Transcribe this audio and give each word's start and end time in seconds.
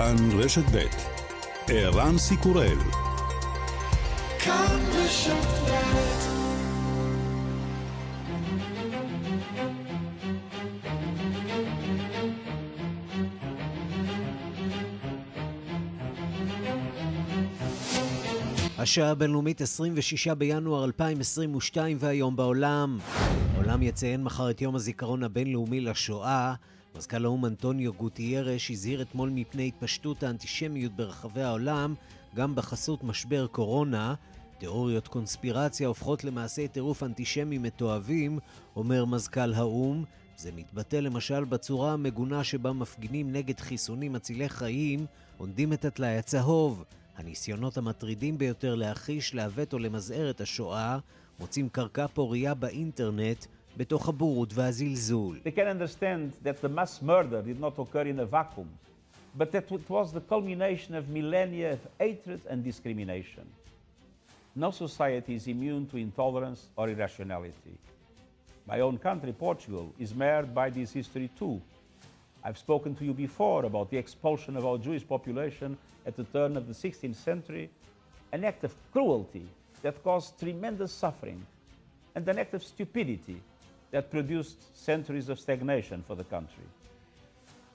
כאן 0.00 0.16
רשת 0.38 0.62
ב' 0.74 0.86
ערן 1.68 2.18
סיקורל 2.18 2.78
כאן 4.38 4.80
רשת 4.92 5.32
השעה 18.78 19.10
הבינלאומית 19.10 19.60
26 19.60 20.28
בינואר 20.28 20.84
2022 20.84 21.96
והיום 22.00 22.36
בעולם. 22.36 22.98
העולם 23.54 23.82
יציין 23.82 24.24
מחר 24.24 24.50
את 24.50 24.62
יום 24.62 24.74
הזיכרון 24.74 25.22
הבינלאומי 25.22 25.80
לשואה. 25.80 26.54
מזכ"ל 26.96 27.24
האו"ם 27.24 27.46
אנטוניו 27.46 27.92
גוטיירש 27.92 28.70
הזהיר 28.70 29.02
אתמול 29.02 29.30
מפני 29.30 29.68
התפשטות 29.68 30.22
האנטישמיות 30.22 30.92
ברחבי 30.92 31.42
העולם, 31.42 31.94
גם 32.34 32.54
בחסות 32.54 33.04
משבר 33.04 33.46
קורונה. 33.46 34.14
תיאוריות 34.58 35.08
קונספירציה 35.08 35.88
הופכות 35.88 36.24
למעשה 36.24 36.68
טירוף 36.68 37.02
אנטישמי 37.02 37.58
מתועבים, 37.58 38.38
אומר 38.76 39.04
מזכ"ל 39.04 39.54
האו"ם. 39.54 40.04
זה 40.36 40.52
מתבטא 40.52 40.96
למשל 40.96 41.44
בצורה 41.44 41.92
המגונה 41.92 42.44
שבה 42.44 42.72
מפגינים 42.72 43.32
נגד 43.32 43.60
חיסונים 43.60 44.12
מצילי 44.12 44.48
חיים 44.48 45.06
עונדים 45.38 45.72
את 45.72 45.84
הטלאי 45.84 46.16
הצהוב. 46.16 46.84
הניסיונות 47.16 47.78
המטרידים 47.78 48.38
ביותר 48.38 48.74
להכחיש, 48.74 49.34
לעוות 49.34 49.72
או 49.72 49.78
למזער 49.78 50.30
את 50.30 50.40
השואה 50.40 50.98
מוצאים 51.40 51.68
קרקע 51.68 52.06
פורייה 52.06 52.54
באינטרנט 52.54 53.46
בתוך 53.77 54.09
הבורות 54.09 54.53
והזלזול. 54.53 55.39
They 55.43 55.51
can 55.51 55.67
understand 55.67 56.31
that 56.43 56.61
the 56.61 56.69
mass 56.69 57.01
murder 57.01 57.41
did 57.41 57.59
not 57.59 57.77
occur 57.77 58.07
in 58.07 58.19
a 58.19 58.25
vacuum, 58.25 58.69
but 59.37 59.51
that 59.51 59.71
it 59.71 59.89
was 59.89 60.13
the 60.13 60.21
culmination 60.21 60.95
of 60.95 61.09
millennia 61.09 61.73
of 61.73 61.79
hatred 61.99 62.41
and 62.49 62.63
discrimination. 62.63 63.45
No 64.55 64.71
society 64.71 65.35
is 65.35 65.47
immune 65.47 65.85
to 65.87 65.97
intolerance 65.97 66.61
or 66.77 66.89
irrationality. 66.89 67.75
My 68.65 68.79
own 68.79 68.97
country, 68.97 69.33
Portugal, 69.33 69.93
is 69.99 70.15
marred 70.15 70.55
by 70.55 70.69
this 70.69 70.93
history 70.93 71.29
too. 71.37 71.61
I've 72.43 72.57
spoken 72.57 72.95
to 72.95 73.03
you 73.03 73.13
before 73.13 73.65
about 73.65 73.89
the 73.89 73.97
expulsion 73.97 74.55
of 74.55 74.65
our 74.65 74.77
Jewish 74.77 75.05
population 75.05 75.77
at 76.05 76.15
the 76.15 76.23
turn 76.23 76.55
of 76.55 76.67
the 76.67 76.73
16th 76.73 77.15
century, 77.15 77.69
an 78.31 78.45
act 78.45 78.63
of 78.63 78.73
cruelty 78.93 79.45
that 79.81 80.01
caused 80.03 80.39
tremendous 80.39 80.93
suffering, 80.93 81.45
and 82.15 82.27
an 82.29 82.39
act 82.39 82.53
of 82.53 82.63
stupidity 82.63 83.41
that 83.92 84.10
produced 84.10 84.58
centuries 84.88 85.28
of 85.28 85.38
stagnation 85.38 86.04
for 86.08 86.14
the 86.14 86.24
country. 86.24 86.66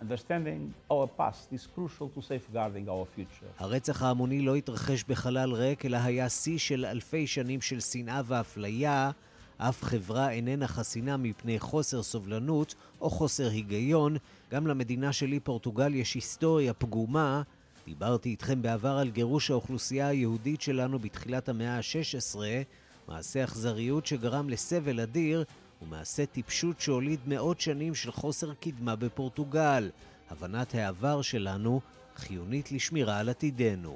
Understanding 0.02 0.74
our 0.92 1.08
past 1.08 1.54
is 1.58 1.68
crucial 1.76 2.08
to 2.16 2.22
safeguarding 2.22 2.90
our 2.90 3.06
future. 3.16 3.50
הרצח 3.60 4.04
ההמוני 4.04 4.42
לא 4.42 4.56
התרחש 4.56 5.04
בחלל 5.04 5.54
ריק, 5.54 5.86
אלא 5.86 5.98
היה 5.98 6.30
שיא 6.30 6.58
של 6.58 6.86
אלפי 6.86 7.28
שנים 7.28 7.62
של 7.62 7.80
שנאה 7.80 8.22
ואפליה. 8.26 9.12
אף 9.58 9.84
חברה 9.84 10.32
איננה 10.32 10.68
חסינה 10.68 11.18
מפני 11.18 11.60
חוסר 11.60 12.04
סובלנות 12.04 12.76
או 13.02 13.10
חוסר 13.10 13.50
היגיון. 13.50 14.18
גם 14.52 14.68
למדינה 14.68 15.14
שלי, 15.14 15.40
פורטוגל, 15.40 15.96
יש 15.96 16.14
היסטוריה 16.14 16.74
פגומה. 16.74 17.42
דיברתי 17.86 18.30
איתכם 18.30 18.62
בעבר 18.62 18.98
על 18.98 19.10
גירוש 19.10 19.52
האוכלוסייה 19.52 20.08
היהודית 20.08 20.62
שלנו 20.62 21.00
בתחילת 21.00 21.50
המאה 21.50 21.78
ה-16, 21.78 22.38
מעשה 23.08 23.44
אכזריות 23.44 24.06
שגרם 24.06 24.50
לסבל 24.50 25.00
אדיר 25.00 25.44
ומעשה 25.82 26.26
טיפשות 26.26 26.82
שהוליד 26.82 27.20
מאות 27.28 27.60
שנים 27.60 27.96
של 27.96 28.12
חוסר 28.12 28.54
קדמה 28.54 28.96
בפורטוגל. 28.96 29.90
הבנת 30.30 30.76
העבר 30.76 31.22
שלנו 31.22 31.82
חיונית 32.16 32.72
לשמירה 32.72 33.20
על 33.20 33.30
עתידנו. 33.30 33.96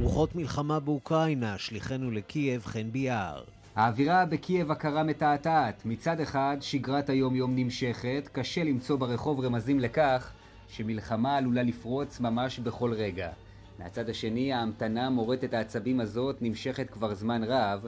רוחות 0.00 0.34
מלחמה 0.34 0.80
באוקראינה, 0.80 1.58
שליחנו 1.58 2.10
לקייב 2.10 2.64
חן 2.64 2.92
ביאר. 2.92 3.44
האווירה 3.76 4.26
בקייב 4.26 4.70
הכרה 4.70 5.02
מתעתעת. 5.02 5.82
מצד 5.86 6.20
אחד, 6.20 6.56
שגרת 6.60 7.10
היום-יום 7.10 7.56
נמשכת, 7.56 8.28
קשה 8.32 8.64
למצוא 8.64 8.96
ברחוב 8.96 9.40
רמזים 9.40 9.80
לכך 9.80 10.32
שמלחמה 10.68 11.36
עלולה 11.36 11.62
לפרוץ 11.62 12.20
ממש 12.20 12.58
בכל 12.58 12.92
רגע. 12.92 13.30
מהצד 13.78 14.08
השני, 14.08 14.52
ההמתנה 14.52 15.10
מורטת 15.10 15.54
העצבים 15.54 16.00
הזאת 16.00 16.42
נמשכת 16.42 16.90
כבר 16.90 17.14
זמן 17.14 17.44
רב, 17.44 17.86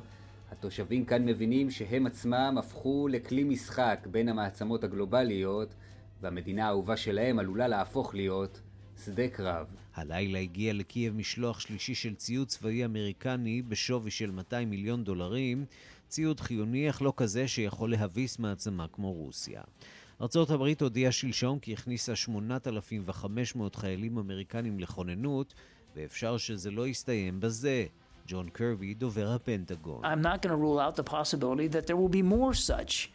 התושבים 0.58 1.04
כאן 1.04 1.24
מבינים 1.24 1.70
שהם 1.70 2.06
עצמם 2.06 2.56
הפכו 2.58 3.08
לכלי 3.08 3.44
משחק 3.44 4.06
בין 4.10 4.28
המעצמות 4.28 4.84
הגלובליות, 4.84 5.74
והמדינה 6.20 6.66
האהובה 6.66 6.96
שלהם 6.96 7.38
עלולה 7.38 7.68
להפוך 7.68 8.14
להיות 8.14 8.60
שדה 9.04 9.28
קרב. 9.28 9.66
הלילה 9.94 10.38
הגיע 10.38 10.72
לקייב 10.72 11.14
משלוח 11.14 11.60
שלישי 11.60 11.94
של 11.94 12.14
ציוד 12.14 12.48
צבאי 12.48 12.84
אמריקני 12.84 13.62
בשווי 13.62 14.10
של 14.10 14.30
200 14.30 14.70
מיליון 14.70 15.04
דולרים, 15.04 15.64
ציוד 16.08 16.40
חיוני 16.40 16.90
אך 16.90 17.02
לא 17.02 17.12
כזה 17.16 17.48
שיכול 17.48 17.90
להביס 17.90 18.38
מעצמה 18.38 18.86
כמו 18.92 19.12
רוסיה. 19.12 19.62
ארצות 20.20 20.50
הברית 20.50 20.82
הודיעה 20.82 21.12
שלשום 21.12 21.58
כי 21.58 21.72
הכניסה 21.72 22.16
8,500 22.16 23.76
חיילים 23.76 24.18
אמריקנים 24.18 24.80
לכוננות, 24.80 25.54
ואפשר 25.96 26.36
שזה 26.36 26.70
לא 26.70 26.88
יסתיים 26.88 27.40
בזה. 27.40 27.86
ג'ון 28.26 28.48
קרבי, 28.48 28.94
דובר 28.94 29.32
הפנטגון. 29.32 30.04
I'm 30.04 30.22
not 30.22 30.42
going 30.42 30.50
to 30.50 30.56
rule 30.56 30.78
out 30.78 30.96
the 30.96 31.04
possibility 31.04 31.68
that 31.68 31.86
there 31.86 31.96
will 31.96 32.08
be 32.08 32.22
more 32.22 32.54
such 32.54 33.10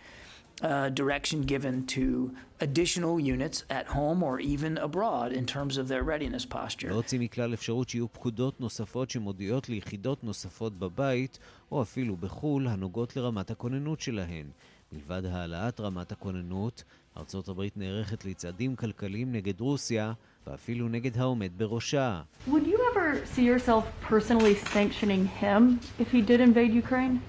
uh, 0.62 0.90
direction 0.90 1.42
given 1.53 1.86
to 1.96 2.31
additional 2.59 3.20
units 3.20 3.64
at 3.70 3.88
home 3.88 4.22
or 4.24 4.40
even 4.40 4.78
abroad 4.78 5.31
in 5.31 5.46
terms 5.46 5.78
of 5.78 5.88
their 5.88 6.03
readiness 6.03 6.46
posture. 6.46 6.90
לא 6.90 6.96
יוצאים 6.96 7.22
מכלל 7.22 7.53
אפשרות 7.53 7.90
שיהיו 7.90 8.14
פקודות 8.14 8.62
נוספות 8.62 9.09
שמודיעות 9.09 9.70
ליחידות 9.70 10.24
נוספות 10.24 10.80
בבית, 10.80 11.40
או 11.72 11.81
אפילו 11.81 12.18
בחו"ל, 12.18 12.68
הנוגעות 12.68 13.16
לרמת 13.16 13.52
הכוננות 13.52 14.02
שלהן. 14.02 14.46
מלבד 14.91 15.26
העלאת 15.26 15.80
רמת 15.80 16.12
הכוננות, 16.12 16.84
ארצות 17.18 17.50
הברית 17.50 17.78
נערכת 17.78 18.26
לצעדים 18.26 18.76
כלכליים 18.76 19.31
נגד 19.31 19.62
רוסיה, 19.62 20.14
ואפילו 20.50 20.90
נגד 20.90 21.18
העומד 21.18 21.50
בראשה. 21.58 22.22
Would 22.48 22.66
you 22.66 22.80
ever 22.92 23.26
see 23.36 23.44
yourself 23.44 23.84
personally 24.10 24.56
sanctioning 24.74 25.26
him 25.42 25.80
if 26.00 26.12
he 26.12 26.22
did 26.22 26.40
invade 26.42 26.74
Ukraine? 26.74 27.22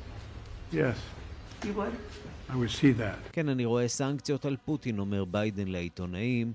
Yes. 0.72 0.96
You 1.66 1.72
would? 1.74 1.94
I 2.48 2.56
would 2.56 2.70
see 2.70 2.92
that. 2.92 3.32
כן, 3.32 3.48
אני 3.48 3.64
רואה 3.64 3.88
סנקציות 3.88 4.44
על 4.44 4.56
פוטין, 4.64 4.98
אומר 4.98 5.24
ביידן 5.24 5.68
לעיתונאים, 5.68 6.52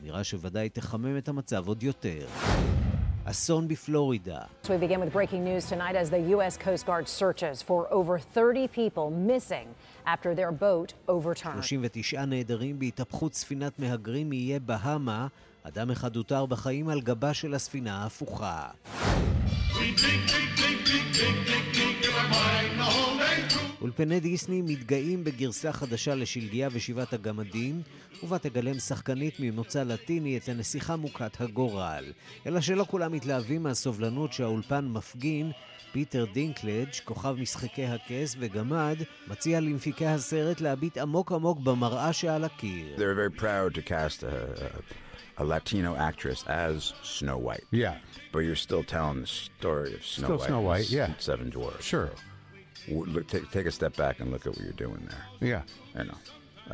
אמירה 0.00 0.24
שוודאי 0.24 0.68
תחמם 0.68 1.18
את 1.18 1.28
המצב 1.28 1.68
עוד 1.68 1.82
יותר. 1.82 2.26
אסון 3.24 3.68
בפלורידה. 3.68 4.40
So 4.64 4.68
we 4.68 4.78
begin 4.78 5.00
with 5.00 5.12
breaking 5.12 5.44
news 5.44 5.64
tonight 5.68 5.96
as 6.02 6.10
the 6.10 6.20
U.S. 6.36 6.56
Coast 6.56 6.86
Guard 6.86 7.06
searches 7.08 7.62
for 7.62 7.86
over 7.92 8.18
30 8.18 8.68
people 8.68 9.10
missing 9.10 9.68
after 10.06 10.34
their 10.34 10.50
boat 10.50 10.94
overturned. 11.08 11.62
39 11.62 12.24
נעדרים 12.24 12.78
בהתהפכות 12.78 13.34
ספינת 13.34 13.78
מהגרים 13.78 14.30
מאיי 14.30 14.58
בהאמה. 14.58 15.26
אדם 15.68 15.90
אחד 15.90 16.16
הותר 16.16 16.46
בחיים 16.46 16.88
על 16.88 17.00
גבה 17.00 17.34
של 17.34 17.54
הספינה 17.54 18.02
ההפוכה. 18.02 18.68
אולפני 23.80 24.20
דיסני 24.20 24.62
מתגאים 24.62 25.24
בגרסה 25.24 25.72
חדשה 25.72 26.14
לשלגיה 26.14 26.68
ושבעת 26.72 27.12
הגמדים, 27.12 27.82
ובה 28.22 28.38
תגלם 28.38 28.78
שחקנית 28.78 29.34
ממוצא 29.40 29.82
לטיני 29.82 30.36
את 30.36 30.48
הנסיכה 30.48 30.96
מוכת 30.96 31.40
הגורל. 31.40 32.04
אלא 32.46 32.60
שלא 32.60 32.84
כולם 32.84 33.12
מתלהבים 33.12 33.62
מהסובלנות 33.62 34.32
שהאולפן 34.32 34.88
מפגין, 34.88 35.52
פיטר 35.92 36.24
דינקלג', 36.32 36.88
כוכב 37.04 37.36
משחקי 37.38 37.84
הכס 37.84 38.36
וגמד, 38.38 38.96
מציע 39.28 39.60
למפיקי 39.60 40.06
הסרט 40.06 40.60
להביט 40.60 40.98
עמוק 40.98 41.32
עמוק 41.32 41.58
במראה 41.58 42.12
שעל 42.12 42.44
הקיר. 42.44 42.96
Latino 45.44 45.94
actress 45.96 46.44
as 46.46 46.92
Snow 47.02 47.38
White. 47.38 47.64
Yeah. 47.70 47.98
But 48.32 48.40
you're 48.40 48.56
still 48.56 48.82
telling 48.84 49.20
the 49.22 49.26
story 49.26 49.94
of 49.94 50.04
Snow 50.04 50.26
Still 50.26 50.36
White. 50.38 50.46
Snow 50.46 50.60
White, 50.60 50.90
yeah. 50.90 51.12
Seven 51.18 51.50
Dwarfs. 51.50 51.84
Sure. 51.84 52.10
W- 52.88 53.10
Look, 53.12 53.28
take, 53.28 53.50
take 53.50 53.66
a 53.66 53.72
step 53.72 53.96
back 53.96 54.20
and 54.20 54.30
look 54.30 54.46
at 54.46 54.52
what 54.54 54.60
you're 54.62 54.72
doing 54.72 55.08
there. 55.08 55.48
Yeah. 55.48 55.62
I 56.00 56.04
know. 56.04 56.14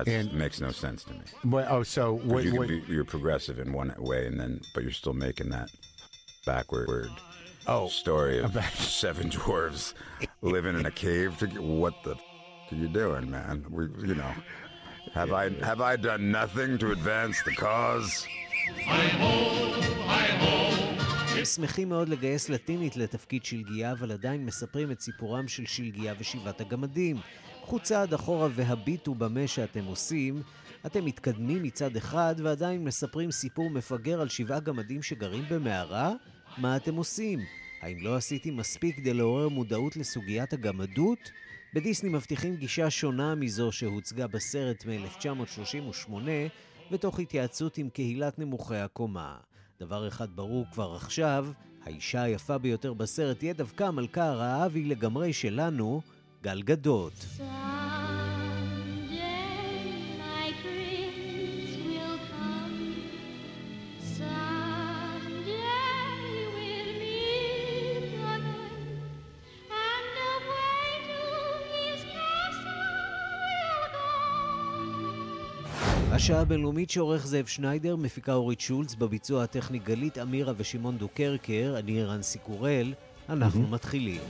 That 0.05 0.33
makes 0.33 0.61
no 0.61 0.71
sense 0.73 1.05
to 1.05 1.13
me. 1.13 1.21
But, 1.45 1.69
oh, 1.71 1.85
so 1.85 2.15
what? 2.15 2.43
you 2.45 2.83
you're 2.89 3.05
progressive 3.05 3.61
in 3.61 3.73
one 3.73 3.95
way, 3.99 4.27
and 4.27 4.41
then 4.41 4.61
but 4.75 4.83
you're 4.83 4.91
still 4.93 5.13
making 5.13 5.51
that 5.51 5.71
backward 6.45 7.11
Oh, 7.67 7.89
story 7.89 8.41
of 8.41 8.53
seven 8.75 9.31
dwarves 9.31 9.95
living 10.43 10.77
in 10.79 10.85
a 10.85 10.91
cave. 10.91 11.39
To, 11.39 11.47
what 11.63 11.95
the 12.03 12.13
f- 12.17 12.21
are 12.73 12.75
you 12.75 12.89
doing, 12.89 13.31
man? 13.31 13.65
We, 13.71 13.85
you 14.07 14.17
know, 14.17 14.33
have 15.15 15.33
I 15.33 15.51
have 15.65 15.81
I 15.81 15.95
done 15.97 16.31
nothing 16.33 16.77
to 16.79 16.91
advance 16.91 17.41
the 17.45 17.53
cause? 17.55 18.27
שמחים 21.45 21.89
מאוד 21.89 22.09
לגייס 22.09 22.49
לטינית 22.49 22.97
לתפקיד 22.97 23.45
שלגיה, 23.45 23.93
אבל 23.93 24.13
עדיין 24.13 24.47
מספרים 24.47 24.91
את 24.91 25.01
סיפורם 25.01 25.49
של 25.49 25.67
שלגיה 25.67 26.15
ושבעת 26.19 26.61
הגמדים. 26.61 27.17
קחו 27.63 27.81
צעד 27.81 28.15
אחורה 28.15 28.49
והביטו 28.55 29.15
במה 29.15 29.47
שאתם 29.47 29.85
עושים. 29.85 30.43
אתם 30.87 31.05
מתקדמים 31.05 31.63
מצד 31.63 31.97
אחד 31.97 32.35
ועדיין 32.39 32.85
מספרים 32.85 33.31
סיפור 33.31 33.71
מפגר 33.71 34.21
על 34.21 34.29
שבעה 34.29 34.61
גמדים 34.61 35.03
שגרים 35.03 35.45
במערה? 35.49 36.13
מה 36.59 36.77
אתם 36.77 36.95
עושים? 36.95 37.41
האם 37.83 37.97
לא 38.01 38.17
עשיתי 38.17 38.51
מספיק 38.51 38.97
כדי 38.97 39.15
לעורר 39.15 39.49
מודעות 39.49 39.97
לסוגיית 39.97 40.53
הגמדות? 40.53 41.31
בדיסני 41.75 42.09
מבטיחים 42.09 42.57
גישה 42.57 42.91
שונה 42.91 43.35
מזו 43.35 43.73
שהוצגה 43.73 44.27
בסרט 44.27 44.85
מ-1938 44.87 46.11
ותוך 46.91 47.21
התייעצות 47.21 47.79
עם 47.79 47.89
קהילת 47.89 48.39
נמוכי 48.39 48.77
הקומה. 48.77 49.37
דבר 49.81 50.09
אחד 50.09 50.29
ברור 50.37 50.67
כבר 50.73 50.95
עכשיו, 50.95 51.47
האישה 51.85 52.23
היפה 52.23 52.59
ביותר 52.59 52.93
בסרט 52.93 53.39
תהיה 53.39 53.53
דווקא 53.53 53.85
המלכה 53.85 54.25
הרעה 54.25 54.67
והיא 54.71 54.91
לגמרי 54.91 55.33
שלנו, 55.33 56.01
גל 56.43 56.63
גדות. 56.63 57.27
השעה 76.25 76.41
הבינלאומית 76.41 76.91
שעורך 76.91 77.27
זאב 77.27 77.47
שניידר, 77.47 77.97
מפיקה 77.97 78.35
אורית 78.35 78.61
שולץ, 78.61 78.95
בביצוע 78.95 79.43
הטכני 79.43 79.79
גלית 79.79 80.19
אמירה 80.19 80.53
ושמעון 80.57 80.99
דוקרקר, 80.99 81.75
אני 81.79 82.01
ערן 82.01 82.23
סיקורל, 82.23 82.95
אנחנו 83.29 83.69
מתחילים. 83.69 84.21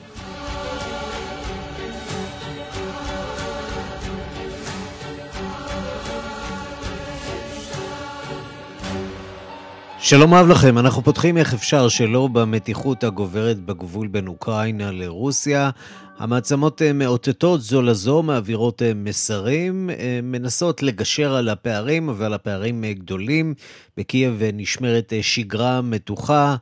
שלום 10.10 10.34
רב 10.34 10.46
לכם, 10.50 10.78
אנחנו 10.78 11.02
פותחים 11.02 11.36
איך 11.36 11.54
אפשר 11.54 11.88
שלא 11.88 12.28
במתיחות 12.32 13.04
הגוברת 13.04 13.58
בגבול 13.58 14.06
בין 14.06 14.26
אוקראינה 14.28 14.90
לרוסיה. 14.92 15.70
המעצמות 16.18 16.82
אה, 16.82 16.92
מאותתות 16.92 17.60
זו 17.60 17.82
לזו, 17.82 18.22
מעבירות 18.22 18.82
אה, 18.82 18.92
מסרים, 18.94 19.90
אה, 19.90 20.20
מנסות 20.22 20.82
לגשר 20.82 21.34
על 21.34 21.48
הפערים, 21.48 22.08
אבל 22.08 22.34
הפערים 22.34 22.84
גדולים. 22.84 23.54
בקייב 23.96 24.42
נשמרת 24.54 25.12
שגרה 25.22 25.80
מתוחה. 25.82 26.54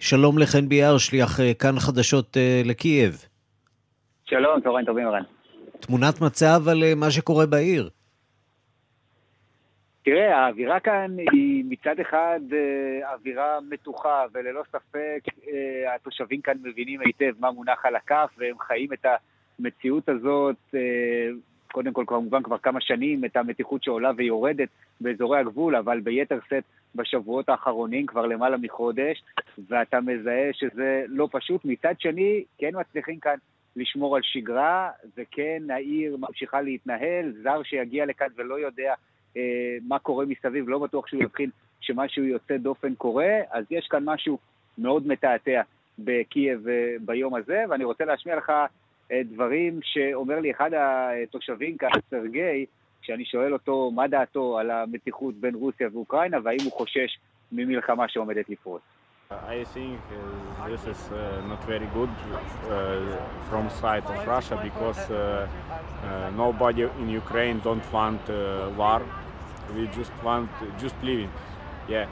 שלום 0.00 0.38
לחן 0.38 0.68
ביאר, 0.68 0.98
שליח 0.98 1.40
כאן 1.58 1.78
חדשות 1.78 2.36
לקייב. 2.64 3.24
שלום, 4.24 4.60
צהריים 4.60 4.86
טובים, 4.86 5.08
רן. 5.08 5.22
תמונת 5.80 6.20
מצב 6.20 6.68
על 6.68 6.94
מה 6.96 7.10
שקורה 7.10 7.46
בעיר. 7.46 7.88
תראה, 10.02 10.36
האווירה 10.36 10.80
כאן 10.80 11.16
היא 11.32 11.64
מצד 11.68 12.00
אחד 12.00 12.40
אה, 12.52 13.12
אווירה 13.12 13.58
מתוחה, 13.70 14.24
וללא 14.32 14.62
ספק 14.68 15.20
אה, 15.48 15.94
התושבים 15.94 16.40
כאן 16.40 16.54
מבינים 16.62 17.00
היטב 17.00 17.32
מה 17.38 17.50
מונח 17.50 17.86
על 17.86 17.96
הכף, 17.96 18.30
והם 18.38 18.58
חיים 18.58 18.92
את 18.92 19.06
המציאות 19.58 20.08
הזאת, 20.08 20.56
אה, 20.74 21.28
קודם 21.72 21.92
כל 21.92 22.04
כמובן 22.06 22.42
כבר 22.42 22.58
כמה 22.58 22.80
שנים, 22.80 23.24
את 23.24 23.36
המתיחות 23.36 23.84
שעולה 23.84 24.10
ויורדת 24.16 24.68
באזורי 25.00 25.38
הגבול, 25.38 25.76
אבל 25.76 26.00
ביתר 26.00 26.38
שאת 26.48 26.64
בשבועות 26.94 27.48
האחרונים, 27.48 28.06
כבר 28.06 28.26
למעלה 28.26 28.56
מחודש, 28.56 29.22
ואתה 29.68 30.00
מזהה 30.00 30.52
שזה 30.52 31.04
לא 31.08 31.28
פשוט. 31.32 31.64
מצד 31.64 31.94
שני, 31.98 32.44
כן 32.58 32.70
מצליחים 32.80 33.18
כאן 33.18 33.36
לשמור 33.76 34.16
על 34.16 34.22
שגרה, 34.24 34.90
וכן 35.16 35.62
העיר 35.70 36.16
ממשיכה 36.16 36.60
להתנהל, 36.60 37.32
זר 37.42 37.62
שיגיע 37.62 38.06
לכאן 38.06 38.28
ולא 38.36 38.58
יודע 38.58 38.94
מה 39.88 39.98
קורה 39.98 40.24
מסביב, 40.24 40.68
לא 40.68 40.78
בטוח 40.78 41.06
שהוא 41.06 41.22
יבחין 41.22 41.50
שמשהו 41.80 42.24
יוצא 42.24 42.56
דופן 42.56 42.94
קורה, 42.94 43.40
אז 43.50 43.64
יש 43.70 43.86
כאן 43.90 44.04
משהו 44.04 44.38
מאוד 44.78 45.06
מתעתע 45.06 45.62
בקייב 45.98 46.68
אה, 46.68 46.96
ביום 47.00 47.34
הזה, 47.34 47.64
ואני 47.68 47.84
רוצה 47.84 48.04
להשמיע 48.04 48.36
לך 48.36 48.52
אה, 49.12 49.20
דברים 49.24 49.80
שאומר 49.82 50.40
לי 50.40 50.50
אחד 50.50 50.70
התושבים 50.74 51.76
כאן, 51.76 51.88
סרגי, 52.10 52.66
כשאני 53.02 53.24
שואל 53.24 53.52
אותו 53.52 53.90
מה 53.94 54.08
דעתו 54.08 54.58
על 54.58 54.70
המתיחות 54.70 55.34
בין 55.34 55.54
רוסיה 55.54 55.88
ואוקראינה, 55.92 56.38
והאם 56.44 56.58
הוא 56.64 56.72
חושש 56.72 57.18
ממלחמה 57.52 58.08
שעומדת 58.08 58.48
לפרוץ. 58.48 58.82
I 59.30 59.62
think 59.74 60.00
uh, 60.08 60.68
this 60.68 60.84
is 60.86 61.12
uh, 61.12 61.42
not 61.50 61.62
very 61.64 61.86
good 61.92 62.08
uh, 62.08 62.96
from 63.50 63.68
side 63.68 64.06
of 64.12 64.26
Russia 64.26 64.56
because 64.68 65.02
uh, 65.10 65.46
uh, 66.02 66.30
nobody 66.34 66.88
in 67.02 67.10
Ukraine 67.10 67.60
don't 67.60 67.86
want 67.92 68.22
uh, 68.30 68.70
war. 68.80 69.02
We 69.75 69.87
just 69.87 70.11
want 70.23 70.49
just 70.79 70.95
living. 71.03 71.31
Yeah, 71.87 72.07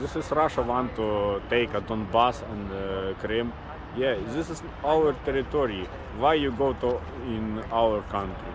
this 0.00 0.16
is 0.16 0.30
Russia 0.30 0.62
want 0.62 0.94
to 0.96 1.40
take 1.50 1.74
a 1.74 1.80
Donbass 1.80 2.42
and 2.52 3.18
Crimea. 3.18 3.52
Yeah, 3.96 4.14
this 4.34 4.50
is 4.50 4.62
our 4.84 5.12
territory. 5.24 5.88
Why 6.18 6.34
you 6.34 6.52
go 6.52 6.72
to 6.74 7.00
in 7.26 7.58
our 7.72 8.02
country? 8.02 8.52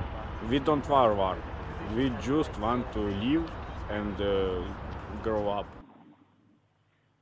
We 0.50 0.60
don't 0.60 0.88
want 0.88 1.18
war. 1.18 1.38
We 1.96 2.12
just 2.22 2.58
want 2.60 2.92
to 2.94 3.00
live 3.00 3.46
and 3.90 4.16
grow 5.24 5.50
up. 5.50 5.66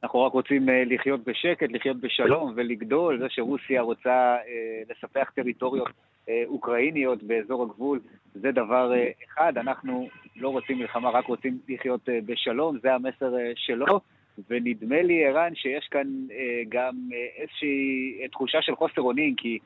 אנחנו 0.04 0.22
רק 0.22 0.34
רוצים 0.34 0.70
אה, 0.70 0.84
לחיות 0.86 1.24
בשקט, 1.24 1.68
לחיות 1.72 1.98
בשלום 1.98 2.54
ולגדול. 2.56 3.20
זה 3.20 3.26
שרוסיה 3.30 3.82
רוצה 3.82 4.36
אה, 4.48 4.82
לספח 4.90 5.30
טריטוריות 5.36 5.90
אה, 6.30 6.44
אוקראיניות 6.48 7.24
באזור 7.24 7.64
הגבול, 7.64 8.00
זה 8.41 8.53
דבר 8.53 8.93
אחד. 9.25 9.59
אנחנו 9.59 10.09
לא 10.37 10.49
רוצים 10.49 10.79
מלחמה, 10.79 11.11
רק 11.11 11.27
רוצים 11.27 11.59
לחיות 11.69 12.09
בשלום, 12.27 12.79
זה 12.83 12.95
המסר 12.95 13.33
שלו. 13.55 14.01
ונדמה 14.51 15.03
לי, 15.03 15.25
ערן, 15.25 15.55
שיש 15.55 15.89
כאן 15.91 16.07
גם 16.69 16.95
איזושהי 17.37 18.29
תחושה 18.33 18.63
של 18.63 18.77
חוסר 18.77 19.03
אונים, 19.03 19.35
כי 19.35 19.59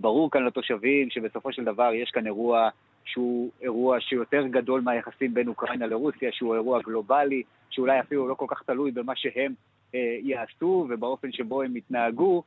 ברור 0.00 0.30
כאן 0.30 0.44
לתושבים 0.44 1.10
שבסופו 1.10 1.52
של 1.52 1.64
דבר 1.64 1.94
יש 1.94 2.10
כאן 2.10 2.26
אירוע 2.26 2.68
שהוא 3.06 3.50
אירוע 3.62 4.00
שיותר 4.00 4.46
גדול 4.46 4.80
מהיחסים 4.80 5.34
בין 5.34 5.48
אוקראינה 5.48 5.86
לרוסיה, 5.86 6.32
שהוא 6.32 6.54
אירוע 6.54 6.80
גלובלי, 6.82 7.42
שאולי 7.70 8.00
אפילו 8.00 8.28
לא 8.28 8.34
כל 8.34 8.46
כך 8.48 8.62
תלוי 8.62 8.90
במה 8.90 9.12
שהם 9.16 9.54
אה, 9.94 10.16
יעשו 10.22 10.86
ובאופן 10.90 11.32
שבו 11.32 11.62
הם 11.62 11.76
יתנהגו, 11.76 12.42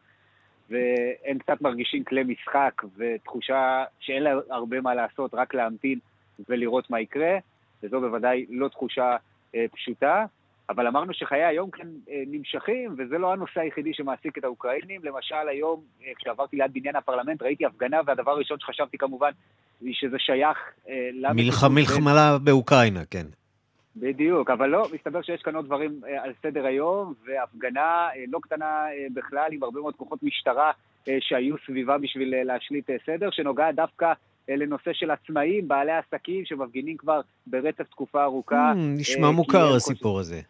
והם 0.70 1.38
קצת 1.38 1.62
מרגישים 1.62 2.04
כלי 2.04 2.24
משחק 2.24 2.82
ותחושה 2.98 3.84
שאין 4.00 4.24
לה 4.24 4.32
הרבה 4.50 4.82
מה 4.82 4.96
לעשות, 4.96 5.34
רק 5.34 5.54
להמתין 5.54 6.00
ולראות 6.50 6.90
מה 6.90 7.00
יקרה, 7.00 7.38
וזו 7.84 8.00
בוודאי 8.00 8.46
לא 8.50 8.68
תחושה 8.68 9.16
אה, 9.56 9.66
פשוטה. 9.72 10.26
אבל 10.70 10.88
אמרנו 10.88 11.14
שחיי 11.14 11.44
היום 11.44 11.70
כאן 11.70 11.88
אה, 12.10 12.24
נמשכים, 12.28 12.96
וזה 12.98 13.18
לא 13.18 13.34
הנושא 13.34 13.60
היחידי 13.60 13.94
שמעסיק 13.94 14.38
את 14.38 14.44
האוקראינים. 14.44 15.02
למשל, 15.04 15.50
היום, 15.52 15.82
אה, 16.06 16.12
כשעברתי 16.16 16.58
ליד 16.58 16.74
בניין 16.74 16.96
הפרלמנט, 16.96 17.42
ראיתי 17.42 17.66
הפגנה, 17.66 17.98
והדבר 18.06 18.32
הראשון 18.32 18.58
שחשבתי 18.60 18.98
כמובן, 18.98 19.32
היא 19.82 19.94
שזה 19.94 20.18
שייך 20.20 20.58
אה, 20.90 21.34
מלחמה 21.70 22.38
באוקראינה, 22.44 23.06
כן. 23.12 23.26
בדיוק, 23.96 24.50
אבל 24.50 24.70
לא, 24.70 24.88
מסתבר 24.94 25.22
שיש 25.22 25.42
כאן 25.42 25.56
עוד 25.56 25.66
דברים 25.66 26.02
אה, 26.08 26.24
על 26.24 26.34
סדר 26.42 26.66
היום, 26.66 27.14
והפגנה 27.26 28.10
אה, 28.16 28.24
לא 28.32 28.40
קטנה 28.42 28.66
אה, 28.66 29.08
בכלל, 29.14 29.50
עם 29.52 29.64
הרבה 29.64 29.80
מאוד 29.80 29.96
כוחות 29.96 30.24
משטרה 30.24 30.72
שהיו 31.20 31.56
סביבה 31.66 31.98
בשביל 31.98 32.44
להשליט 32.44 32.90
סדר, 33.06 33.30
שנוגעת 33.32 33.76
דווקא 33.76 34.14
לנושא 34.48 34.94
של 34.94 35.12
עצמאים, 35.12 35.68
בעלי 35.68 35.92
עסקים, 35.92 36.46
שמפגינים 36.46 36.98
כבר 36.98 37.22
ברצף 37.48 37.84
תקופה 37.84 38.24
ארוכה. 38.24 38.72
Mm, 38.72 39.00
נשמע 39.00 39.32
מוכר 39.32 39.76
הסיפור. 39.76 40.20
הזה. 40.20 40.42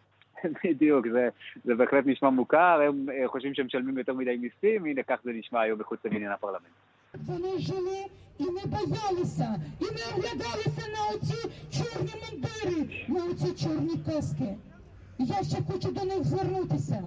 בדיוק, 0.64 1.06
זה, 1.08 1.28
זה 1.64 1.74
בהחלט 1.74 2.06
נשמע 2.06 2.30
מוכר, 2.30 2.80
הם 2.86 3.06
חושבים 3.26 3.54
שהם 3.54 3.66
משלמים 3.66 3.98
יותר 3.98 4.14
מדי 4.14 4.36
מיסים, 4.36 4.84
הנה 4.84 5.02
כך 5.02 5.18
זה 5.24 5.30
נשמע 5.34 5.60
היום 5.60 5.80
מחוץ 5.80 6.00
לבניין 6.04 6.32
הפרלמנט. 6.32 6.89
Вони 7.27 7.59
жили 7.59 8.05
і 8.37 8.43
не 8.43 8.61
боялися, 8.65 9.59
і 9.79 9.83
не 9.83 10.01
оглядалися 10.15 10.87
на 10.93 11.15
оці 11.15 11.49
чорні 11.71 12.13
мундири, 12.21 13.05
на 13.07 13.25
оці 13.25 13.63
чорні 13.63 13.97
каски. 14.05 14.55
Я 15.19 15.43
ще 15.43 15.57
хочу 15.71 15.91
до 15.91 16.03
них 16.03 16.23
звернутися. 16.23 17.03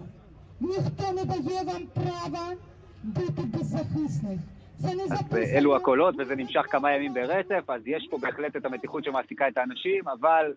Ніхто 0.60 1.12
не 1.12 1.24
дає 1.24 1.62
вам 1.62 1.86
права 1.94 2.54
бути 3.02 3.42
беззахисних. 3.42 4.40
אז 4.84 5.34
אלו 5.34 5.76
הקולות, 5.76 6.14
וזה 6.18 6.36
נמשך 6.36 6.66
כמה 6.70 6.92
ימים 6.92 7.14
ברצף, 7.14 7.70
אז 7.70 7.82
יש 7.86 8.08
פה 8.10 8.18
בהחלט 8.18 8.56
את 8.56 8.64
המתיחות 8.64 9.04
שמעסיקה 9.04 9.48
את 9.48 9.58
האנשים, 9.58 10.08
אבל 10.08 10.52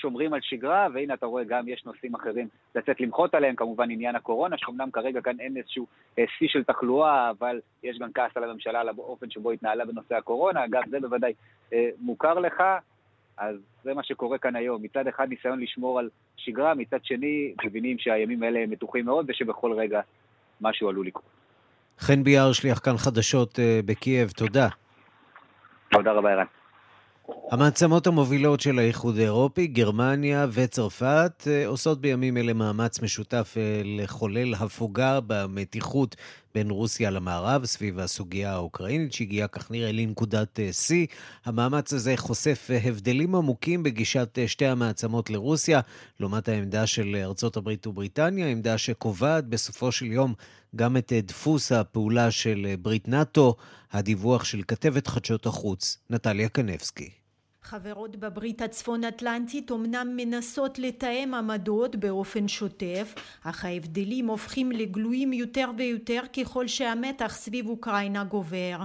שומרים 0.00 0.34
על 0.34 0.40
שגרה, 0.42 0.88
והנה 0.94 1.14
אתה 1.14 1.26
רואה 1.26 1.44
גם 1.44 1.68
יש 1.68 1.84
נושאים 1.84 2.14
אחרים 2.14 2.48
לצאת 2.74 3.00
למחות 3.00 3.34
עליהם, 3.34 3.56
כמובן 3.56 3.90
עניין 3.90 4.16
הקורונה, 4.16 4.56
שאומנם 4.58 4.90
כרגע 4.90 5.20
כאן 5.20 5.40
אין 5.40 5.56
איזשהו 5.56 5.86
אה, 6.18 6.24
שיא 6.38 6.48
של 6.48 6.64
תחלואה, 6.64 7.30
אבל 7.30 7.60
יש 7.82 7.98
גם 7.98 8.12
כעס 8.14 8.36
על 8.36 8.44
הממשלה 8.44 8.80
על 8.80 8.88
האופן 8.88 9.30
שבו 9.30 9.50
התנהלה 9.50 9.84
בנושא 9.84 10.14
הקורונה, 10.14 10.60
גם 10.70 10.82
זה 10.90 11.00
בוודאי 11.00 11.32
אה, 11.72 11.88
מוכר 12.00 12.34
לך, 12.34 12.62
אז 13.38 13.56
זה 13.84 13.94
מה 13.94 14.02
שקורה 14.04 14.38
כאן 14.38 14.56
היום. 14.56 14.82
מצד 14.82 15.08
אחד 15.08 15.28
ניסיון 15.28 15.60
לשמור 15.60 15.98
על 15.98 16.10
שגרה, 16.36 16.74
מצד 16.74 17.04
שני 17.04 17.54
מבינים 17.64 17.98
שהימים 17.98 18.42
האלה 18.42 18.66
מתוחים 18.66 19.04
מאוד 19.04 19.26
ושבכל 19.28 19.72
רגע 19.72 20.00
משהו 20.60 20.88
עלול 20.88 21.06
לקרות. 21.06 21.24
חן 21.98 22.24
ביאר, 22.24 22.52
שליח 22.52 22.78
כאן 22.78 22.96
חדשות 22.96 23.58
אה, 23.58 23.80
בקייב, 23.84 24.30
תודה. 24.30 24.68
תודה 25.90 26.12
רבה, 26.12 26.32
ערן. 26.32 26.63
המעצמות 27.50 28.06
המובילות 28.06 28.60
של 28.60 28.78
האיחוד 28.78 29.18
האירופי, 29.18 29.66
גרמניה 29.66 30.46
וצרפת, 30.52 31.44
אה, 31.46 31.66
עושות 31.66 32.00
בימים 32.00 32.36
אלה 32.36 32.52
מאמץ 32.52 33.02
משותף 33.02 33.54
אה, 33.56 33.82
לחולל 33.84 34.54
הפוגה 34.54 35.18
במתיחות 35.26 36.16
בין 36.54 36.70
רוסיה 36.70 37.10
למערב 37.10 37.64
סביב 37.64 37.98
הסוגיה 37.98 38.52
האוקראינית, 38.52 39.12
שהגיעה 39.12 39.48
כך 39.48 39.70
נראה 39.70 39.92
לנקודת 39.92 40.60
אה, 40.60 40.72
שיא. 40.72 41.06
המאמץ 41.44 41.92
הזה 41.92 42.16
חושף 42.16 42.70
הבדלים 42.84 43.34
עמוקים 43.34 43.82
בגישת 43.82 44.38
שתי 44.46 44.66
המעצמות 44.66 45.30
לרוסיה, 45.30 45.80
לעומת 46.20 46.48
העמדה 46.48 46.86
של 46.86 47.16
ארצות 47.24 47.56
הברית 47.56 47.86
ובריטניה, 47.86 48.46
עמדה 48.46 48.78
שקובעת 48.78 49.46
בסופו 49.46 49.92
של 49.92 50.06
יום 50.06 50.34
גם 50.76 50.96
את 50.96 51.12
דפוס 51.12 51.72
הפעולה 51.72 52.30
של 52.30 52.74
ברית 52.82 53.08
נאט"ו, 53.08 53.54
הדיווח 53.92 54.44
של 54.44 54.62
כתבת 54.68 55.06
חדשות 55.06 55.46
החוץ, 55.46 55.98
נטליה 56.10 56.48
קנבסקי. 56.48 57.23
חברות 57.66 58.16
בברית 58.16 58.62
הצפון-אטלנטית 58.62 59.70
אומנם 59.70 60.12
מנסות 60.16 60.78
לתאם 60.78 61.34
עמדות 61.34 61.96
באופן 61.96 62.48
שוטף, 62.48 63.14
אך 63.42 63.64
ההבדלים 63.64 64.26
הופכים 64.26 64.72
לגלויים 64.72 65.32
יותר 65.32 65.70
ויותר 65.78 66.20
ככל 66.36 66.66
שהמתח 66.66 67.34
סביב 67.34 67.68
אוקראינה 67.68 68.24
גובר. 68.24 68.76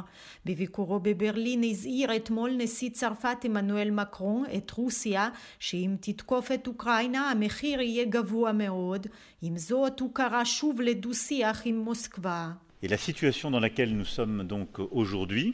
בביקורו 0.45 0.99
בברלין 0.99 1.63
הזהיר 1.63 2.15
אתמול 2.15 2.51
נשיא 2.57 2.89
צרפת 2.89 3.37
עמנואל 3.43 3.91
מקרון 3.91 4.43
את 4.57 4.71
רוסיה 4.71 5.29
שאם 5.59 5.95
תתקוף 5.99 6.51
את 6.51 6.67
אוקראינה 6.67 7.31
המחיר 7.31 7.81
יהיה 7.81 8.05
גבוה 8.05 8.51
מאוד. 8.51 9.07
עם 9.41 9.57
זאת 9.57 9.99
הוא 9.99 10.09
קרא 10.13 10.43
שוב 10.43 10.81
לדו-שיח 10.81 11.61
עם 11.65 11.77
מוסקבה. 11.79 12.51
Et 12.83 12.87
la 12.87 12.97
situation 12.97 13.51
dans 13.51 13.59
laquelle 13.59 13.93
nous 13.93 14.11
sommes 14.17 14.43
donc 14.47 14.79
aujourd'hui 14.91 15.53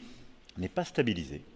n'est 0.58 0.74
pas 0.78 0.84
stabilisée. 0.84 1.55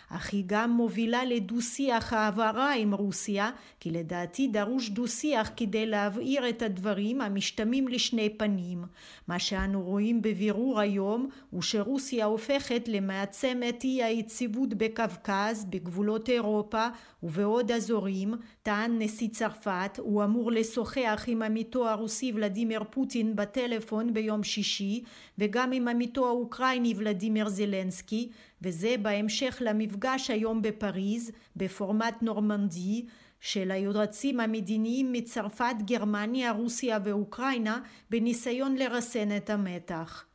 אך 0.15 0.33
היא 0.33 0.43
גם 0.45 0.71
מובילה 0.71 1.25
לדו-שיח 1.25 2.13
העברה 2.13 2.73
עם 2.73 2.93
רוסיה, 2.93 3.51
כי 3.79 3.91
לדעתי 3.91 4.47
דרוש 4.47 4.89
דו-שיח 4.89 5.51
כדי 5.57 5.85
להבהיר 5.85 6.49
את 6.49 6.61
הדברים 6.61 7.21
המשתמים 7.21 7.87
לשני 7.87 8.29
פנים. 8.29 8.83
מה 9.27 9.39
שאנו 9.39 9.81
רואים 9.81 10.21
בבירור 10.21 10.79
היום 10.79 11.29
הוא 11.49 11.61
שרוסיה 11.61 12.25
הופכת 12.25 12.87
למעצמת 12.87 13.83
אי 13.83 14.03
היציבות 14.03 14.73
בקווקז, 14.73 15.65
בגבולות 15.69 16.29
אירופה 16.29 16.87
ובעוד 17.23 17.71
אזורים, 17.71 18.33
טען 18.63 19.01
נשיא 19.01 19.27
צרפת, 19.29 19.99
הוא 19.99 20.23
אמור 20.23 20.51
לשוחח 20.51 21.25
עם 21.27 21.41
עמיתו 21.41 21.89
הרוסי 21.89 22.31
ולדימיר 22.35 22.83
פוטין 22.89 23.35
בטלפון 23.35 24.13
ביום 24.13 24.43
שישי, 24.43 25.03
וגם 25.37 25.71
עם 25.71 25.87
עמיתו 25.87 26.27
האוקראיני 26.27 26.93
ולדימיר 26.97 27.49
זלנסקי, 27.49 28.29
וזה 28.61 28.95
בהמשך 29.01 29.57
למפגש 29.61 30.29
היום 30.29 30.61
בפריז, 30.61 31.31
בפורמט 31.55 32.21
נורמנדי, 32.21 33.05
של 33.41 33.71
היועצים 33.71 34.39
המדיניים 34.39 35.11
מצרפת, 35.11 35.75
גרמניה, 35.85 36.51
רוסיה 36.51 36.99
ואוקראינה 37.03 37.79
בניסיון 38.09 38.75
לרסן 38.75 39.37
את 39.37 39.49
המתח. 39.49 40.25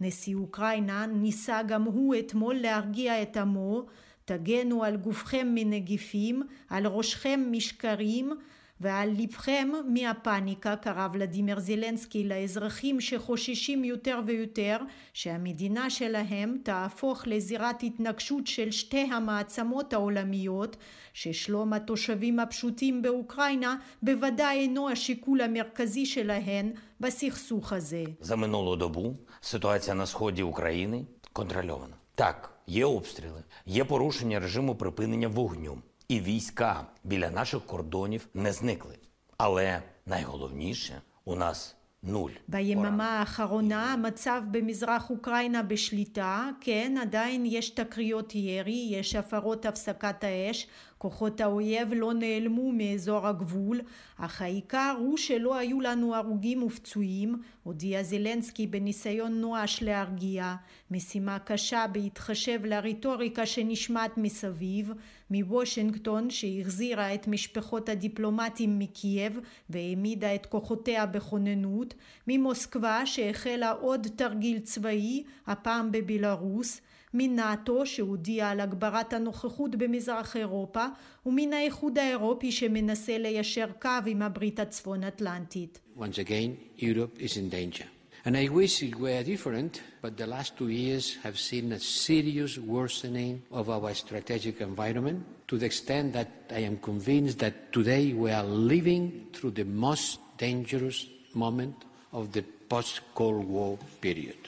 נשיא 0.00 0.34
אוקראינה 0.34 1.06
ניסה 1.06 1.62
גם 1.62 1.82
הוא 1.82 2.14
אתמול 2.18 2.54
להרגיע 2.54 3.22
את 3.22 3.36
עמו 3.36 3.86
תגנו 4.24 4.84
על 4.84 4.96
גופכם 4.96 5.48
מנגיפים, 5.54 6.42
על 6.68 6.86
ראשכם 6.86 7.40
משקרים 7.50 8.32
ועל 8.81 9.09
לבכם 9.17 9.69
מהפאניקה 9.87 10.75
קרא 10.75 11.07
ולדימיר 11.13 11.59
זלנסקי 11.59 12.23
לאזרחים 12.27 13.01
שחוששים 13.01 13.83
יותר 13.83 14.19
ויותר 14.25 14.77
שהמדינה 15.13 15.89
שלהם 15.89 16.57
תהפוך 16.63 17.23
לזירת 17.25 17.83
התנגשות 17.83 18.47
של 18.47 18.71
שתי 18.71 19.09
המעצמות 19.11 19.93
העולמיות 19.93 20.77
ששלום 21.13 21.73
התושבים 21.73 22.39
הפשוטים 22.39 23.01
באוקראינה 23.01 23.75
בוודאי 24.01 24.59
אינו 24.59 24.89
השיקול 24.89 25.41
המרכזי 25.41 26.05
שלהן 26.05 26.71
בסכסוך 26.99 27.73
הזה. 27.73 28.03
За 28.21 28.35
минулу 28.35 28.75
добу 28.75 29.15
ситуація 29.41 29.95
на 29.95 30.05
сході 30.05 30.43
України 30.43 31.05
контрольована. 31.33 31.95
Так, 32.15 32.49
є 32.67 32.85
обстріли, 32.85 33.43
є 33.65 33.83
порушення 33.83 34.39
режиму 34.39 34.75
припинення 34.75 35.27
вогню. 35.27 35.77
і 36.07 36.19
війська 36.19 36.87
біля 37.03 37.29
наших 37.29 37.65
кордонів 37.65 38.27
не 38.33 38.51
зникли. 38.53 38.97
Але 39.37 39.81
найголовніше 40.05 41.01
у 41.25 41.35
нас 41.35 41.75
нуль. 42.03 42.31
ביממה 42.47 43.19
האחרונה 43.19 43.93
המצב 43.93 44.43
במזרח 44.51 45.09
אוקראינה 45.09 45.63
בשליטה, 45.63 46.49
כן 46.61 46.95
עדיין 47.01 47.45
יש 47.45 47.69
תקריות 47.69 48.35
ירי, 48.35 48.87
יש 48.91 49.15
הפרות 49.15 49.65
הפסקת 49.65 50.23
האש, 50.23 50.67
כוחות 50.98 51.40
האויב 51.40 51.88
לא 51.96 52.14
נעלמו 52.14 52.72
מאזור 52.72 53.26
הגבול, 53.26 53.80
אך 54.18 54.42
העיקר 54.42 54.94
הוא 54.98 55.16
שלא 55.16 55.56
היו 55.56 55.80
לנו 55.80 56.14
הרוגים 56.14 56.62
ופצועים, 56.62 57.42
הודיע 57.62 58.02
זלנסקי 58.02 58.66
בניסיון 58.66 59.40
נואש 59.40 59.82
להרגיע, 59.82 60.54
משימה 60.90 61.38
קשה 61.38 61.84
בהתחשב 61.92 62.60
לרטוריקה 62.64 63.46
שנשמעת 63.46 64.18
מסביב, 64.18 64.92
מוושינגטון 65.30 66.30
שהחזירה 66.30 67.14
את 67.14 67.28
משפחות 67.28 67.88
הדיפלומטים 67.88 68.78
מקייב 68.78 69.40
והעמידה 69.70 70.34
את 70.34 70.46
כוחותיה 70.46 71.06
בכוננות, 71.06 71.94
ממוסקבה 72.26 73.06
שהחלה 73.06 73.70
עוד 73.70 74.06
תרגיל 74.16 74.58
צבאי, 74.58 75.24
הפעם 75.46 75.92
בבלארוס, 75.92 76.80
מנאט"ו 77.16 77.86
שהודיע 77.86 78.48
על 78.48 78.60
הגברת 78.60 79.12
הנוכחות 79.12 79.76
במזרח 79.76 80.36
אירופה 80.36 80.86
ומן 81.26 81.52
האיחוד 81.52 81.98
האירופי 81.98 82.52
שמנסה 82.52 83.18
ליישר 83.18 83.66
קו 83.82 83.88
עם 84.06 84.22
הברית 84.22 84.60
הצפון 84.60 85.04
אטלנטית. 85.04 85.80
Once 85.98 86.18
again, 86.18 86.78
Europe 86.78 87.18
is 87.18 87.36
in 87.36 87.50
danger. 87.50 87.86
And 88.26 88.36
I 88.36 88.48
wish 88.48 88.82
it 88.82 88.96
were 88.96 89.22
different, 89.22 89.82
but 90.02 90.16
the 90.16 90.26
last 90.26 90.56
two 90.56 90.68
years 90.68 91.16
have 91.22 91.38
seen 91.38 91.70
a 91.70 91.78
serious 91.78 92.58
worsening 92.58 93.42
of 93.52 93.70
our 93.70 93.94
strategic 93.94 94.60
environment 94.60 95.18
to 95.46 95.56
the 95.56 95.66
extent 95.66 96.12
that 96.14 96.30
I 96.50 96.62
am 96.70 96.78
convinced 96.78 97.38
that 97.38 97.72
today 97.72 98.12
we 98.12 98.32
are 98.32 98.42
living 98.42 99.28
through 99.32 99.52
the 99.52 99.68
most 99.86 100.18
dangerous 100.38 101.06
moment 101.34 101.76
of 102.12 102.32
the 102.32 102.42
post-Cold 102.42 103.44
War 103.44 103.78
period. 104.00 104.40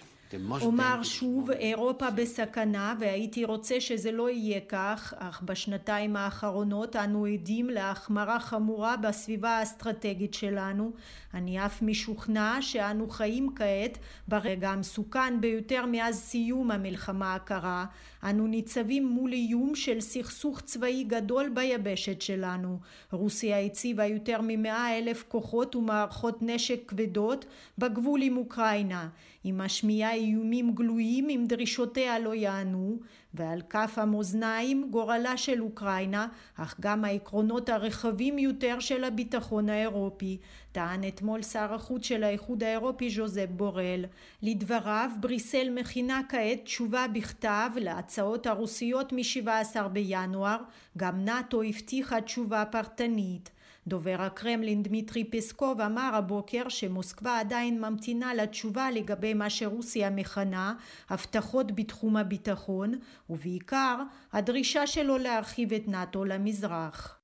אומר 0.61 1.03
שוב, 1.03 1.51
אירופה 1.51 2.11
בסכנה 2.11 2.95
והייתי 3.01 3.45
רוצה 3.45 3.81
שזה 3.81 4.13
לא 4.13 4.31
יהיה 4.31 4.61
כך, 4.69 5.15
אך 5.19 5.43
בשנתיים 5.43 6.17
האחרונות 6.17 6.97
אנו 6.97 7.25
עדים 7.25 7.71
להחמרה 7.71 8.41
חמורה 8.41 8.97
בסביבה 8.97 9.51
האסטרטגית 9.51 10.35
שלנו. 10.35 10.93
אני 11.35 11.67
אף 11.67 11.83
משוכנע 11.83 12.57
שאנו 12.61 13.09
חיים 13.09 13.49
כעת 13.57 13.99
ברגע 14.29 14.71
המסוכן 14.71 15.41
ביותר 15.41 15.85
מאז 15.87 16.17
סיום 16.17 16.71
המלחמה 16.71 17.35
הקרה. 17.35 17.87
אנו 18.25 18.47
ניצבים 18.47 19.07
מול 19.07 19.33
איום 19.33 19.75
של 19.75 20.01
סכסוך 20.01 20.61
צבאי 20.61 21.05
גדול 21.05 21.49
ביבשת 21.49 22.23
שלנו. 22.23 22.79
רוסיה 23.13 23.61
הציבה 23.61 24.07
יותר 24.07 24.41
ממאה 24.43 24.99
אלף 24.99 25.25
כוחות 25.29 25.77
ומערכות 25.77 26.39
נשק 26.43 26.81
כבדות 26.89 27.45
בגבול 27.79 28.23
עם 28.23 28.37
אוקראינה. 28.37 29.09
היא 29.45 29.55
משמיעה 29.55 30.17
איומים 30.19 30.75
גלויים 30.75 31.29
אם 31.29 31.45
דרישותיה 31.49 32.19
לא 32.19 32.35
יענו, 32.35 32.99
ועל 33.35 33.63
כף 33.71 33.95
המאזניים 33.97 34.89
גורלה 34.91 35.37
של 35.37 35.63
אוקראינה, 35.63 36.27
אך 36.57 36.75
גם 36.81 37.05
העקרונות 37.05 37.69
הרחבים 37.69 38.39
יותר 38.39 38.81
של 38.81 39.05
הביטחון 39.05 39.69
האירופי, 39.69 40.39
טען 40.73 41.09
אתמול 41.09 41.43
שר 41.43 41.75
החוץ 41.75 42.07
של 42.07 42.25
האיחוד 42.25 42.63
האירופי 42.63 43.11
ז'וזפ 43.11 43.49
בורל. 43.51 44.05
לדבריו, 44.43 45.11
בריסל 45.21 45.71
מכינה 45.71 46.21
כעת 46.29 46.61
תשובה 46.65 47.07
בכתב 47.13 47.71
להצעות 47.77 48.47
הרוסיות 48.47 49.13
מ-17 49.13 49.89
בינואר, 49.93 50.59
גם 50.97 51.25
נאט"ו 51.25 51.63
הבטיחה 51.63 52.21
תשובה 52.21 52.65
פרטנית. 52.65 53.51
דובר 53.89 54.17
הקרמלין 54.19 54.83
דמיטרי 54.83 55.25
פסקוב 55.25 55.81
אמר 55.81 56.11
הבוקר 56.15 56.69
שמוסקבה 56.69 57.39
עדיין 57.39 57.81
ממתינה 57.81 58.35
לתשובה 58.35 58.91
לגבי 58.91 59.35
מה 59.35 59.51
שרוסיה 59.51 60.11
מכנה 60.11 60.75
הבטחות 61.09 61.73
בתחום 61.73 62.17
הביטחון 62.17 62.95
ובעיקר 63.31 64.03
הדרישה 64.33 64.87
שלו 64.87 65.19
להרחיב 65.19 65.73
את 65.73 65.89
נאט"ו 65.89 66.25
למזרח 66.25 67.18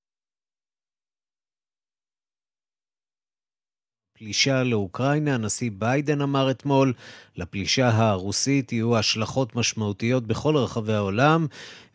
פלישה 4.18 4.62
לאוקראינה, 4.62 5.34
הנשיא 5.34 5.70
ביידן 5.78 6.20
אמר 6.20 6.50
אתמול, 6.50 6.92
לפלישה 7.36 7.88
הרוסית 7.88 8.72
יהיו 8.72 8.96
השלכות 8.96 9.56
משמעותיות 9.56 10.26
בכל 10.26 10.56
רחבי 10.56 10.92
העולם, 10.92 11.46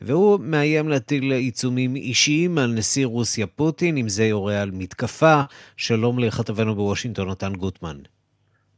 והוא 0.02 0.40
מאיים 0.40 0.90
להטיל 0.90 1.32
עיצומים 1.32 1.96
אישיים 1.96 2.58
על 2.58 2.74
נשיא 2.74 3.06
רוסיה 3.06 3.48
פוטין, 3.48 3.98
אם 3.98 4.10
זה 4.10 4.26
יורה 4.26 4.62
על 4.62 4.72
מתקפה. 4.72 5.42
שלום 5.78 6.20
לכתבנו 6.20 6.76
בוושינגטון, 6.76 7.30
נתן 7.30 7.54
גוטמן. 7.54 7.98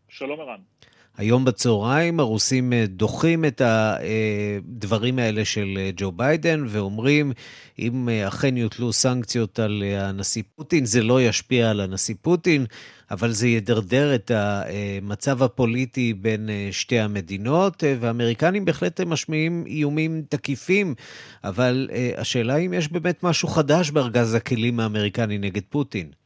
שלום 0.10 0.39
ערן. 0.39 0.70
היום 1.17 1.45
בצהריים 1.45 2.19
הרוסים 2.19 2.73
אה, 2.73 2.85
דוחים 2.87 3.45
את 3.45 3.61
הדברים 3.65 5.19
האלה 5.19 5.45
של 5.45 5.77
אה, 5.77 5.89
ג'ו 5.97 6.11
ביידן 6.11 6.63
ואומרים, 6.67 7.31
אם 7.79 8.09
אה, 8.09 8.27
אכן 8.27 8.57
יוטלו 8.57 8.93
סנקציות 8.93 9.59
על 9.59 9.83
הנשיא 9.97 10.43
פוטין, 10.55 10.85
זה 10.85 11.03
לא 11.03 11.21
ישפיע 11.21 11.69
על 11.69 11.79
הנשיא 11.81 12.15
פוטין, 12.21 12.65
אבל 13.11 13.31
זה 13.31 13.47
ידרדר 13.47 14.15
את 14.15 14.31
המצב 14.33 15.43
הפוליטי 15.43 16.13
בין 16.13 16.49
שתי 16.71 16.99
המדינות, 16.99 17.83
והאמריקנים 17.99 18.65
בהחלט 18.65 19.01
משמיעים 19.01 19.63
איומים 19.67 20.23
תקיפים, 20.29 20.95
אבל 21.43 21.89
השאלה 22.17 22.57
אם 22.57 22.73
יש 22.73 22.91
באמת 22.91 23.23
משהו 23.23 23.47
חדש 23.47 23.91
בארגז 23.91 24.33
הכלים 24.33 24.79
האמריקני 24.79 25.37
נגד 25.37 25.61
פוטין. 25.69 26.20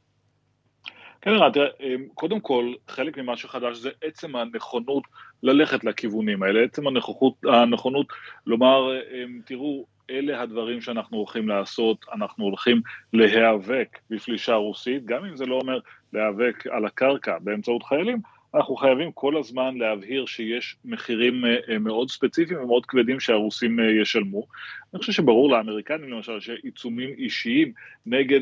כן, 1.25 1.51
תראה, 1.53 1.67
אמ, 1.79 2.05
קודם 2.13 2.39
כל, 2.39 2.73
חלק 2.87 3.17
ממה 3.17 3.37
שחדש 3.37 3.77
זה 3.77 3.89
עצם 4.03 4.35
הנכונות 4.35 5.03
ללכת 5.43 5.83
לכיוונים 5.83 6.43
האלה, 6.43 6.63
עצם 6.63 6.87
הנכונות, 6.87 7.33
הנכונות 7.45 8.07
לומר, 8.47 9.01
אמ, 9.11 9.39
תראו, 9.45 9.85
אלה 10.09 10.41
הדברים 10.41 10.81
שאנחנו 10.81 11.17
הולכים 11.17 11.49
לעשות, 11.49 12.05
אנחנו 12.13 12.45
הולכים 12.45 12.81
להיאבק 13.13 13.99
בפלישה 14.09 14.53
רוסית, 14.53 15.05
גם 15.05 15.25
אם 15.25 15.35
זה 15.35 15.45
לא 15.45 15.55
אומר 15.55 15.79
להיאבק 16.13 16.67
על 16.67 16.85
הקרקע 16.85 17.37
באמצעות 17.39 17.83
חיילים, 17.83 18.21
אנחנו 18.55 18.75
חייבים 18.75 19.11
כל 19.11 19.37
הזמן 19.37 19.77
להבהיר 19.77 20.25
שיש 20.25 20.75
מחירים 20.85 21.45
אה, 21.45 21.55
אה, 21.69 21.79
מאוד 21.79 22.09
ספציפיים 22.09 22.59
ומאוד 22.59 22.85
כבדים 22.85 23.19
שהרוסים 23.19 23.79
אה, 23.79 23.91
ישלמו. 24.01 24.47
אני 24.93 24.99
חושב 24.99 25.11
שברור 25.11 25.49
לאמריקנים 25.49 26.09
למשל 26.09 26.39
שעיצומים 26.39 27.09
אישיים 27.17 27.71
נגד 28.05 28.41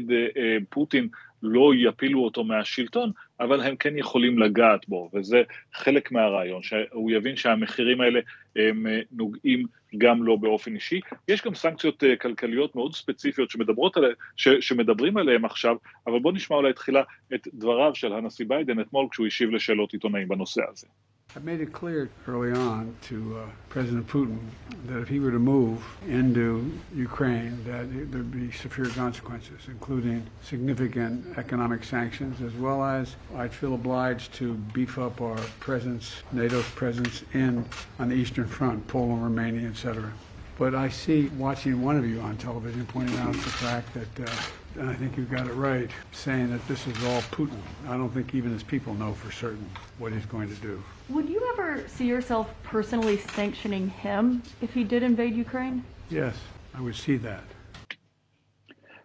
פוטין 0.69 1.07
לא 1.43 1.71
יפילו 1.75 2.23
אותו 2.23 2.43
מהשלטון, 2.43 3.11
אבל 3.39 3.61
הם 3.61 3.75
כן 3.75 3.97
יכולים 3.97 4.39
לגעת 4.39 4.87
בו, 4.87 5.09
וזה 5.13 5.43
חלק 5.73 6.11
מהרעיון, 6.11 6.63
שהוא 6.63 7.11
יבין 7.11 7.35
שהמחירים 7.35 8.01
האלה 8.01 8.19
הם 8.55 8.87
אה, 8.87 8.99
נוגעים 9.11 9.65
גם 9.97 10.23
לו 10.23 10.37
באופן 10.37 10.75
אישי. 10.75 10.99
יש 11.27 11.41
גם 11.41 11.55
סנקציות 11.55 12.03
אה, 12.03 12.15
כלכליות 12.15 12.75
מאוד 12.75 12.95
ספציפיות 12.95 13.49
שמדברות 13.49 13.97
עליה, 13.97 14.09
ש, 14.35 14.47
שמדברים 14.47 15.17
עליהן 15.17 15.45
עכשיו, 15.45 15.75
אבל 16.07 16.19
בואו 16.19 16.33
נשמע 16.33 16.57
אולי 16.57 16.73
תחילה 16.73 17.03
את 17.33 17.47
דבריו 17.53 17.95
של 17.95 18.13
הנשיא 18.13 18.45
ביידן 18.47 18.79
אתמול 18.79 19.07
כשהוא 19.11 19.27
השיב 19.27 19.49
לשאלות 19.49 19.93
עיתונאים 19.93 20.27
בנושא 20.27 20.61
הזה. 20.71 20.87
I 21.35 21.39
made 21.39 21.61
it 21.61 21.73
clear 21.73 22.11
early 22.27 22.51
on 22.51 22.95
to 23.03 23.39
uh, 23.39 23.45
President 23.69 24.07
Putin 24.07 24.37
that 24.85 24.99
if 24.99 25.07
he 25.07 25.19
were 25.19 25.31
to 25.31 25.39
move 25.39 25.83
into 26.07 26.71
Ukraine, 26.95 27.63
that 27.63 28.11
there'd 28.11 28.31
be 28.31 28.51
severe 28.51 28.85
consequences, 28.85 29.61
including 29.67 30.27
significant 30.43 31.35
economic 31.39 31.85
sanctions, 31.85 32.39
as 32.39 32.53
well 32.53 32.83
as 32.83 33.15
I'd 33.35 33.51
feel 33.51 33.73
obliged 33.73 34.31
to 34.35 34.53
beef 34.73 34.99
up 34.99 35.21
our 35.21 35.39
presence, 35.59 36.21
NATO's 36.33 36.69
presence 36.75 37.23
in 37.33 37.65
on 37.97 38.09
the 38.09 38.15
Eastern 38.15 38.45
Front, 38.45 38.87
Poland, 38.87 39.23
Romania, 39.23 39.67
etc. 39.67 40.13
But 40.59 40.75
I 40.75 40.89
see 40.89 41.29
watching 41.29 41.81
one 41.81 41.97
of 41.97 42.05
you 42.05 42.21
on 42.21 42.37
television 42.37 42.85
pointing 42.85 43.17
out 43.17 43.33
the 43.33 43.39
fact 43.39 43.91
that. 43.95 44.29
Uh, 44.29 44.31
I 44.80 44.94
think 44.94 45.16
you 45.16 45.24
got 45.24 45.46
it 45.46 45.54
right, 45.54 45.90
saying 46.12 46.50
that 46.50 46.66
this 46.68 46.86
is 46.86 46.96
all 47.04 47.20
Putin. 47.36 47.60
I 47.88 47.96
don't 47.96 48.10
think 48.10 48.34
even 48.34 48.52
his 48.52 48.62
people 48.62 48.94
know 48.94 49.12
for 49.12 49.32
certain 49.32 49.68
what 49.98 50.12
he's 50.12 50.26
going 50.26 50.48
to 50.48 50.60
do. 50.70 50.82
Would 51.08 51.28
you 51.28 51.42
ever 51.52 51.88
see 51.88 52.06
yourself 52.06 52.46
personally 52.62 53.16
sanctioning 53.34 53.88
him 53.88 54.42
if 54.60 54.72
he 54.72 54.84
did 54.84 55.02
invade 55.02 55.34
Ukraine? 55.34 55.84
Yes, 56.10 56.34
I 56.76 56.80
would 56.80 56.96
see 56.96 57.16
that. 57.16 57.44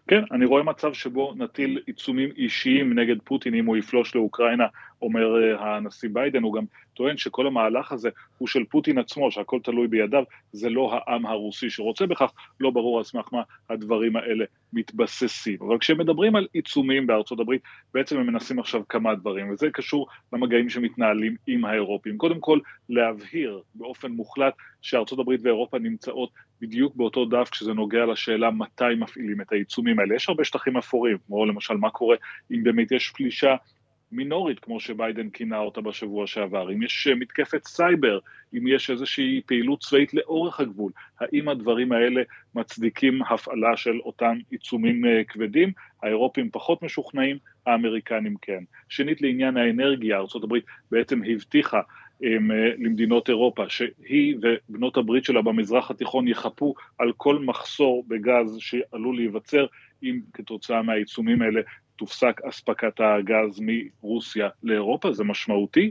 כן, 0.07 0.23
אני 0.31 0.45
רואה 0.45 0.63
מצב 0.63 0.93
שבו 0.93 1.33
נטיל 1.37 1.79
עיצומים 1.85 2.29
אישיים 2.37 2.99
נגד 2.99 3.15
פוטין 3.23 3.53
אם 3.53 3.65
הוא 3.65 3.77
יפלוש 3.77 4.15
לאוקראינה, 4.15 4.67
אומר 5.01 5.43
אה, 5.43 5.75
הנשיא 5.75 6.09
ביידן, 6.13 6.43
הוא 6.43 6.53
גם 6.53 6.63
טוען 6.98 7.16
שכל 7.16 7.46
המהלך 7.46 7.92
הזה 7.92 8.08
הוא 8.38 8.48
של 8.48 8.64
פוטין 8.64 8.98
עצמו, 8.98 9.30
שהכל 9.30 9.58
תלוי 9.64 9.88
בידיו, 9.88 10.22
זה 10.52 10.70
לא 10.70 10.92
העם 10.94 11.26
הרוסי 11.26 11.70
שרוצה 11.70 12.06
בכך, 12.06 12.32
לא 12.60 12.70
ברור 12.70 12.98
על 12.98 13.04
סמך 13.04 13.28
מה 13.32 13.42
הדברים 13.70 14.16
האלה 14.16 14.44
מתבססים. 14.72 15.58
אבל 15.68 15.78
כשמדברים 15.78 16.36
על 16.36 16.46
עיצומים 16.52 17.06
בארצות 17.06 17.40
הברית, 17.40 17.62
בעצם 17.94 18.18
הם 18.18 18.26
מנסים 18.26 18.58
עכשיו 18.58 18.82
כמה 18.88 19.14
דברים, 19.14 19.50
וזה 19.50 19.70
קשור 19.70 20.06
למגעים 20.32 20.68
שמתנהלים 20.68 21.36
עם 21.46 21.64
האירופים. 21.64 22.18
קודם 22.18 22.40
כל, 22.40 22.58
להבהיר 22.88 23.60
באופן 23.74 24.12
מוחלט 24.12 24.54
שארצות 24.82 25.18
הברית 25.18 25.40
ואירופה 25.44 25.78
נמצאות 25.78 26.30
בדיוק 26.60 26.96
באותו 26.96 27.24
דף 27.24 27.48
כשזה 27.50 27.72
נוגע 27.72 28.06
לשאלה 28.06 28.50
מתי 28.50 28.94
מפעילים 28.98 29.40
את 29.40 29.52
העיצומים 29.52 29.98
האלה. 29.98 30.14
יש 30.14 30.28
הרבה 30.28 30.44
שטחים 30.44 30.76
אפורים, 30.76 31.16
כמו 31.26 31.46
למשל 31.46 31.74
מה 31.74 31.90
קורה 31.90 32.16
אם 32.50 32.62
באמת 32.62 32.92
יש 32.92 33.10
פלישה 33.10 33.56
מינורית, 34.12 34.58
כמו 34.58 34.80
שביידן 34.80 35.30
כינה 35.30 35.58
אותה 35.58 35.80
בשבוע 35.80 36.26
שעבר, 36.26 36.72
אם 36.72 36.82
יש 36.82 37.08
מתקפת 37.16 37.64
סייבר, 37.64 38.18
אם 38.54 38.66
יש 38.66 38.90
איזושהי 38.90 39.40
פעילות 39.46 39.80
צבאית 39.80 40.14
לאורך 40.14 40.60
הגבול, 40.60 40.92
האם 41.20 41.48
הדברים 41.48 41.92
האלה 41.92 42.22
מצדיקים 42.54 43.22
הפעלה 43.22 43.76
של 43.76 43.98
אותם 44.00 44.38
עיצומים 44.50 45.04
אה, 45.04 45.22
כבדים? 45.28 45.72
האירופים 46.02 46.50
פחות 46.52 46.82
משוכנעים, 46.82 47.36
האמריקנים 47.66 48.34
כן. 48.42 48.62
שנית, 48.88 49.22
לעניין 49.22 49.56
האנרגיה, 49.56 50.16
ארה"ב 50.16 50.54
בעצם 50.90 51.20
הבטיחה 51.24 51.80
אה, 52.24 52.36
למדינות 52.78 53.28
אירופה, 53.28 53.68
שהיא 53.68 54.36
ובנות 54.42 54.96
הברית 54.96 55.24
שלה 55.24 55.42
במזרח 55.42 55.90
התיכון 55.90 56.28
יחפו 56.28 56.74
על 56.98 57.12
כל 57.16 57.38
מחסור 57.38 58.04
בגז 58.08 58.56
שעלול 58.58 59.16
להיווצר 59.16 59.66
אם 60.02 60.20
כתוצאה 60.32 60.82
מהעיצומים 60.82 61.42
האלה 61.42 61.60
תופסק 61.98 62.40
אספקת 62.48 63.00
הגז 63.00 63.60
מרוסיה 63.60 64.48
לאירופה, 64.62 65.12
זה 65.12 65.24
משמעותי. 65.24 65.90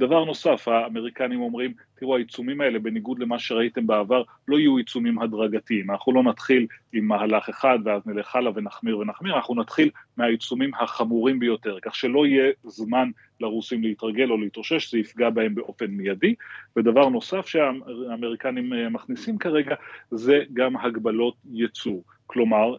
דבר 0.00 0.24
נוסף, 0.24 0.68
האמריקנים 0.68 1.40
אומרים, 1.40 1.72
תראו, 1.94 2.16
העיצומים 2.16 2.60
האלה, 2.60 2.78
בניגוד 2.78 3.18
למה 3.18 3.38
שראיתם 3.38 3.86
בעבר, 3.86 4.22
לא 4.48 4.58
יהיו 4.58 4.76
עיצומים 4.76 5.18
הדרגתיים. 5.18 5.90
אנחנו 5.90 6.12
לא 6.12 6.22
נתחיל 6.22 6.66
עם 6.92 7.04
מהלך 7.04 7.48
אחד 7.48 7.78
ואז 7.84 8.06
נלך 8.06 8.36
הלאה 8.36 8.52
ונחמיר 8.54 8.98
ונחמיר, 8.98 9.36
אנחנו 9.36 9.54
נתחיל 9.54 9.90
מהעיצומים 10.16 10.70
החמורים 10.80 11.38
ביותר, 11.38 11.78
כך 11.82 11.94
שלא 11.94 12.26
יהיה 12.26 12.52
זמן 12.64 13.10
לרוסים 13.40 13.82
להתרגל 13.82 14.30
או 14.30 14.36
להתאושש, 14.36 14.90
זה 14.90 14.98
יפגע 14.98 15.30
בהם 15.30 15.54
באופן 15.54 15.86
מיידי. 15.86 16.34
ודבר 16.76 17.08
נוסף 17.08 17.46
שהאמריקנים 17.46 18.72
מכניסים 18.90 19.38
כרגע, 19.38 19.74
זה 20.10 20.38
גם 20.52 20.76
הגבלות 20.76 21.34
ייצוא. 21.52 22.00
כלומר, 22.32 22.74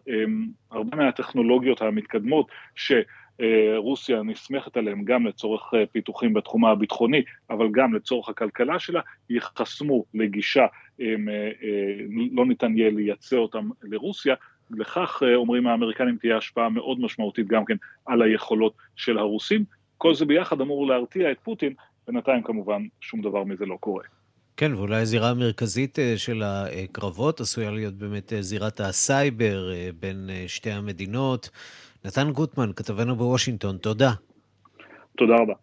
הרבה 0.70 0.96
מהטכנולוגיות 0.96 1.82
המתקדמות 1.82 2.46
שרוסיה 2.74 4.22
נסמכת 4.22 4.76
עליהן 4.76 5.04
גם 5.04 5.26
לצורך 5.26 5.74
אה, 5.74 5.86
פיתוחים 5.86 6.34
בתחום 6.34 6.64
הביטחוני, 6.64 7.22
אבל 7.50 7.68
גם 7.72 7.94
לצורך 7.94 8.28
הכלכלה 8.28 8.78
שלה, 8.78 9.00
ייחסמו 9.30 10.04
לגישה, 10.14 10.66
אה, 11.00 11.06
אה, 11.62 11.92
לא 12.32 12.46
ניתן 12.46 12.76
יהיה 12.76 12.90
לייצא 12.90 13.36
אותם 13.36 13.68
לרוסיה, 13.82 14.34
לכך 14.70 15.22
אומרים 15.34 15.66
האמריקנים 15.66 16.16
תהיה 16.16 16.36
השפעה 16.36 16.68
מאוד 16.68 17.00
משמעותית 17.00 17.46
גם 17.46 17.64
כן 17.64 17.76
על 18.06 18.22
היכולות 18.22 18.74
של 18.96 19.18
הרוסים. 19.18 19.64
כל 19.98 20.14
זה 20.14 20.24
ביחד 20.24 20.60
אמור 20.60 20.86
להרתיע 20.86 21.32
את 21.32 21.40
פוטין, 21.42 21.72
בינתיים 22.06 22.42
כמובן 22.42 22.82
שום 23.00 23.20
דבר 23.22 23.44
מזה 23.44 23.66
לא 23.66 23.76
קורה. 23.80 24.04
כן, 24.56 24.74
ואולי 24.74 25.00
הזירה 25.00 25.30
המרכזית 25.30 25.98
אה, 25.98 26.14
של 26.16 26.42
הקרבות 26.44 27.40
עשויה 27.40 27.70
להיות 27.70 27.94
באמת 27.94 28.32
אה, 28.32 28.42
זירת 28.42 28.80
הסייבר 28.80 29.72
אה, 29.72 29.90
בין 30.00 30.30
שתי 30.46 30.70
המדינות. 30.70 31.50
נתן 32.04 32.30
גוטמן, 32.30 32.70
כתבנו 32.76 33.16
בוושינגטון, 33.16 33.76
תודה. 33.76 34.12
תודה 35.18 35.34
רבה. 35.34 35.54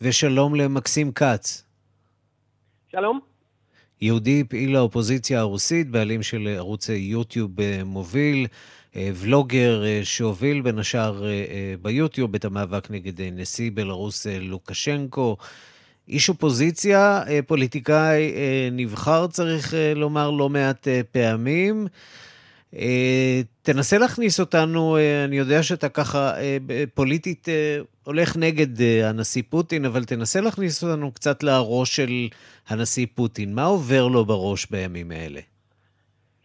ושלום 0.00 0.54
למקסים 0.54 1.12
כץ. 1.12 1.64
שלום. 2.92 3.20
יהודי 4.00 4.44
פעיל 4.44 4.76
האופוזיציה 4.76 5.40
הרוסית, 5.40 5.90
בעלים 5.90 6.22
של 6.22 6.54
ערוץ 6.56 6.88
יוטיוב 6.88 7.50
מוביל, 7.84 8.46
ולוגר 8.96 9.82
שהוביל 10.04 10.60
בין 10.60 10.78
השאר 10.78 11.22
ביוטיוב 11.82 12.34
את 12.34 12.44
המאבק 12.44 12.90
נגד 12.90 13.20
נשיא 13.20 13.70
בלרוס 13.74 14.26
לוקשנקו. 14.26 15.36
איש 16.08 16.28
אופוזיציה, 16.28 17.22
אה, 17.28 17.40
פוליטיקאי 17.46 18.34
אה, 18.36 18.68
נבחר, 18.72 19.26
צריך 19.26 19.74
אה, 19.74 19.92
לומר, 19.96 20.30
לא 20.30 20.48
מעט 20.48 20.88
פעמים. 21.12 21.86
תנסה 23.62 23.98
להכניס 23.98 24.40
אותנו, 24.40 24.96
אני 25.24 25.36
יודע 25.36 25.62
שאתה 25.62 25.88
ככה 25.88 26.32
פוליטית 26.94 27.48
הולך 28.04 28.36
נגד 28.36 28.66
הנשיא 29.04 29.42
פוטין, 29.50 29.84
אבל 29.84 30.04
תנסה 30.04 30.40
להכניס 30.40 30.84
אותנו 30.84 31.12
קצת 31.12 31.42
לראש 31.42 31.96
של 31.96 32.10
הנשיא 32.68 33.06
פוטין. 33.14 33.54
מה 33.54 33.64
עובר 33.64 34.08
לו 34.08 34.24
בראש 34.24 34.70
בימים 34.70 35.10
האלה? 35.10 35.40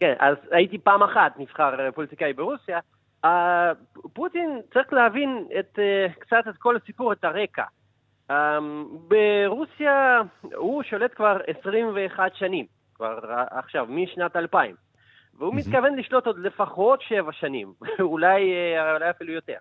כן, 0.00 0.12
אז 0.20 0.36
הייתי 0.50 0.78
פעם 0.78 1.02
אחת 1.02 1.32
נבחר 1.38 1.90
פוליטיקאי 1.94 2.32
ברוסיה, 2.32 2.78
פוטין 4.12 4.60
צריך 4.72 4.92
להבין 4.92 5.44
את, 5.58 5.78
קצת 6.18 6.44
את 6.48 6.56
כל 6.58 6.76
הסיפור, 6.76 7.12
את 7.12 7.24
הרקע. 7.24 7.64
ברוסיה 9.08 10.20
הוא 10.54 10.82
שולט 10.82 11.10
כבר 11.16 11.38
21 11.60 12.34
שנים, 12.34 12.66
כבר 12.94 13.18
עכשיו, 13.50 13.86
משנת 13.88 14.36
2000. 14.36 14.74
והוא 15.38 15.54
מתכוון 15.54 15.96
לשלוט 15.96 16.26
עוד 16.26 16.38
לפחות 16.38 17.02
שבע 17.02 17.32
שנים, 17.32 17.72
אולי, 18.00 18.40
אולי 18.94 19.10
אפילו 19.10 19.32
יותר. 19.32 19.56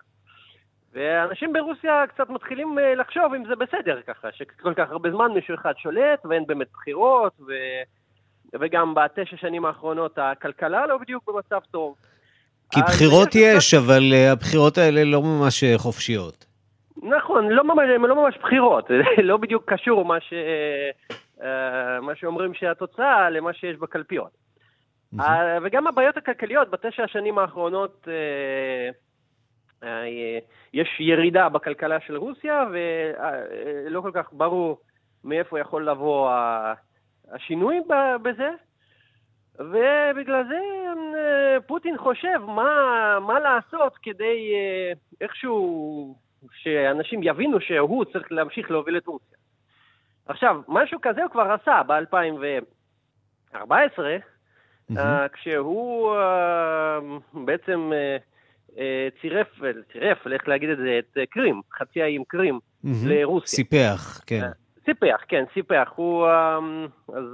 ואנשים 0.93 1.53
ברוסיה 1.53 2.03
קצת 2.07 2.29
מתחילים 2.29 2.77
לחשוב 2.97 3.34
אם 3.34 3.43
זה 3.47 3.55
בסדר 3.55 4.01
ככה, 4.07 4.27
שכל 4.31 4.73
כך 4.73 4.91
הרבה 4.91 5.12
זמן 5.12 5.31
מישהו 5.31 5.55
אחד 5.55 5.73
שולט 5.77 6.25
ואין 6.25 6.45
באמת 6.47 6.67
בחירות, 6.73 7.34
ו... 7.47 7.51
וגם 8.60 8.93
בתשע 8.93 9.38
שנים 9.38 9.65
האחרונות 9.65 10.17
הכלכלה 10.17 10.88
לא 10.88 10.97
בדיוק 10.97 11.23
במצב 11.27 11.60
טוב. 11.71 11.95
כי 12.71 12.79
בחירות 12.81 13.36
יש, 13.36 13.73
אבל 13.73 14.13
הבחירות 14.31 14.77
האלה 14.77 15.03
לא 15.03 15.21
ממש 15.21 15.63
חופשיות. 15.77 16.50
נכון, 17.01 17.49
לא 17.49 17.63
ממש, 17.63 17.85
לא 17.99 18.15
ממש 18.15 18.37
בחירות, 18.37 18.89
לא 19.29 19.37
בדיוק 19.37 19.73
קשור 19.73 20.05
מה, 20.05 20.21
ש, 20.21 20.33
מה 22.01 22.15
שאומרים 22.15 22.53
שהתוצאה 22.53 23.29
למה 23.29 23.53
שיש 23.53 23.77
בקלפיות. 23.77 24.31
Mm-hmm. 25.15 25.23
וגם 25.61 25.87
הבעיות 25.87 26.17
הכלכליות 26.17 26.69
בתשע 26.69 27.03
השנים 27.03 27.37
האחרונות 27.37 28.07
יש 30.73 30.99
ירידה 30.99 31.49
בכלכלה 31.49 31.99
של 31.99 32.17
רוסיה 32.17 32.63
ולא 32.71 34.01
כל 34.01 34.11
כך 34.13 34.33
ברור 34.33 34.77
מאיפה 35.23 35.59
יכול 35.59 35.89
לבוא 35.89 36.31
השינוי 37.31 37.79
בזה. 38.21 38.49
ובגלל 39.59 40.43
זה 40.47 40.59
פוטין 41.67 41.97
חושב 41.97 42.41
מה, 42.47 43.17
מה 43.19 43.39
לעשות 43.39 43.97
כדי 43.97 44.53
איכשהו 45.21 46.15
שאנשים 46.54 47.19
יבינו 47.23 47.62
שהוא 47.62 48.06
צריך 48.06 48.32
להמשיך 48.32 48.71
להוביל 48.71 48.97
את 48.97 49.08
רוסיה. 49.08 49.38
עכשיו, 50.25 50.62
משהו 50.67 50.99
כזה 51.01 51.23
הוא 51.23 51.32
כבר 51.32 51.58
עשה 51.62 51.82
ב-2014, 51.88 53.56
mm-hmm. 53.56 54.95
uh, 54.95 54.99
כשהוא 55.34 56.15
uh, 56.15 56.19
בעצם 57.34 57.91
uh, 58.69 58.77
צירף, 59.21 59.47
צירף, 59.91 60.27
איך 60.27 60.47
להגיד 60.47 60.69
את 60.69 60.77
זה, 60.77 60.99
את 60.99 61.17
קרים, 61.30 61.62
חצי 61.73 62.01
האיים 62.01 62.23
קרים 62.27 62.60
mm-hmm. 62.86 62.88
לרוסיה. 63.06 63.47
סיפח, 63.47 64.21
כן. 64.27 64.41
סיפח, 64.86 65.21
כן, 65.27 65.43
סיפח. 65.54 65.91
הוא, 65.95 66.27
אז, 67.08 67.25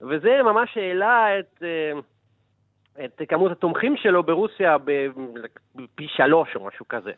וזה 0.00 0.42
ממש 0.44 0.76
העלה 0.76 1.38
את... 1.38 1.62
את 3.04 3.22
כמות 3.28 3.52
התומכים 3.52 3.96
שלו 3.96 4.22
ברוסיה 4.22 4.76
בפי 5.74 6.06
שלוש 6.08 6.56
או 6.56 6.66
משהו 6.66 6.88
כזה. 6.88 7.12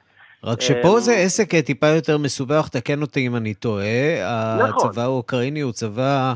רק 0.44 0.61
שפה 0.61 1.00
זה 1.00 1.16
עסק 1.16 1.55
טיפה 1.55 1.87
יותר 1.87 2.18
מסובך, 2.18 2.68
תקן 2.68 3.02
אותי 3.02 3.26
אם 3.26 3.37
אני 3.37 3.55
טועה. 3.55 4.64
נכון. 4.68 4.88
הצבא 4.88 5.02
האוקראיני 5.02 5.61
הוא 5.61 5.72
צבא 5.72 6.35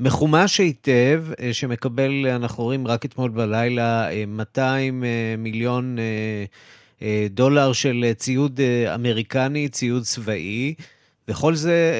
מחומש 0.00 0.58
היטב, 0.58 1.24
אה, 1.40 1.52
שמקבל, 1.52 2.26
אנחנו 2.26 2.64
רואים 2.64 2.86
רק 2.86 3.04
אתמול 3.04 3.30
בלילה, 3.30 4.08
200 4.26 5.04
אה, 5.04 5.08
אה, 5.08 5.34
מיליון 5.38 5.96
דולר 7.30 7.72
של 7.72 8.04
ציוד 8.16 8.60
אמריקני, 8.94 9.68
ציוד 9.68 10.02
צבאי. 10.02 10.74
וכל 11.28 11.54
זה, 11.54 11.94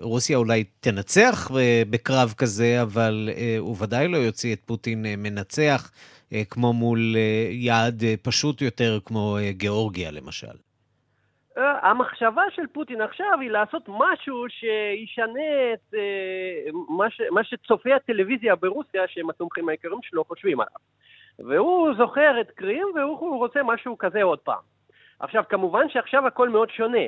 רוסיה 0.00 0.36
אולי 0.36 0.64
תנצח 0.80 1.50
בקרב 1.90 2.34
כזה, 2.36 2.82
אבל 2.82 3.30
הוא 3.58 3.76
ודאי 3.78 4.08
לא 4.08 4.16
יוציא 4.16 4.52
את 4.52 4.60
פוטין 4.66 5.06
מנצח, 5.18 5.90
כמו 6.50 6.72
מול 6.72 7.16
יעד 7.50 8.04
פשוט 8.22 8.62
יותר, 8.62 8.98
כמו 9.04 9.38
גיאורגיה 9.50 10.10
למשל. 10.10 10.46
אה, 11.58 11.88
המחשבה 11.88 12.42
של 12.50 12.66
פוטין 12.72 13.00
עכשיו 13.00 13.40
היא 13.40 13.50
לעשות 13.50 13.82
משהו 13.88 14.44
שישנה 14.48 15.72
את 15.74 15.94
אה, 15.94 16.70
מה, 16.88 17.10
ש, 17.10 17.20
מה 17.30 17.44
שצופי 17.44 17.92
הטלוויזיה 17.92 18.56
ברוסיה, 18.56 19.02
שהם 19.08 19.30
התומכים 19.30 19.68
העיקריים 19.68 20.02
שלו, 20.02 20.24
חושבים 20.24 20.60
עליו. 20.60 20.76
והוא 21.38 21.94
זוכר 21.94 22.40
את 22.40 22.50
קרים 22.50 22.86
והוא 22.94 23.38
רוצה 23.38 23.62
משהו 23.62 23.98
כזה 23.98 24.22
עוד 24.22 24.38
פעם. 24.38 24.60
עכשיו, 25.20 25.44
כמובן 25.48 25.88
שעכשיו 25.88 26.26
הכל 26.26 26.48
מאוד 26.48 26.70
שונה. 26.70 27.06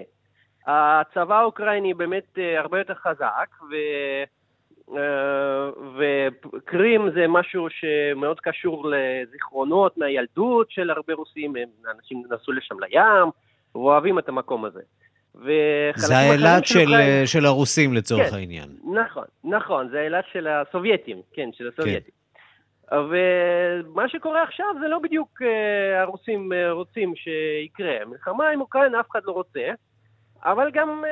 הצבא 0.66 1.38
האוקראיני 1.38 1.94
באמת 1.94 2.38
אה, 2.38 2.60
הרבה 2.60 2.78
יותר 2.78 2.94
חזק, 2.94 3.48
ו... 3.70 3.74
וקרים 5.96 7.10
זה 7.10 7.28
משהו 7.28 7.66
שמאוד 7.70 8.40
קשור 8.40 8.90
לזיכרונות 8.90 9.98
מהילדות 9.98 10.70
של 10.70 10.90
הרבה 10.90 11.14
רוסים, 11.14 11.54
אנשים 11.96 12.22
נסעו 12.30 12.52
לשם 12.52 12.80
לים, 12.80 13.30
ואוהבים 13.76 14.18
את 14.18 14.28
המקום 14.28 14.64
הזה. 14.64 14.80
זה 15.96 16.16
האילת 16.16 16.66
של, 16.66 16.78
של, 16.78 17.26
של 17.26 17.46
הרוסים 17.46 17.94
לצורך 17.94 18.30
כן, 18.30 18.36
העניין. 18.36 18.68
נכון, 18.94 19.24
נכון, 19.44 19.88
זה 19.88 20.00
האילת 20.00 20.24
של 20.32 20.46
הסובייטים, 20.46 21.16
כן, 21.32 21.48
של 21.52 21.68
הסובייטים. 21.68 22.10
כן. 22.10 22.96
ומה 22.96 24.08
שקורה 24.08 24.42
עכשיו 24.42 24.66
זה 24.80 24.88
לא 24.88 24.98
בדיוק 24.98 25.42
uh, 25.42 25.46
הרוסים 26.02 26.52
uh, 26.52 26.72
רוצים 26.72 27.14
שיקרה. 27.16 28.04
מלחמה 28.06 28.48
עם 28.48 28.60
אוקראינה 28.60 29.00
אף 29.00 29.10
אחד 29.10 29.20
לא 29.24 29.32
רוצה, 29.32 29.70
אבל 30.44 30.70
גם 30.70 31.04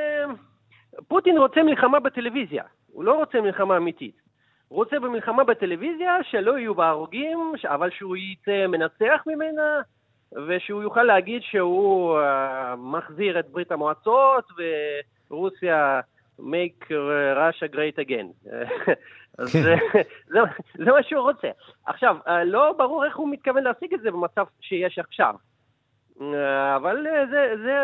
פוטין 1.09 1.39
רוצה 1.39 1.63
מלחמה 1.63 2.01
בטלוויזיה, 2.01 2.65
הוא 2.87 3.05
לא 3.05 3.13
רוצה 3.13 3.41
מלחמה 3.41 3.77
אמיתית. 3.77 4.25
הוא 4.69 4.77
רוצה 4.77 4.99
במלחמה 4.99 5.45
בטלוויזיה 5.45 6.19
שלא 6.31 6.59
יהיו 6.59 6.75
בה 6.75 6.89
הרוגים, 6.89 7.53
אבל 7.65 7.91
שהוא 7.91 8.17
יצא 8.17 8.67
מנצח 8.67 9.23
ממנה, 9.27 9.81
ושהוא 10.47 10.83
יוכל 10.83 11.03
להגיד 11.03 11.43
שהוא 11.43 12.19
uh, 12.19 12.77
מחזיר 12.77 13.41
את 13.41 13.49
ברית 13.49 13.73
המועצות 13.73 14.45
ורוסיה 15.31 16.01
make 16.41 16.91
Russia 17.37 17.75
great 17.75 17.99
again. 18.07 18.27
כן. 19.53 19.59
זה, 19.63 19.75
זה, 20.27 20.39
זה 20.75 20.93
מה 20.93 21.03
שהוא 21.03 21.23
רוצה. 21.23 21.49
עכשיו, 21.87 22.17
uh, 22.27 22.31
לא 22.45 22.75
ברור 22.79 23.05
איך 23.05 23.17
הוא 23.17 23.29
מתכוון 23.29 23.63
להשיג 23.63 23.95
את 23.95 24.01
זה 24.01 24.11
במצב 24.11 24.45
שיש 24.61 24.99
עכשיו. 24.99 25.35
Uh, 26.19 26.23
אבל 26.77 27.07
זה, 27.31 27.55
זה, 27.65 27.77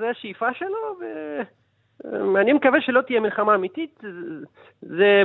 זה 0.00 0.08
השאיפה 0.10 0.54
שלו, 0.54 0.98
ואני 2.34 2.52
מקווה 2.52 2.80
שלא 2.80 3.00
תהיה 3.00 3.20
מלחמה 3.20 3.54
אמיתית. 3.54 4.02
זה, 4.82 5.22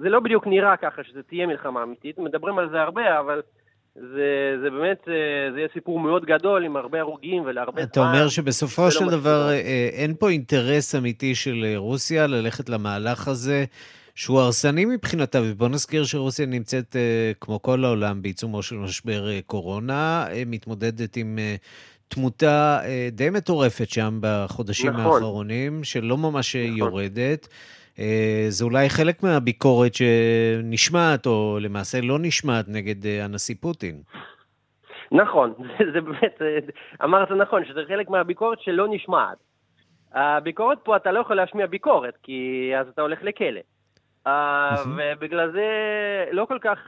זה 0.00 0.08
לא 0.08 0.20
בדיוק 0.20 0.46
נראה 0.46 0.76
ככה 0.76 1.04
שזה 1.04 1.22
תהיה 1.22 1.46
מלחמה 1.46 1.82
אמיתית, 1.82 2.18
מדברים 2.18 2.58
על 2.58 2.70
זה 2.70 2.80
הרבה, 2.80 3.20
אבל... 3.20 3.42
זה, 3.94 4.56
זה 4.62 4.70
באמת, 4.70 5.08
אה, 5.08 5.52
זה 5.52 5.58
יהיה 5.58 5.68
סיפור 5.72 6.00
מאוד 6.00 6.24
גדול 6.24 6.64
עם 6.64 6.76
הרבה 6.76 7.00
הרוגים 7.00 7.42
ולהרבה 7.46 7.80
זמן. 7.80 7.90
אתה 7.90 8.00
אומר 8.00 8.28
שבסופו 8.28 8.90
של 8.90 9.10
דבר 9.10 9.48
אה, 9.50 9.88
אין 9.92 10.14
פה 10.18 10.30
אינטרס 10.30 10.94
אמיתי 10.94 11.34
של 11.34 11.64
אה, 11.64 11.76
רוסיה 11.76 12.26
ללכת 12.26 12.68
למהלך 12.68 13.28
הזה, 13.28 13.64
שהוא 14.14 14.40
הרסני 14.40 14.84
מבחינתה, 14.84 15.40
ובוא 15.44 15.68
נזכיר 15.68 16.04
שרוסיה 16.04 16.46
נמצאת, 16.46 16.96
כמו 17.40 17.62
כל 17.62 17.84
העולם, 17.84 18.22
בעיצומו 18.22 18.62
של 18.62 18.76
משבר 18.76 19.40
קורונה, 19.40 20.26
מתמודדת 20.46 21.16
עם 21.16 21.38
תמותה 22.08 22.80
די 23.12 23.30
מטורפת 23.30 23.90
שם 23.90 24.18
בחודשים 24.20 24.92
נכון. 24.92 25.04
האחרונים, 25.04 25.84
שלא 25.84 26.16
ממש 26.16 26.56
נכון. 26.56 26.76
יורדת. 26.78 27.48
אה, 27.98 28.46
זה 28.48 28.64
אולי 28.64 28.88
חלק 28.88 29.22
מהביקורת 29.22 29.94
שנשמעת, 29.94 31.26
או 31.26 31.58
למעשה 31.60 31.98
לא 32.02 32.18
נשמעת, 32.20 32.64
נגד 32.68 33.06
אה, 33.06 33.24
הנשיא 33.24 33.54
פוטין. 33.60 34.02
נכון, 35.12 35.54
זה, 35.58 35.84
זה 35.92 36.00
באמת, 36.00 36.42
אה, 36.42 36.58
אמרת 37.04 37.30
נכון, 37.30 37.64
שזה 37.64 37.80
חלק 37.88 38.10
מהביקורת 38.10 38.60
שלא 38.60 38.86
נשמעת. 38.90 39.38
הביקורת 40.12 40.78
פה, 40.82 40.96
אתה 40.96 41.12
לא 41.12 41.20
יכול 41.20 41.36
להשמיע 41.36 41.66
ביקורת, 41.66 42.14
כי 42.22 42.70
אז 42.80 42.88
אתה 42.88 43.02
הולך 43.02 43.18
לכלא. 43.22 43.60
ובגלל 44.86 45.52
זה 45.52 45.66
לא 46.32 46.44
כל 46.44 46.58
כך, 46.60 46.78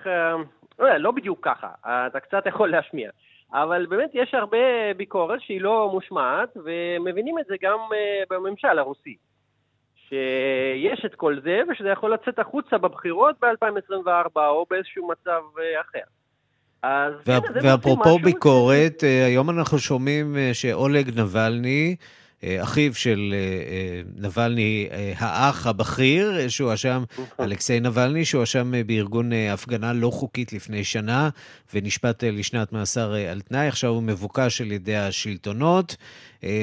לא, 0.79 0.97
לא 0.97 1.11
בדיוק 1.11 1.39
ככה, 1.43 1.69
אתה 1.85 2.21
קצת 2.21 2.47
יכול 2.47 2.71
להשמיע. 2.71 3.11
אבל 3.53 3.87
באמת 3.87 4.11
יש 4.15 4.35
הרבה 4.35 4.95
ביקורת 4.97 5.41
שהיא 5.41 5.61
לא 5.61 5.91
מושמעת, 5.93 6.57
ומבינים 6.57 7.39
את 7.39 7.45
זה 7.47 7.55
גם 7.61 7.79
בממשל 8.31 8.79
הרוסי. 8.79 9.17
שיש 10.09 11.05
את 11.05 11.15
כל 11.15 11.37
זה, 11.45 11.61
ושזה 11.69 11.89
יכול 11.89 12.15
לצאת 12.15 12.39
החוצה 12.39 12.79
בבחירות 12.79 13.37
ב-2024 13.43 14.37
או 14.37 14.67
באיזשהו 14.71 15.09
מצב 15.09 15.41
אה, 15.59 15.81
אחר. 15.81 16.07
אז 16.83 17.13
וה, 17.27 17.41
כן, 17.41 17.59
ואפרופו 17.63 18.19
ביקורת, 18.19 19.01
ש... 19.01 19.05
אה, 19.05 19.27
היום 19.27 19.51
אנחנו 19.51 19.79
שומעים 19.79 20.37
אה, 20.37 20.51
שאולג 20.53 21.21
נבלני, 21.21 21.97
אחיו 22.45 22.95
של 22.95 23.35
נבלני, 24.17 24.89
האח 25.17 25.67
הבכיר, 25.67 26.49
שהואשם, 26.49 27.05
נכון. 27.13 27.47
אלכסיי 27.47 27.81
נבלני, 27.81 28.25
שהואשם 28.25 28.73
בארגון 28.87 29.31
הפגנה 29.53 29.93
לא 29.93 30.11
חוקית 30.11 30.53
לפני 30.53 30.85
שנה, 30.85 31.29
ונשפט 31.75 32.25
לשנת 32.25 32.73
מאסר 32.73 33.13
על 33.13 33.41
תנאי, 33.41 33.69
עכשיו 33.69 33.91
הוא 33.91 34.03
מבוקש 34.03 34.61
על 34.61 34.73
ידי 34.73 34.97
השלטונות. 34.97 35.97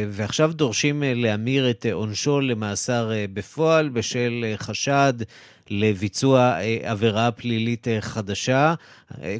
ועכשיו 0.09 0.53
דורשים 0.53 1.03
להמיר 1.05 1.69
את 1.69 1.85
עונשו 1.91 2.41
למאסר 2.41 3.11
בפועל 3.33 3.89
בשל 3.89 4.45
חשד 4.57 5.13
לביצוע 5.69 6.55
עבירה 6.83 7.31
פלילית 7.31 7.87
חדשה. 7.99 8.73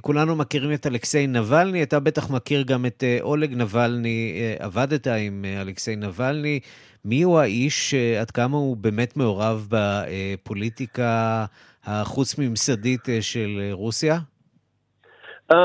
כולנו 0.02 0.36
מכירים 0.36 0.74
את 0.74 0.88
אלכסיי 0.88 1.28
נבלני, 1.28 1.84
אתה 1.84 2.00
בטח 2.00 2.32
מכיר 2.32 2.64
גם 2.64 2.86
את 2.86 3.04
אולג 3.22 3.54
נבלני, 3.54 4.34
עבדת 4.60 5.08
עם 5.08 5.46
אלכסיי 5.62 5.96
נבלני. 5.96 6.60
מי 7.06 7.22
הוא 7.22 7.40
האיש, 7.40 7.94
עד 7.94 8.32
כמה 8.32 8.58
הוא 8.58 8.78
באמת 8.78 9.18
מעורב 9.18 9.68
בפוליטיקה 9.70 11.46
החוץ-ממסדית 11.86 13.08
של 13.22 13.70
רוסיה? 13.72 14.18
Um, 15.52 15.56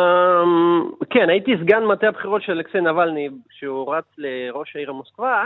כן, 1.10 1.28
הייתי 1.28 1.50
סגן 1.62 1.84
מטה 1.84 2.08
הבחירות 2.08 2.42
של 2.42 2.52
אלכסיי 2.52 2.80
נבלני, 2.80 3.28
שהוא 3.50 3.94
רץ 3.94 4.04
לראש 4.18 4.76
העיר 4.76 4.90
המוסקבה. 4.90 5.44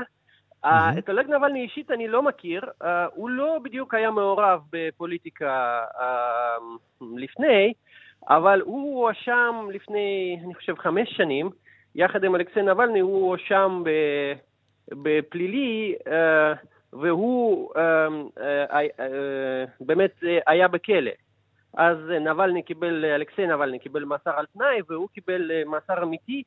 Mm-hmm. 0.65 0.99
את 0.99 1.09
אולג 1.09 1.31
נבלני 1.31 1.63
אישית 1.63 1.91
אני 1.91 2.09
לא 2.09 2.23
מכיר, 2.23 2.63
uh, 2.83 2.87
הוא 3.15 3.31
לא 3.31 3.59
בדיוק 3.63 3.95
היה 3.95 4.11
מעורב 4.11 4.61
בפוליטיקה 4.73 5.85
uh, 5.95 7.05
לפני, 7.17 7.73
אבל 8.29 8.61
הוא 8.65 9.03
הואשם 9.03 9.69
לפני, 9.73 10.39
אני 10.45 10.55
חושב, 10.55 10.75
חמש 10.79 11.11
שנים, 11.11 11.51
יחד 11.95 12.25
עם 12.25 12.35
אלכסיי 12.35 12.63
נבלני, 12.63 13.01
הוא 13.01 13.29
הואשם 13.29 13.83
בפלילי, 14.91 15.95
uh, 16.05 16.67
והוא 16.93 17.73
באמת 19.81 20.15
היה 20.47 20.69
בכלא. 20.69 21.11
אז 21.77 21.97
נבלני 22.21 22.63
קיבל, 22.63 23.05
אלכסיי 23.05 23.47
נבלני 23.47 23.79
קיבל 23.79 24.05
מאסר 24.05 24.31
על 24.37 24.47
תנאי, 24.47 24.81
והוא 24.89 25.09
קיבל 25.15 25.51
מאסר 25.67 26.03
אמיתי, 26.03 26.43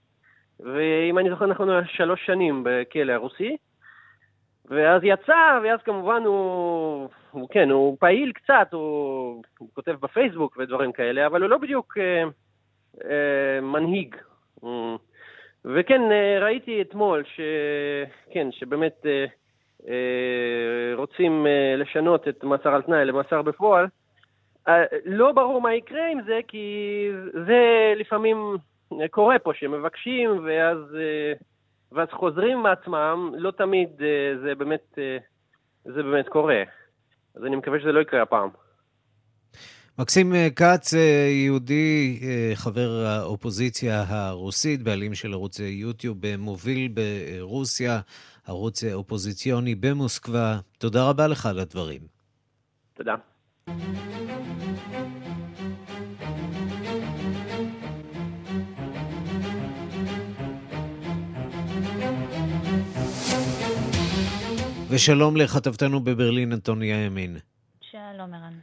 ואם 0.59 1.19
אני 1.19 1.29
זוכר 1.29 1.45
נכון, 1.45 1.69
הוא 1.69 1.77
היה 1.77 1.87
שלוש 1.87 2.25
שנים 2.25 2.63
בכלא 2.65 3.13
הרוסי. 3.13 3.57
ואז 4.69 5.01
יצא, 5.03 5.59
ואז 5.63 5.79
כמובן 5.81 6.23
הוא, 6.25 7.09
הוא 7.31 7.49
כן, 7.49 7.69
הוא 7.69 7.97
פעיל 7.99 8.31
קצת, 8.31 8.67
הוא, 8.71 9.43
הוא 9.59 9.69
כותב 9.73 9.91
בפייסבוק 9.91 10.57
ודברים 10.57 10.91
כאלה, 10.91 11.27
אבל 11.27 11.41
הוא 11.41 11.49
לא 11.49 11.57
בדיוק 11.57 11.97
אה, 11.97 12.23
אה, 13.09 13.61
מנהיג. 13.61 14.15
וכן, 15.65 16.11
אה, 16.11 16.37
ראיתי 16.41 16.81
אתמול 16.81 17.23
ש... 17.23 17.39
כן, 18.31 18.51
שבאמת 18.51 19.05
אה, 19.05 19.25
אה, 19.87 20.95
רוצים 20.95 21.47
אה, 21.47 21.75
לשנות 21.77 22.27
את 22.27 22.43
מאסר 22.43 22.75
על 22.75 22.81
תנאי 22.81 23.05
למאסר 23.05 23.41
בפועל. 23.41 23.85
אה, 24.67 24.83
לא 25.05 25.31
ברור 25.31 25.61
מה 25.61 25.73
יקרה 25.73 26.07
עם 26.07 26.21
זה, 26.21 26.39
כי 26.47 27.09
זה 27.45 27.93
לפעמים 27.95 28.57
קורה 29.11 29.39
פה, 29.39 29.53
שמבקשים 29.53 30.45
ואז, 30.45 30.77
אה, 30.95 31.33
ואז 31.95 32.07
חוזרים 32.11 32.63
מעצמם, 32.63 33.31
לא 33.37 33.51
תמיד 33.51 33.89
אה, 34.01 34.37
זה 34.43 34.55
באמת, 34.55 34.97
זה 35.85 36.03
באמת 36.03 36.29
קורה. 36.29 36.63
אז 37.35 37.43
אני 37.45 37.55
מקווה 37.55 37.79
שזה 37.79 37.91
לא 37.91 37.99
יקרה 37.99 38.21
הפעם. 38.21 38.49
מקסים 39.99 40.33
כץ, 40.55 40.93
יהודי, 41.45 42.19
חבר 42.55 42.89
האופוזיציה 43.05 44.03
הרוסית, 44.07 44.83
בעלים 44.83 45.13
של 45.13 45.33
ערוץ 45.33 45.59
יוטיוב, 45.59 46.17
מוביל 46.37 46.93
ברוסיה, 46.93 47.99
ערוץ 48.47 48.83
אופוזיציוני 48.83 49.75
במוסקבה. 49.75 50.59
תודה 50.77 51.09
רבה 51.09 51.27
לך 51.27 51.45
על 51.45 51.59
הדברים. 51.59 52.01
תודה. 52.93 53.15
ושלום 64.95 65.37
לכתבתנו 65.37 65.99
בברלין, 65.99 66.51
אנטוניה 66.51 67.05
ימין. 67.05 67.37
שלום, 67.81 68.33
ערן. 68.33 68.53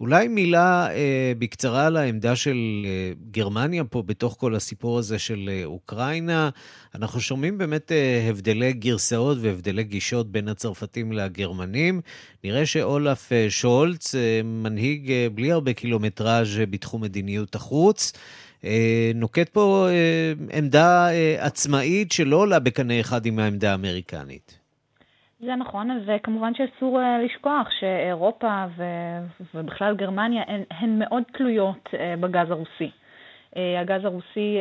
אולי 0.00 0.28
מילה 0.28 0.90
אה, 0.90 1.32
בקצרה 1.38 1.86
על 1.86 1.96
העמדה 1.96 2.36
של 2.36 2.56
אה, 2.84 3.12
גרמניה 3.30 3.84
פה 3.84 4.02
בתוך 4.02 4.36
כל 4.38 4.54
הסיפור 4.54 4.98
הזה 4.98 5.18
של 5.18 5.50
אה, 5.52 5.64
אוקראינה. 5.64 6.50
אנחנו 6.94 7.20
שומעים 7.20 7.58
באמת 7.58 7.92
אה, 7.92 8.26
הבדלי 8.28 8.72
גרסאות 8.72 9.38
והבדלי 9.40 9.84
גישות 9.84 10.32
בין 10.32 10.48
הצרפתים 10.48 11.12
לגרמנים. 11.12 12.00
נראה 12.44 12.66
שאולף 12.66 13.32
אה, 13.32 13.46
שולץ, 13.48 14.14
אה, 14.14 14.40
מנהיג 14.44 15.10
אה, 15.10 15.26
בלי 15.34 15.52
הרבה 15.52 15.72
קילומטראז' 15.72 16.58
אה, 16.58 16.66
בתחום 16.66 17.02
מדיניות 17.02 17.54
החוץ, 17.54 18.12
אה, 18.64 19.10
נוקט 19.14 19.48
פה 19.48 19.88
אה, 19.90 20.58
עמדה 20.58 21.08
אה, 21.10 21.36
עצמאית 21.46 22.12
שלא 22.12 22.36
עולה 22.36 22.58
בקנה 22.58 23.00
אחד 23.00 23.26
עם 23.26 23.38
העמדה 23.38 23.70
האמריקנית. 23.70 24.65
זה 25.40 25.56
נכון, 25.56 26.00
וכמובן 26.06 26.52
שאסור 26.54 27.00
אה, 27.00 27.18
לשכוח 27.18 27.68
שאירופה 27.80 28.64
ובכלל 29.54 29.96
גרמניה 29.96 30.42
הן, 30.46 30.62
הן 30.70 30.98
מאוד 30.98 31.22
תלויות 31.32 31.88
אה, 31.98 32.14
בגז 32.20 32.50
הרוסי. 32.50 32.90
אה, 33.56 33.80
הגז 33.80 34.04
הרוסי 34.04 34.58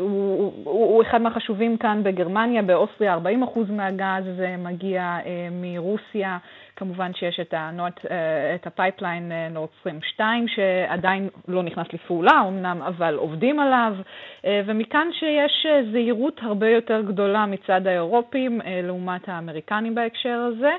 הוא, 0.00 0.52
הוא, 0.64 0.86
הוא 0.86 1.02
אחד 1.02 1.20
מהחשובים 1.20 1.76
כאן 1.76 2.02
בגרמניה, 2.02 2.62
באוסטריה 2.62 3.18
40% 3.54 3.58
מהגז 3.68 4.24
מגיע 4.58 5.18
מרוסיה. 5.50 6.38
כמובן 6.76 7.14
שיש 7.14 7.40
את, 7.40 7.54
הנוט, 7.56 8.00
את 8.54 8.66
ה 8.66 8.73
pipeline 8.73 9.32
נורד 9.50 9.68
סטרים 9.80 10.02
2 10.02 10.48
שעדיין 10.48 11.28
לא 11.48 11.62
נכנס 11.62 11.86
לפעולה 11.92 12.42
אמנם, 12.48 12.82
אבל 12.82 13.14
עובדים 13.14 13.60
עליו, 13.60 13.94
ומכאן 14.44 15.08
שיש 15.12 15.66
זהירות 15.92 16.40
הרבה 16.42 16.68
יותר 16.68 17.00
גדולה 17.00 17.46
מצד 17.46 17.86
האירופים 17.86 18.60
לעומת 18.82 19.28
האמריקנים 19.28 19.94
בהקשר 19.94 20.48
הזה. 20.52 20.70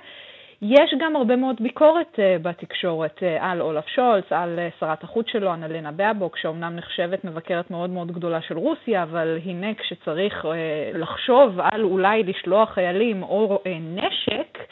יש 0.61 0.93
גם 0.99 1.15
הרבה 1.15 1.35
מאוד 1.35 1.55
ביקורת 1.59 2.19
בתקשורת 2.41 3.23
על 3.39 3.61
אולף 3.61 3.87
שולץ, 3.87 4.25
על 4.31 4.59
שרת 4.79 5.03
החוץ 5.03 5.25
שלו, 5.29 5.53
אנלנה 5.53 5.91
באבוק, 5.91 6.37
שאומנם 6.37 6.75
נחשבת 6.75 7.25
מבקרת 7.25 7.71
מאוד 7.71 7.89
מאוד 7.89 8.11
גדולה 8.11 8.41
של 8.41 8.57
רוסיה, 8.57 9.03
אבל 9.03 9.37
הנה 9.45 9.73
כשצריך 9.73 10.47
לחשוב 10.93 11.59
על 11.59 11.83
אולי 11.83 12.23
לשלוח 12.23 12.69
חיילים 12.73 13.23
או 13.23 13.61
נשק, 13.81 14.57
אה, 14.59 14.65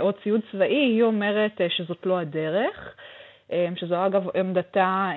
או 0.00 0.12
ציוד 0.12 0.40
צבאי, 0.52 0.74
היא 0.74 1.02
אומרת 1.02 1.60
אה, 1.60 1.66
שזאת 1.70 2.06
לא 2.06 2.18
הדרך. 2.18 2.94
אה, 3.52 3.68
שזו 3.76 4.06
אגב 4.06 4.26
עמדתה 4.34 5.10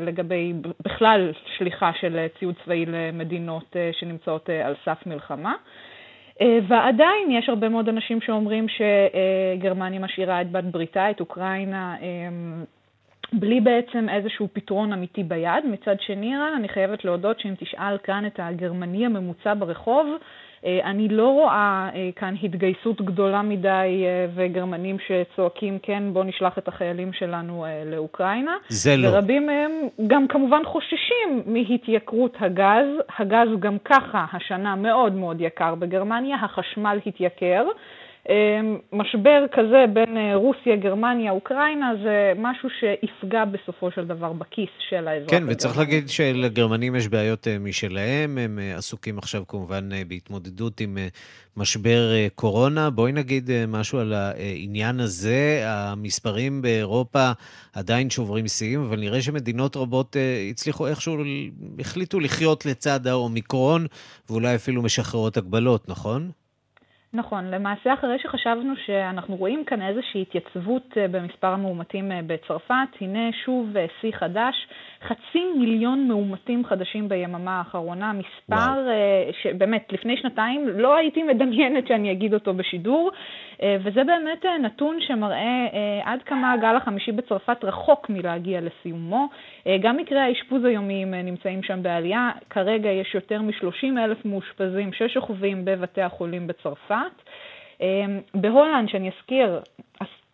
לגבי 0.00 0.52
בכלל 0.84 1.32
שליחה 1.58 1.90
של 2.00 2.26
ציוד 2.38 2.54
צבאי 2.64 2.86
למדינות 2.86 3.76
שנמצאות 3.92 4.48
על 4.64 4.74
סף 4.84 5.06
מלחמה. 5.06 5.54
ועדיין 6.68 7.30
יש 7.30 7.48
הרבה 7.48 7.68
מאוד 7.68 7.88
אנשים 7.88 8.20
שאומרים 8.20 8.66
שגרמניה 8.68 10.00
משאירה 10.00 10.40
את 10.40 10.50
בת 10.50 10.64
בריתה, 10.64 11.10
את 11.10 11.20
אוקראינה, 11.20 11.96
בלי 13.40 13.60
בעצם 13.60 14.08
איזשהו 14.08 14.48
פתרון 14.52 14.92
אמיתי 14.92 15.22
ביד. 15.22 15.64
מצד 15.64 15.96
שני, 16.00 16.32
אני 16.56 16.68
חייבת 16.68 17.04
להודות 17.04 17.40
שאם 17.40 17.54
תשאל 17.58 17.98
כאן 17.98 18.26
את 18.26 18.40
הגרמני 18.42 19.06
הממוצע 19.06 19.54
ברחוב, 19.58 20.06
אה, 20.64 20.80
אני 20.84 21.08
לא 21.08 21.28
רואה 21.28 21.88
אה, 21.94 22.10
כאן 22.16 22.34
התגייסות 22.42 23.02
גדולה 23.02 23.42
מדי 23.42 24.04
אה, 24.04 24.26
וגרמנים 24.34 24.96
שצועקים, 25.06 25.78
כן, 25.82 26.02
בואו 26.12 26.24
נשלח 26.24 26.58
את 26.58 26.68
החיילים 26.68 27.12
שלנו 27.12 27.66
לאוקראינה. 27.86 28.56
זה 28.68 28.96
לא. 28.96 29.08
ורבים 29.08 29.46
מהם 29.46 29.70
גם 30.06 30.28
כמובן 30.28 30.64
חוששים 30.64 31.42
מהתייקרות 31.46 32.36
הגז. 32.40 32.88
הגז 33.18 33.48
גם 33.60 33.78
ככה 33.84 34.24
השנה 34.32 34.76
מאוד 34.76 35.14
מאוד 35.14 35.40
יקר 35.40 35.74
בגרמניה, 35.74 36.36
החשמל 36.36 36.98
התייקר. 37.06 37.64
אמ, 38.28 38.78
משבר 38.92 39.44
כזה 39.52 39.84
בין 39.92 40.16
אה, 40.16 40.34
רוסיה, 40.34 40.76
גרמניה, 40.76 41.30
אוקראינה, 41.30 41.92
זה 42.02 42.32
משהו 42.38 42.68
שיפגע 42.80 43.44
בסופו 43.44 43.90
של 43.90 44.06
דבר 44.06 44.32
בכיס 44.32 44.68
של 44.88 45.08
האזרח. 45.08 45.30
כן, 45.30 45.42
וצריך 45.48 45.78
להגיד 45.78 46.08
שלגרמנים 46.08 46.94
יש 46.94 47.08
בעיות 47.08 47.48
אה, 47.48 47.58
משלהם, 47.58 48.38
הם 48.38 48.58
אה, 48.58 48.76
עסוקים 48.76 49.18
עכשיו 49.18 49.42
כמובן 49.48 49.88
בהתמודדות 50.08 50.80
עם 50.80 50.98
משבר 51.56 52.28
קורונה. 52.34 52.90
בואי 52.90 53.12
נגיד 53.12 53.50
משהו 53.68 53.98
על 53.98 54.12
העניין 54.12 55.00
הזה. 55.00 55.62
המספרים 55.66 56.62
באירופה 56.62 57.30
עדיין 57.72 58.10
שוברים 58.10 58.48
שיאים, 58.48 58.80
אבל 58.80 59.00
נראה 59.00 59.22
שמדינות 59.22 59.76
רבות 59.76 60.16
הצליחו 60.50 60.86
איכשהו, 60.86 61.16
החליטו 61.78 62.20
לחיות 62.20 62.66
לצד 62.66 63.06
האומיקרון, 63.06 63.86
ואולי 64.30 64.54
אפילו 64.54 64.82
משחררות 64.82 65.36
הגבלות, 65.36 65.88
נכון? 65.88 66.30
נכון, 67.14 67.44
למעשה 67.50 67.94
אחרי 67.94 68.18
שחשבנו 68.18 68.72
שאנחנו 68.86 69.36
רואים 69.36 69.64
כאן 69.64 69.82
איזושהי 69.82 70.22
התייצבות 70.22 70.82
אה, 70.96 71.08
במספר 71.08 71.46
המאומתים 71.46 72.12
אה, 72.12 72.20
בצרפת, 72.26 72.88
הנה 73.00 73.32
שוב 73.44 73.76
אה, 73.76 73.86
שיא 74.00 74.12
חדש, 74.12 74.54
חצי 75.04 75.44
מיליון 75.58 76.08
מאומתים 76.08 76.64
חדשים 76.64 77.08
ביממה 77.08 77.58
האחרונה, 77.58 78.12
מספר 78.12 78.54
וואו. 78.54 79.32
שבאמת 79.42 79.92
לפני 79.92 80.16
שנתיים 80.16 80.68
לא 80.68 80.96
הייתי 80.96 81.22
מדמיינת 81.22 81.86
שאני 81.86 82.12
אגיד 82.12 82.34
אותו 82.34 82.54
בשידור. 82.54 83.10
וזה 83.62 84.04
באמת 84.04 84.44
נתון 84.62 84.96
שמראה 85.00 85.66
עד 86.04 86.22
כמה 86.22 86.52
הגל 86.52 86.76
החמישי 86.76 87.12
בצרפת 87.12 87.64
רחוק 87.64 88.10
מלהגיע 88.10 88.60
לסיומו. 88.60 89.28
גם 89.80 89.96
מקרי 89.96 90.20
האשפוז 90.20 90.64
היומיים 90.64 91.14
נמצאים 91.14 91.62
שם 91.62 91.82
בעלייה. 91.82 92.30
כרגע 92.50 92.90
יש 92.90 93.14
יותר 93.14 93.42
מ-30 93.42 93.98
אלף 94.04 94.24
מאושפזים 94.24 94.92
ששוכבים 94.92 95.64
בבתי 95.64 96.02
החולים 96.02 96.46
בצרפת. 96.46 97.22
בהולנד, 98.34 98.88
שאני 98.88 99.10
אזכיר, 99.18 99.60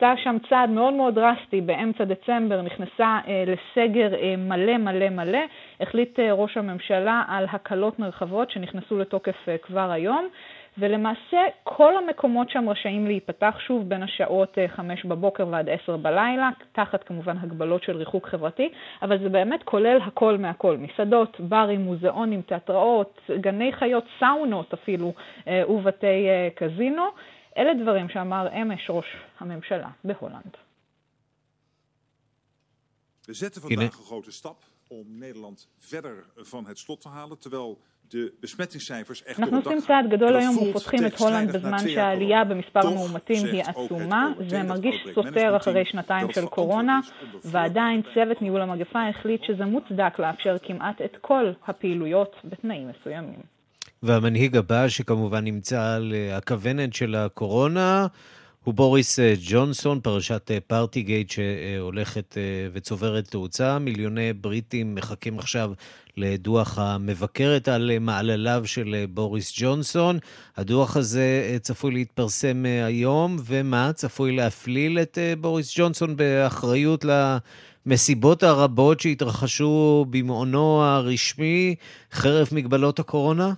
עשתה 0.02 0.22
שם 0.22 0.36
צעד 0.48 0.70
מאוד 0.70 0.94
מאוד 0.94 1.14
דרסטי 1.14 1.60
באמצע 1.60 2.04
דצמבר, 2.04 2.62
נכנסה 2.62 3.18
אה, 3.28 3.44
לסגר 3.46 4.14
אה, 4.14 4.34
מלא 4.36 4.78
מלא 4.78 5.08
מלא, 5.08 5.38
החליט 5.80 6.20
אה, 6.20 6.32
ראש 6.32 6.56
הממשלה 6.56 7.22
על 7.28 7.46
הקלות 7.52 7.98
נרחבות 7.98 8.50
שנכנסו 8.50 8.98
לתוקף 8.98 9.48
כבר 9.62 9.90
היום, 9.90 10.28
ולמעשה 10.78 11.38
כל 11.64 11.96
המקומות 11.96 12.50
שם 12.50 12.68
רשאים 12.68 13.06
להיפתח 13.06 13.56
שוב 13.66 13.88
בין 13.88 14.02
השעות 14.02 14.58
5 14.66 15.04
אה, 15.04 15.10
בבוקר 15.10 15.46
ועד 15.50 15.68
10 15.68 15.96
בלילה, 15.96 16.50
תחת 16.72 17.02
כמובן 17.02 17.36
הגבלות 17.40 17.82
של 17.82 17.96
ריחוק 17.96 18.28
חברתי, 18.28 18.68
אבל 19.02 19.18
זה 19.18 19.28
באמת 19.28 19.62
כולל 19.62 19.98
הכל 20.02 20.36
מהכל, 20.38 20.76
מסעדות, 20.76 21.36
ברים, 21.40 21.80
מוזיאונים, 21.80 22.42
תיאטראות, 22.42 23.20
גני 23.40 23.72
חיות, 23.72 24.04
סאונות 24.20 24.74
אפילו, 24.74 25.12
ובתי 25.68 26.28
קזינו. 26.54 27.04
אלה 27.61 27.75
דברים 27.83 28.09
שאמר 28.09 28.62
אמש 28.62 28.90
ראש 28.90 29.07
הממשלה 29.38 29.90
בהולנד. 30.05 30.57
We 33.31 33.35
zetten 33.35 33.61
vandaag 33.62 33.94
een 33.99 34.09
grote 34.11 34.33
stap 34.33 34.61
om 34.88 35.18
Nederland 35.18 35.68
verder 35.79 36.25
van 36.37 36.66
het 36.66 36.79
slot 36.79 37.01
te 37.01 37.09
halen, 37.09 37.38
terwijl 37.38 37.79
de 38.09 38.33
besmettingscijfers 38.40 39.23
echt 39.23 39.38
אנחנו 39.38 39.57
עושים 39.57 39.81
צעד 39.81 40.11
גדול 40.11 40.37
היום 40.37 40.57
ופותחים 40.59 41.07
את 41.07 41.18
הולנד 41.18 41.57
בזמן 41.57 41.79
שהעלייה 41.79 42.44
במספר 42.44 42.87
המאומתים 42.87 43.46
היא 43.46 43.62
עצומה. 43.62 44.33
זה 44.49 44.62
מרגיש 44.62 44.94
סותר 45.14 45.57
אחרי 45.57 45.85
שנתיים 45.85 46.33
של 46.33 46.46
קורונה, 46.46 47.01
ועדיין 47.44 48.03
צוות 48.14 48.42
ניהול 48.42 48.61
המגפה 48.61 49.09
החליט 49.09 49.44
שזה 49.44 49.64
מוצדק 49.64 50.18
לאפשר 50.18 50.57
כמעט 50.62 51.01
את 51.01 51.16
כל 51.20 51.53
הפעילויות 51.66 52.37
בתנאים 52.44 52.88
מסוימים. 52.88 53.60
והמנהיג 54.02 54.56
הבא, 54.56 54.88
שכמובן 54.88 55.44
נמצא 55.44 55.82
על 55.82 56.14
אה, 56.14 56.36
הכוונת 56.36 56.94
של 56.94 57.14
הקורונה, 57.14 58.06
הוא 58.64 58.74
בוריס 58.74 59.18
אה, 59.18 59.34
ג'ונסון, 59.40 60.00
פרשת 60.00 60.50
אה, 60.50 60.58
פארטיגייט 60.66 61.30
שהולכת 61.30 62.36
וצוברת 62.72 63.28
תאוצה. 63.28 63.78
מיליוני 63.78 64.32
בריטים 64.32 64.94
מחכים 64.94 65.38
עכשיו 65.38 65.72
לדוח 66.16 66.78
המבקרת 66.78 67.68
על 67.68 67.98
מעלליו 68.00 68.62
של 68.66 69.04
בוריס 69.14 69.52
ג'ונסון. 69.56 70.18
הדוח 70.56 70.96
הזה 70.96 71.58
צפוי 71.62 71.92
להתפרסם 71.92 72.64
היום, 72.86 73.36
ומה? 73.44 73.92
צפוי 73.92 74.36
להפליל 74.36 74.98
את 74.98 75.18
בוריס 75.40 75.74
ג'ונסון 75.78 76.16
באחריות 76.16 77.04
למסיבות 77.86 78.42
הרבות 78.42 79.00
שהתרחשו 79.00 80.06
במעונו 80.10 80.82
הרשמי 80.82 81.74
חרף 82.12 82.52
מגבלות 82.52 82.98
הקורונה? 82.98 83.52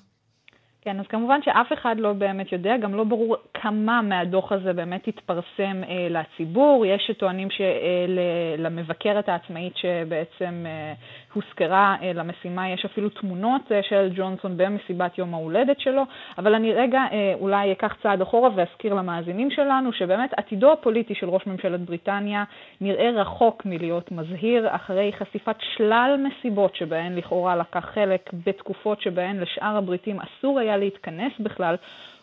כן, 0.85 1.01
אז 1.01 1.07
כמובן 1.07 1.42
שאף 1.42 1.73
אחד 1.73 1.97
לא 1.99 2.12
באמת 2.12 2.53
יודע, 2.53 2.77
גם 2.77 2.95
לא 2.95 3.05
ברור 3.05 3.37
כמה 3.55 4.03
מהדוח 4.03 4.53
הזה 4.53 4.73
באמת 4.73 5.09
יתפרסם 5.09 5.83
אה, 5.88 6.09
לציבור. 6.11 6.87
יש 6.87 7.03
שטוענים 7.07 7.49
שלמבקרת 7.51 9.29
אה, 9.29 9.35
העצמאית 9.35 9.77
שבעצם 9.77 10.64
אה, 10.66 10.92
הוזכרה 11.33 11.97
אה, 12.03 12.12
למשימה, 12.12 12.68
יש 12.68 12.85
אפילו 12.85 13.09
תמונות 13.09 13.73
אה, 13.73 13.83
של 13.83 14.11
ג'ונסון 14.14 14.57
במסיבת 14.57 15.18
יום 15.18 15.35
ההולדת 15.35 15.81
שלו, 15.81 16.03
אבל 16.38 16.55
אני 16.55 16.73
רגע 16.73 17.01
אה, 17.12 17.35
אולי 17.40 17.73
אקח 17.73 17.97
צעד 18.03 18.21
אחורה 18.21 18.51
ואזכיר 18.55 18.95
למאזינים 18.95 19.51
שלנו 19.51 19.92
שבאמת 19.92 20.31
עתידו 20.37 20.73
הפוליטי 20.73 21.14
של 21.14 21.29
ראש 21.29 21.47
ממשלת 21.47 21.81
בריטניה 21.81 22.45
נראה 22.81 23.11
רחוק 23.11 23.62
מלהיות 23.66 24.12
מזהיר, 24.12 24.75
אחרי 24.75 25.12
חשיפת 25.18 25.57
שלל 25.77 26.16
מסיבות 26.27 26.77
שבהן 26.77 27.16
לכאורה 27.16 27.57
לקח 27.57 27.90
חלק 27.95 28.31
בתקופות 28.47 29.01
שבהן 29.01 29.40
לשאר 29.40 29.77
הבריטים 29.77 30.18
אסור 30.21 30.59
היה 30.59 30.77
להתכנס 30.77 31.33
בכלל, 31.40 31.77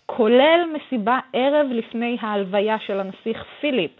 כולל 0.05 0.59
מסיבה 0.73 1.19
ערב 1.33 1.67
לפני 1.71 2.17
ההלוויה 2.21 2.79
של 2.79 2.99
הנסיך 2.99 3.43
פיליפ. 3.61 3.91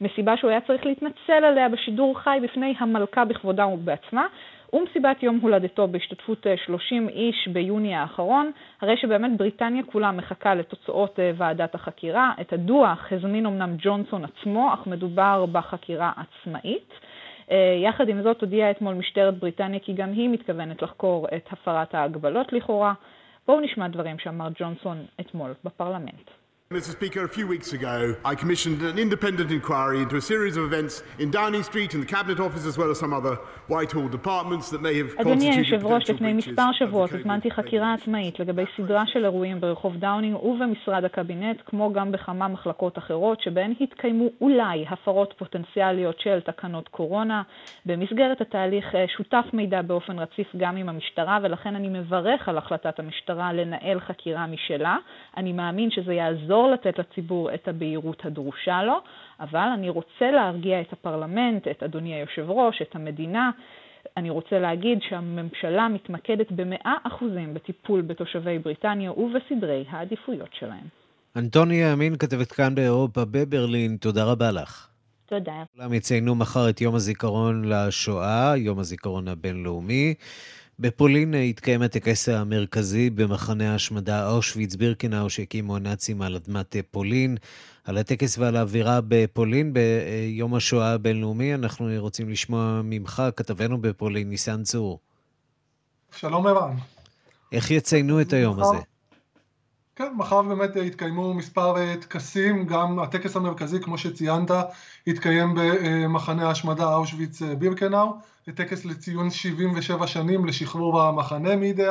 מסיבה 0.00 0.36
שהוא 0.36 0.50
היה 0.50 0.60
צריך 0.60 0.86
להתנצל 0.86 1.44
עליה 1.44 1.68
בשידור 1.68 2.18
חי 2.18 2.38
בפני 2.42 2.74
המלכה 2.78 3.24
בכבודה 3.24 3.66
ובעצמה, 3.66 4.26
ומסיבת 4.72 5.22
יום 5.22 5.38
הולדתו 5.42 5.88
בהשתתפות 5.88 6.46
30 6.66 7.08
אה, 7.08 7.14
איש 7.14 7.48
ביוני 7.52 7.94
האחרון, 7.94 8.50
הרי 8.80 8.96
שבאמת 8.96 9.36
בריטניה 9.36 9.82
כולה 9.82 10.12
מחכה 10.12 10.54
לתוצאות 10.54 11.20
אה, 11.20 11.30
ועדת 11.36 11.74
החקירה. 11.74 12.32
את 12.40 12.52
הדוח 12.52 13.12
הזמין 13.12 13.46
אמנם 13.46 13.76
ג'ונסון 13.78 14.24
עצמו, 14.24 14.74
אך 14.74 14.86
מדובר 14.86 15.46
בחקירה 15.52 16.12
עצמאית. 16.16 16.92
אה, 17.50 17.78
יחד 17.82 18.08
עם 18.08 18.22
זאת 18.22 18.40
הודיעה 18.40 18.70
אתמול 18.70 18.94
משטרת 18.94 19.38
בריטניה 19.38 19.80
כי 19.80 19.92
גם 19.92 20.12
היא 20.12 20.28
מתכוונת 20.28 20.82
לחקור 20.82 21.26
את 21.36 21.48
הפרת 21.52 21.94
ההגבלות 21.94 22.52
לכאורה. 22.52 22.92
בואו 23.46 23.60
נשמע 23.60 23.88
דברים 23.88 24.18
שאמר 24.18 24.48
ג'ונסון 24.58 24.96
אתמול 25.20 25.54
בפרלמנט. 25.64 26.30
Mr. 26.72 26.90
Speaker, 26.90 27.22
a 27.22 27.28
few 27.28 27.46
weeks 27.46 27.72
ago, 27.72 28.16
I 28.24 28.34
commissioned 28.34 28.82
an 28.82 28.98
independent 28.98 29.52
inquiry 29.52 30.02
into 30.02 30.16
a 30.16 30.20
series 30.20 30.56
of 30.56 30.64
events 30.64 31.04
in 31.20 31.30
Downing 31.30 31.62
Street 31.62 31.94
and 31.94 32.02
the 32.02 32.06
Cabinet 32.16 32.40
Office, 32.40 32.66
as 32.66 32.76
well 32.76 32.90
as 32.90 32.98
some 32.98 33.14
other 33.14 33.36
Whitehall 33.68 34.08
departments 34.08 34.70
that 34.70 34.82
may 34.82 34.94
have 34.98 35.20
אדוני 35.20 35.50
היושב-ראש, 35.50 36.10
לפני 36.10 36.32
מספר 36.32 36.72
שבועות 36.72 37.12
הזמנתי 37.12 37.50
חקירה 37.50 37.94
עצמאית 37.94 38.40
לגבי 38.40 38.64
סדרה 38.76 39.04
של 39.06 39.24
אירועים 39.24 39.60
ברחוב 39.60 39.96
דאונינג 39.96 40.36
ובמשרד 40.44 41.04
הקבינט, 41.04 41.62
כמו 41.66 41.92
גם 41.92 42.12
בכמה 42.12 42.48
מחלקות 42.48 42.98
אחרות, 42.98 43.40
שבהן 43.40 43.74
התקיימו 43.80 44.28
אולי 44.40 44.84
הפרות 44.88 45.34
פוטנציאליות 45.38 46.20
של 46.20 46.40
תקנות 46.40 46.88
קורונה. 46.88 47.42
במסגרת 47.86 48.40
התהליך 48.40 48.94
שותף 49.16 49.44
מידע 49.52 49.82
באופן 49.82 50.18
רציף 50.18 50.56
גם 50.56 50.76
עם 50.76 50.88
המשטרה, 50.88 51.38
ולכן 51.42 51.76
אני 51.76 51.88
מברך 51.88 52.48
על 52.48 52.58
החלטת 52.58 52.98
המשטרה 52.98 53.52
לנהל 53.52 54.00
חקירה 54.00 54.46
משלה. 54.46 54.96
אני 55.36 55.52
מאמין 55.52 55.90
שזה 55.90 56.14
יעזור 56.14 56.55
לעזור 56.56 56.70
לתת 56.70 56.98
לציבור 56.98 57.54
את 57.54 57.68
הבהירות 57.68 58.24
הדרושה 58.24 58.82
לו, 58.82 58.98
אבל 59.40 59.68
אני 59.74 59.88
רוצה 59.88 60.30
להרגיע 60.30 60.80
את 60.80 60.92
הפרלמנט, 60.92 61.68
את 61.68 61.82
אדוני 61.82 62.14
היושב 62.14 62.50
ראש, 62.50 62.82
את 62.82 62.94
המדינה. 62.94 63.50
אני 64.16 64.30
רוצה 64.30 64.58
להגיד 64.58 64.98
שהממשלה 65.08 65.88
מתמקדת 65.88 66.52
במאה 66.52 66.94
אחוזים 67.02 67.54
בטיפול 67.54 68.02
בתושבי 68.02 68.58
בריטניה 68.58 69.12
ובסדרי 69.12 69.84
העדיפויות 69.90 70.48
שלהם. 70.58 70.86
אנטוניה 71.36 71.92
ימין, 71.92 72.16
כתבת 72.16 72.52
כאן 72.52 72.74
באירופה 72.74 73.24
בברלין, 73.30 73.96
תודה 73.96 74.24
רבה 74.24 74.50
לך. 74.52 74.88
תודה. 75.26 75.62
כולם 75.76 75.92
יציינו 75.92 76.34
מחר 76.34 76.68
את 76.70 76.80
יום 76.80 76.94
הזיכרון 76.94 77.64
לשואה, 77.64 78.56
יום 78.56 78.78
הזיכרון 78.78 79.28
הבינלאומי. 79.28 80.14
בפולין 80.78 81.34
התקיים 81.34 81.82
הטקס 81.82 82.28
המרכזי 82.28 83.10
במחנה 83.10 83.72
ההשמדה 83.72 84.30
אושוויץ-בירקנאו 84.30 85.30
שהקימו 85.30 85.76
הנאצים 85.76 86.22
על 86.22 86.36
אדמת 86.36 86.76
פולין. 86.90 87.36
על 87.84 87.98
הטקס 87.98 88.38
ועל 88.38 88.56
האווירה 88.56 89.00
בפולין 89.08 89.72
ביום 89.72 90.54
השואה 90.54 90.92
הבינלאומי 90.92 91.54
אנחנו 91.54 91.88
רוצים 91.98 92.30
לשמוע 92.30 92.80
ממך, 92.84 93.22
כתבנו 93.36 93.80
בפולין, 93.80 94.28
ניסן 94.28 94.62
צור. 94.62 94.98
שלום 96.16 96.46
ערן. 96.46 96.76
איך 97.52 97.70
יציינו 97.70 98.20
את 98.20 98.32
היום 98.32 98.60
הזה? 98.60 98.76
כן, 99.96 100.12
מחר 100.16 100.42
באמת 100.42 100.76
התקיימו 100.76 101.34
מספר 101.34 101.94
טקסים, 102.00 102.66
גם 102.66 102.98
הטקס 102.98 103.36
המרכזי, 103.36 103.80
כמו 103.80 103.98
שציינת, 103.98 104.50
התקיים 105.06 105.54
במחנה 105.56 106.48
ההשמדה 106.48 106.94
אושוויץ 106.94 107.42
בירקנאו. 107.42 108.16
טקס 108.54 108.84
לציון 108.84 109.30
77 109.30 110.06
שנים 110.06 110.46
לשחרור 110.46 111.02
המחנה 111.02 111.56
מידי 111.56 111.86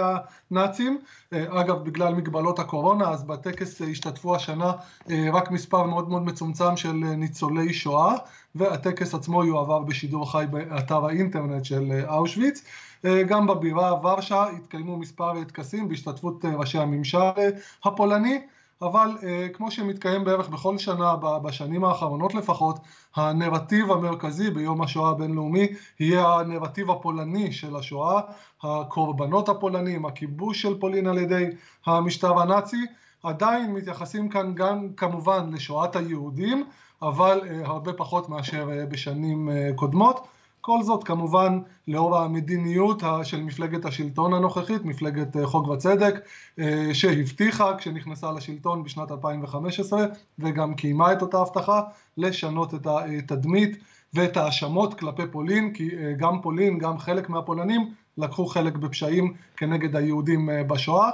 הנאצים. 0.51 0.99
אה, 1.33 1.61
אגב, 1.61 1.83
בגלל 1.83 2.13
מגבלות 2.13 2.59
הקורונה, 2.59 3.09
אז 3.09 3.23
בטקס 3.23 3.81
השתתפו 3.81 4.35
השנה 4.35 4.71
אה, 5.09 5.27
רק 5.33 5.51
מספר 5.51 5.83
מאוד 5.83 6.09
מאוד 6.09 6.25
מצומצם 6.25 6.77
של 6.77 6.93
ניצולי 6.93 7.73
שואה, 7.73 8.15
והטקס 8.55 9.13
עצמו 9.13 9.45
יועבר 9.45 9.79
בשידור 9.79 10.31
חי 10.31 10.45
באתר 10.51 11.05
האינטרנט 11.05 11.65
של 11.65 11.91
אה, 11.91 12.15
אושוויץ. 12.17 12.63
גם 13.27 13.47
בבירה 13.47 13.93
ורשה 14.03 14.45
התקיימו 14.47 14.97
מספר 14.97 15.43
טקסים 15.43 15.89
בהשתתפות 15.89 16.45
ראשי 16.45 16.77
הממשל 16.77 17.17
הפולני. 17.83 18.41
אבל 18.81 19.17
אה, 19.23 19.47
כמו 19.53 19.71
שמתקיים 19.71 20.23
בערך 20.23 20.49
בכל 20.49 20.77
שנה, 20.77 21.15
בשנים 21.15 21.83
האחרונות 21.83 22.33
לפחות, 22.33 22.79
הנרטיב 23.15 23.91
המרכזי 23.91 24.51
ביום 24.51 24.81
השואה 24.81 25.09
הבינלאומי 25.09 25.67
יהיה 25.99 26.33
הנרטיב 26.33 26.91
הפולני 26.91 27.51
של 27.51 27.75
השואה, 27.75 28.21
הקורבנות 28.63 29.49
הפולנים, 29.49 30.05
הכיבוש 30.05 30.61
של 30.61 30.79
פולין 30.79 31.07
על 31.07 31.17
ידי 31.17 31.45
המשטר 31.85 32.39
הנאצי, 32.39 32.85
עדיין 33.23 33.73
מתייחסים 33.73 34.29
כאן 34.29 34.55
גם 34.55 34.87
כמובן 34.97 35.49
לשואת 35.53 35.95
היהודים, 35.95 36.65
אבל 37.01 37.41
אה, 37.49 37.61
הרבה 37.65 37.93
פחות 37.93 38.29
מאשר 38.29 38.69
אה, 38.71 38.85
בשנים 38.85 39.49
אה, 39.49 39.69
קודמות. 39.75 40.27
כל 40.65 40.83
זאת 40.83 41.03
כמובן 41.03 41.59
לאור 41.87 42.17
המדיניות 42.17 43.03
של 43.23 43.43
מפלגת 43.43 43.85
השלטון 43.85 44.33
הנוכחית, 44.33 44.85
מפלגת 44.85 45.37
חוק 45.43 45.67
וצדק, 45.67 46.13
שהבטיחה 46.93 47.77
כשנכנסה 47.77 48.31
לשלטון 48.31 48.83
בשנת 48.83 49.11
2015 49.11 50.05
וגם 50.39 50.75
קיימה 50.75 51.13
את 51.13 51.21
אותה 51.21 51.39
הבטחה 51.39 51.81
לשנות 52.17 52.73
את 52.73 52.87
התדמית 53.31 53.77
ואת 54.13 54.37
ההאשמות 54.37 54.99
כלפי 54.99 55.23
פולין, 55.31 55.73
כי 55.73 55.89
גם 56.17 56.41
פולין, 56.41 56.77
גם 56.77 56.97
חלק 56.97 57.29
מהפולנים 57.29 57.93
לקחו 58.17 58.45
חלק 58.45 58.77
בפשעים 58.77 59.33
כנגד 59.57 59.95
היהודים 59.95 60.49
בשואה. 60.67 61.09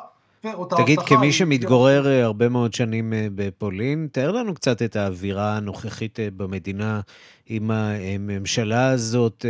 תגיד, 0.78 1.00
כמי 1.00 1.32
שמתגורר 1.32 2.08
היא... 2.08 2.22
הרבה 2.24 2.50
מאוד 2.50 2.74
שנים 2.74 3.14
בפולין, 3.36 4.08
תאר 4.12 4.32
לנו 4.32 4.54
קצת 4.54 4.82
את 4.82 4.96
האווירה 4.96 5.58
הנוכחית 5.58 6.20
במדינה 6.38 7.02
עם 7.48 7.72
הממשלה 7.72 8.90
הזאת, 8.90 9.46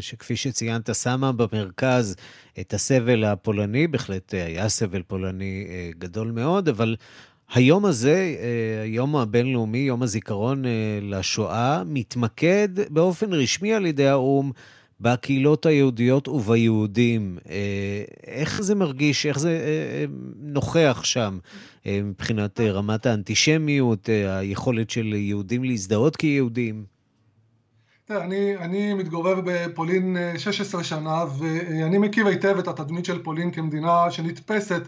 שכפי 0.00 0.36
שציינת, 0.36 0.94
שמה 0.94 1.32
במרכז 1.32 2.16
את 2.60 2.74
הסבל 2.74 3.24
הפולני, 3.24 3.86
בהחלט 3.86 4.34
היה 4.34 4.68
סבל 4.68 5.02
פולני 5.02 5.66
גדול 5.98 6.30
מאוד, 6.30 6.68
אבל 6.68 6.96
היום 7.54 7.84
הזה, 7.84 8.34
היום 8.82 9.16
הבינלאומי, 9.16 9.78
יום 9.78 10.02
הזיכרון 10.02 10.62
לשואה, 11.02 11.82
מתמקד 11.86 12.68
באופן 12.90 13.32
רשמי 13.32 13.74
על 13.74 13.86
ידי 13.86 14.08
האו"ם 14.08 14.52
בקהילות 15.02 15.66
היהודיות 15.66 16.28
וביהודים. 16.28 17.38
איך 18.26 18.62
זה 18.62 18.74
מרגיש, 18.74 19.26
איך 19.26 19.38
זה 19.38 19.58
נוכח 20.38 21.00
שם 21.04 21.38
מבחינת 21.86 22.60
רמת 22.60 23.06
האנטישמיות, 23.06 24.08
היכולת 24.28 24.90
של 24.90 25.14
יהודים 25.14 25.64
להזדהות 25.64 26.16
כיהודים? 26.16 26.84
תראה, 28.04 28.24
אני, 28.24 28.56
אני 28.56 28.94
מתגורר 28.94 29.40
בפולין 29.44 30.16
16 30.38 30.84
שנה 30.84 31.24
ואני 31.38 31.98
מכיר 31.98 32.26
היטב 32.26 32.58
את 32.58 32.68
התדמית 32.68 33.04
של 33.04 33.22
פולין 33.22 33.50
כמדינה 33.50 34.10
שנתפסת 34.10 34.82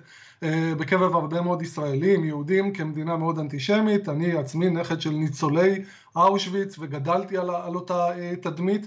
בקרב 0.79 1.15
הרבה 1.15 1.41
מאוד 1.41 1.63
ישראלים, 1.63 2.25
יהודים, 2.25 2.73
כמדינה 2.73 3.17
מאוד 3.17 3.39
אנטישמית. 3.39 4.09
אני 4.09 4.33
עצמי 4.33 4.71
נכד 4.71 5.01
של 5.01 5.11
ניצולי 5.11 5.85
אושוויץ 6.17 6.79
וגדלתי 6.79 7.39
על, 7.39 7.51
על 7.51 7.75
אותה 7.75 8.09
תדמית. 8.43 8.87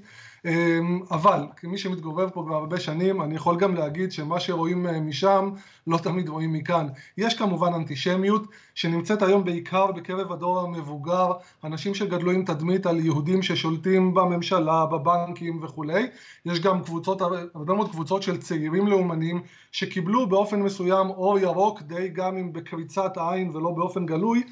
אבל 1.11 1.45
כמי 1.57 1.77
שמתגורר 1.77 2.29
פה 2.29 2.43
כבר 2.45 2.55
הרבה 2.55 2.79
שנים, 2.79 3.21
אני 3.21 3.35
יכול 3.35 3.57
גם 3.57 3.75
להגיד 3.75 4.11
שמה 4.11 4.39
שרואים 4.39 4.87
משם 5.01 5.49
לא 5.87 5.97
תמיד 5.97 6.29
רואים 6.29 6.53
מכאן. 6.53 6.87
יש 7.17 7.37
כמובן 7.37 7.73
אנטישמיות 7.73 8.43
שנמצאת 8.75 9.21
היום 9.21 9.43
בעיקר 9.43 9.91
בקרב 9.91 10.31
הדור 10.31 10.59
המבוגר, 10.59 11.31
אנשים 11.63 11.95
שגדלו 11.95 12.31
עם 12.31 12.45
תדמית 12.45 12.85
על 12.85 12.99
יהודים 12.99 13.41
ששולטים 13.41 14.13
בממשלה, 14.13 14.85
בבנקים 14.85 15.63
וכולי. 15.63 16.07
יש 16.45 16.59
גם 16.59 16.83
קבוצות, 16.83 17.21
הרבה 17.55 17.73
מאוד 17.73 17.91
קבוצות 17.91 18.23
של 18.23 18.37
צעירים 18.37 18.87
לאומנים 18.87 19.41
שקיבלו 19.71 20.27
באופן 20.27 20.61
מסוים 20.61 21.09
אור 21.09 21.39
ירוק, 21.39 21.81
די 21.81 22.09
גם 22.09 22.37
אם 22.37 22.53
בקריצת 22.53 23.17
עין 23.17 23.55
ולא 23.55 23.71
באופן 23.71 24.05
גלוי, 24.05 24.43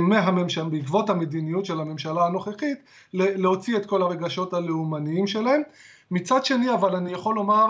מהממשלה, 0.00 0.64
בעקבות 0.64 1.10
המדיניות 1.10 1.64
של 1.64 1.80
הממשלה 1.80 2.26
הנוכחית, 2.26 2.78
להוציא 3.14 3.76
את 3.76 3.86
כל 3.86 4.02
הרגשות 4.02 4.54
הלאומניים 4.54 5.26
שלהם. 5.26 5.62
מצד 6.10 6.44
שני, 6.44 6.74
אבל 6.74 6.96
אני 6.96 7.12
יכול 7.12 7.34
לומר 7.34 7.66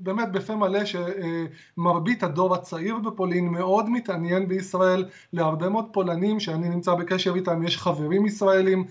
באמת 0.00 0.32
בפה 0.32 0.56
מלא 0.56 0.80
שמרבית 0.84 2.22
הדור 2.22 2.54
הצעיר 2.54 2.98
בפולין 2.98 3.48
מאוד 3.48 3.90
מתעניין 3.90 4.48
בישראל, 4.48 5.04
להרבה 5.32 5.68
מאוד 5.68 5.84
פולנים 5.92 6.40
שאני 6.40 6.68
נמצא 6.68 6.94
בקשר 6.94 7.34
איתם, 7.34 7.62
יש 7.62 7.78
חברים 7.78 8.26
ישראלים, 8.26 8.84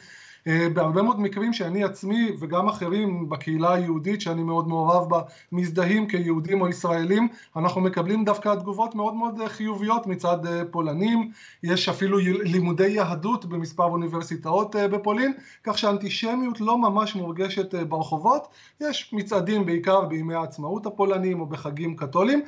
בהרבה 0.74 1.02
מאוד 1.02 1.20
מקרים 1.20 1.54
שאני 1.54 1.84
עצמי 1.84 2.32
וגם 2.40 2.68
אחרים 2.68 3.30
בקהילה 3.30 3.74
היהודית 3.74 4.22
שאני 4.22 4.44
מאוד 4.44 4.68
מעורב 4.68 5.10
בה 5.10 5.22
מזדהים 5.52 6.08
כיהודים 6.08 6.62
או 6.62 6.68
ישראלים, 6.68 7.28
אנחנו 7.56 7.82
מקבלים 7.82 8.26
דווקא 8.26 8.56
תגובות 8.56 8.96
מאוד 8.96 9.14
מאוד 9.14 9.48
חיוביות 9.48 10.08
מצד 10.08 10.38
פולנים, 10.72 11.32
יש 11.64 11.90
אפילו 11.90 12.18
לימודי 12.44 12.90
יהדות 12.90 13.46
במספר 13.46 13.84
אוניברסיטאות 13.84 14.76
בפולין, 14.76 15.34
כך 15.64 15.78
שאנטישמיות 15.78 16.62
לא 16.62 16.78
ממש 16.78 17.16
מורגשת 17.16 17.76
ברחובות, 17.76 18.48
יש 18.82 19.14
מצעדים 19.14 19.66
בעיקר 19.66 20.02
בימי 20.02 20.34
העצמאות 20.34 20.86
הפולנים 20.86 21.40
או 21.40 21.46
בחגים 21.46 21.96
קתולים. 21.96 22.42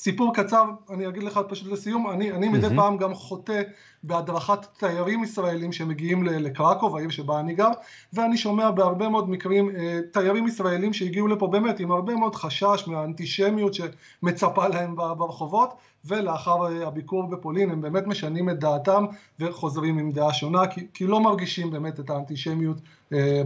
סיפור 0.00 0.34
קצר, 0.34 0.64
אני 0.90 1.08
אגיד 1.08 1.22
לך 1.22 1.40
פשוט 1.48 1.72
לסיום, 1.72 2.10
אני, 2.10 2.32
אני 2.32 2.48
מדי 2.48 2.68
פעם 2.76 2.96
גם 2.96 3.14
חוטא 3.14 3.62
בהדרכת 4.02 4.66
תיירים 4.78 5.24
ישראלים 5.24 5.72
שמגיעים 5.72 6.24
לקרקוב, 6.24 6.96
העיר 6.96 7.10
שבה 7.10 7.40
אני 7.40 7.54
גר, 7.54 7.70
ואני 8.12 8.36
שומע 8.36 8.70
בהרבה 8.70 9.08
מאוד 9.08 9.30
מקרים 9.30 9.70
תיירים 10.12 10.46
ישראלים 10.46 10.92
שהגיעו 10.92 11.28
לפה 11.28 11.46
באמת 11.46 11.80
עם 11.80 11.92
הרבה 11.92 12.14
מאוד 12.14 12.34
חשש 12.34 12.84
מהאנטישמיות 12.86 13.74
שמצפה 13.74 14.68
להם 14.68 14.96
ברחובות, 14.96 15.74
ולאחר 16.04 16.86
הביקור 16.86 17.26
בפולין 17.26 17.70
הם 17.70 17.80
באמת 17.80 18.06
משנים 18.06 18.50
את 18.50 18.58
דעתם 18.58 19.04
וחוזרים 19.40 19.98
עם 19.98 20.12
דעה 20.12 20.34
שונה, 20.34 20.66
כי, 20.66 20.86
כי 20.94 21.06
לא 21.06 21.20
מרגישים 21.20 21.70
באמת 21.70 22.00
את 22.00 22.10
האנטישמיות 22.10 22.76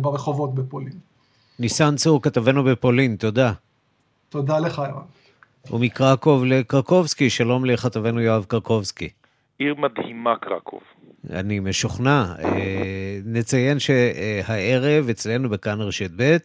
ברחובות 0.00 0.54
בפולין. 0.54 0.98
ניסן 1.58 1.96
צור, 1.96 2.22
כתבנו 2.22 2.64
בפולין, 2.64 3.16
תודה. 3.16 3.52
תודה 4.28 4.58
לך, 4.58 4.82
ירן. 4.88 5.21
ומקרקוב 5.70 6.44
לקרקובסקי, 6.44 7.30
שלום 7.30 7.64
לכתבנו 7.64 8.20
יואב 8.20 8.44
קרקובסקי. 8.44 9.08
עיר 9.58 9.74
מדהימה 9.74 10.36
קרקוב. 10.36 10.80
אני 11.30 11.60
משוכנע. 11.60 12.34
נציין 13.24 13.78
שהערב 13.78 15.08
אצלנו 15.08 15.48
בכאן 15.48 15.80
רשת 15.80 16.10
ב', 16.16 16.36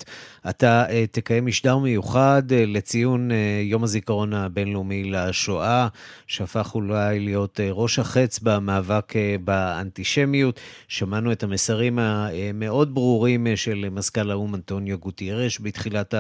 אתה 0.49 0.85
תקיים 1.11 1.45
משדר 1.45 1.77
מיוחד 1.77 2.43
לציון 2.49 3.29
יום 3.63 3.83
הזיכרון 3.83 4.33
הבינלאומי 4.33 5.03
לשואה, 5.03 5.87
שהפך 6.27 6.75
אולי 6.75 7.19
להיות 7.19 7.59
ראש 7.71 7.99
החץ 7.99 8.39
במאבק 8.39 9.13
באנטישמיות. 9.43 10.59
שמענו 10.87 11.31
את 11.31 11.43
המסרים 11.43 11.99
המאוד 11.99 12.93
ברורים 12.93 13.47
של 13.55 13.87
מזכ"ל 13.91 14.31
האו"ם 14.31 14.55
אנטוניו 14.55 14.97
גוטיירש 14.97 15.59
בתחילת 15.61 16.13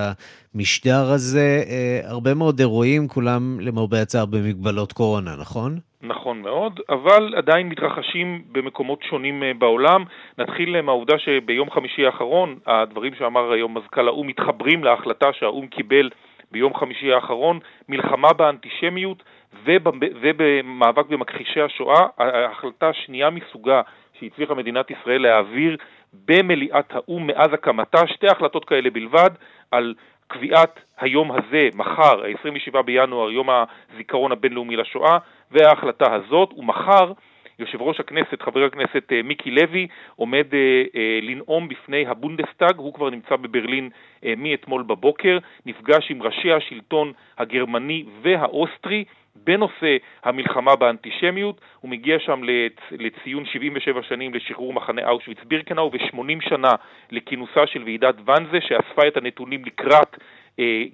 המשדר 0.55 1.11
הזה. 1.11 1.63
הרבה 2.03 2.33
מאוד 2.33 2.59
אירועים, 2.59 3.07
כולם 3.07 3.59
למרבה 3.59 4.01
הצער 4.01 4.25
במגבלות 4.25 4.93
קורונה, 4.93 5.35
נכון? 5.35 5.79
נכון 6.01 6.41
מאוד, 6.41 6.79
אבל 6.89 7.33
עדיין 7.35 7.69
מתרחשים 7.69 8.43
במקומות 8.51 9.03
שונים 9.03 9.43
בעולם. 9.57 10.03
נתחיל 10.37 10.81
מהעובדה 10.81 11.19
שביום 11.19 11.71
חמישי 11.71 12.05
האחרון, 12.05 12.59
הדברים 12.65 13.15
שאמר 13.15 13.51
היום 13.51 13.77
מזכ"ל 13.77 14.07
האו"ם 14.07 14.27
מתחברים 14.27 14.83
להחלטה 14.83 15.33
שהאו"ם 15.33 15.67
קיבל 15.67 16.09
ביום 16.51 16.75
חמישי 16.75 17.13
האחרון, 17.13 17.59
מלחמה 17.89 18.33
באנטישמיות 18.33 19.23
ובמאבק 19.63 21.05
במכחישי 21.05 21.61
השואה, 21.61 22.07
ההחלטה 22.17 22.89
השנייה 22.89 23.29
מסוגה 23.29 23.81
שהצליחה 24.19 24.53
מדינת 24.53 24.91
ישראל 24.91 25.21
להעביר 25.21 25.77
במליאת 26.13 26.85
האו"ם 26.89 27.27
מאז 27.27 27.53
הקמתה, 27.53 28.07
שתי 28.07 28.27
החלטות 28.27 28.65
כאלה 28.65 28.89
בלבד, 28.89 29.29
על 29.71 29.93
קביעת 30.27 30.79
היום 30.99 31.31
הזה, 31.31 31.69
מחר, 31.75 32.23
ה-27 32.23 32.81
בינואר, 32.81 33.31
יום 33.31 33.49
הזיכרון 33.49 34.31
הבינלאומי 34.31 34.75
לשואה, 34.75 35.17
וההחלטה 35.51 36.15
הזאת, 36.15 36.53
ומחר 36.57 37.11
יושב 37.59 37.81
ראש 37.81 37.99
הכנסת, 37.99 38.41
חבר 38.41 38.63
הכנסת 38.63 39.11
מיקי 39.23 39.51
לוי, 39.51 39.87
עומד 40.15 40.45
אה, 40.53 40.83
אה, 40.95 41.19
לנאום 41.21 41.67
בפני 41.67 42.07
הבונדסטאג, 42.07 42.77
הוא 42.77 42.93
כבר 42.93 43.09
נמצא 43.09 43.35
בברלין 43.35 43.89
אה, 44.25 44.33
מאתמול 44.37 44.83
בבוקר, 44.83 45.37
נפגש 45.65 46.11
עם 46.11 46.23
ראשי 46.23 46.51
השלטון 46.51 47.13
הגרמני 47.37 48.05
והאוסטרי 48.21 49.03
בנושא 49.43 49.97
המלחמה 50.23 50.75
באנטישמיות, 50.75 51.61
הוא 51.79 51.91
מגיע 51.91 52.19
שם 52.19 52.41
לצ... 52.43 52.79
לציון 52.91 53.45
77 53.45 54.03
שנים 54.03 54.33
לשחרור 54.33 54.73
מחנה 54.73 55.09
אושוויץ 55.09 55.37
בירקנאו 55.43 55.91
ו-80 55.93 56.49
שנה 56.49 56.71
לכינוסה 57.11 57.67
של 57.67 57.83
ועידת 57.83 58.15
ואנזה 58.25 58.61
שאספה 58.61 59.07
את 59.07 59.17
הנתונים 59.17 59.65
לקראת 59.65 60.17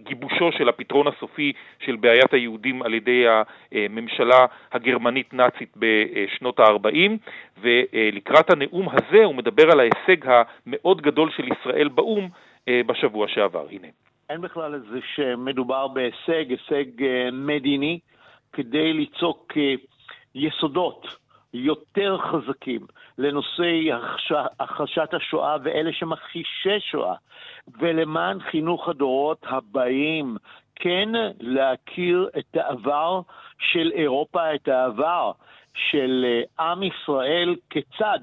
גיבושו 0.03 0.51
של 0.51 0.69
הפתרון 0.69 1.07
הסופי 1.07 1.53
של 1.79 1.95
בעיית 1.95 2.33
היהודים 2.33 2.81
על 2.81 2.93
ידי 2.93 3.25
הממשלה 3.71 4.45
הגרמנית-נאצית 4.71 5.73
בשנות 5.77 6.59
ה-40, 6.59 7.11
ולקראת 7.61 8.49
הנאום 8.49 8.87
הזה 8.89 9.23
הוא 9.23 9.35
מדבר 9.35 9.71
על 9.71 9.79
ההישג 9.79 10.25
המאוד 10.25 11.01
גדול 11.01 11.31
של 11.31 11.43
ישראל 11.51 11.87
באו"ם 11.87 12.27
בשבוע 12.69 13.27
שעבר. 13.27 13.65
הנה. 13.71 13.87
אין 14.29 14.41
בכלל 14.41 14.73
איזה 14.73 14.99
שמדובר 15.15 15.87
בהישג, 15.87 16.45
הישג 16.49 16.85
מדיני, 17.31 17.99
כדי 18.53 18.93
ליצוק 18.93 19.53
יסודות 20.35 21.07
יותר 21.53 22.17
חזקים 22.17 22.87
לנושאי 23.17 23.89
הכחשת 24.59 25.13
השואה 25.13 25.57
ואלה 25.63 25.93
שמכחישי 25.93 26.79
שואה, 26.79 27.15
ולמען 27.79 28.39
חינוך 28.39 28.89
הדורות 28.89 29.45
הבאים, 29.49 30.37
כן 30.75 31.09
להכיר 31.39 32.29
את 32.39 32.57
העבר 32.57 33.21
של 33.59 33.91
אירופה, 33.95 34.55
את 34.55 34.67
העבר 34.67 35.31
של 35.73 36.25
עם 36.59 36.83
ישראל 36.83 37.55
כיצד 37.69 38.19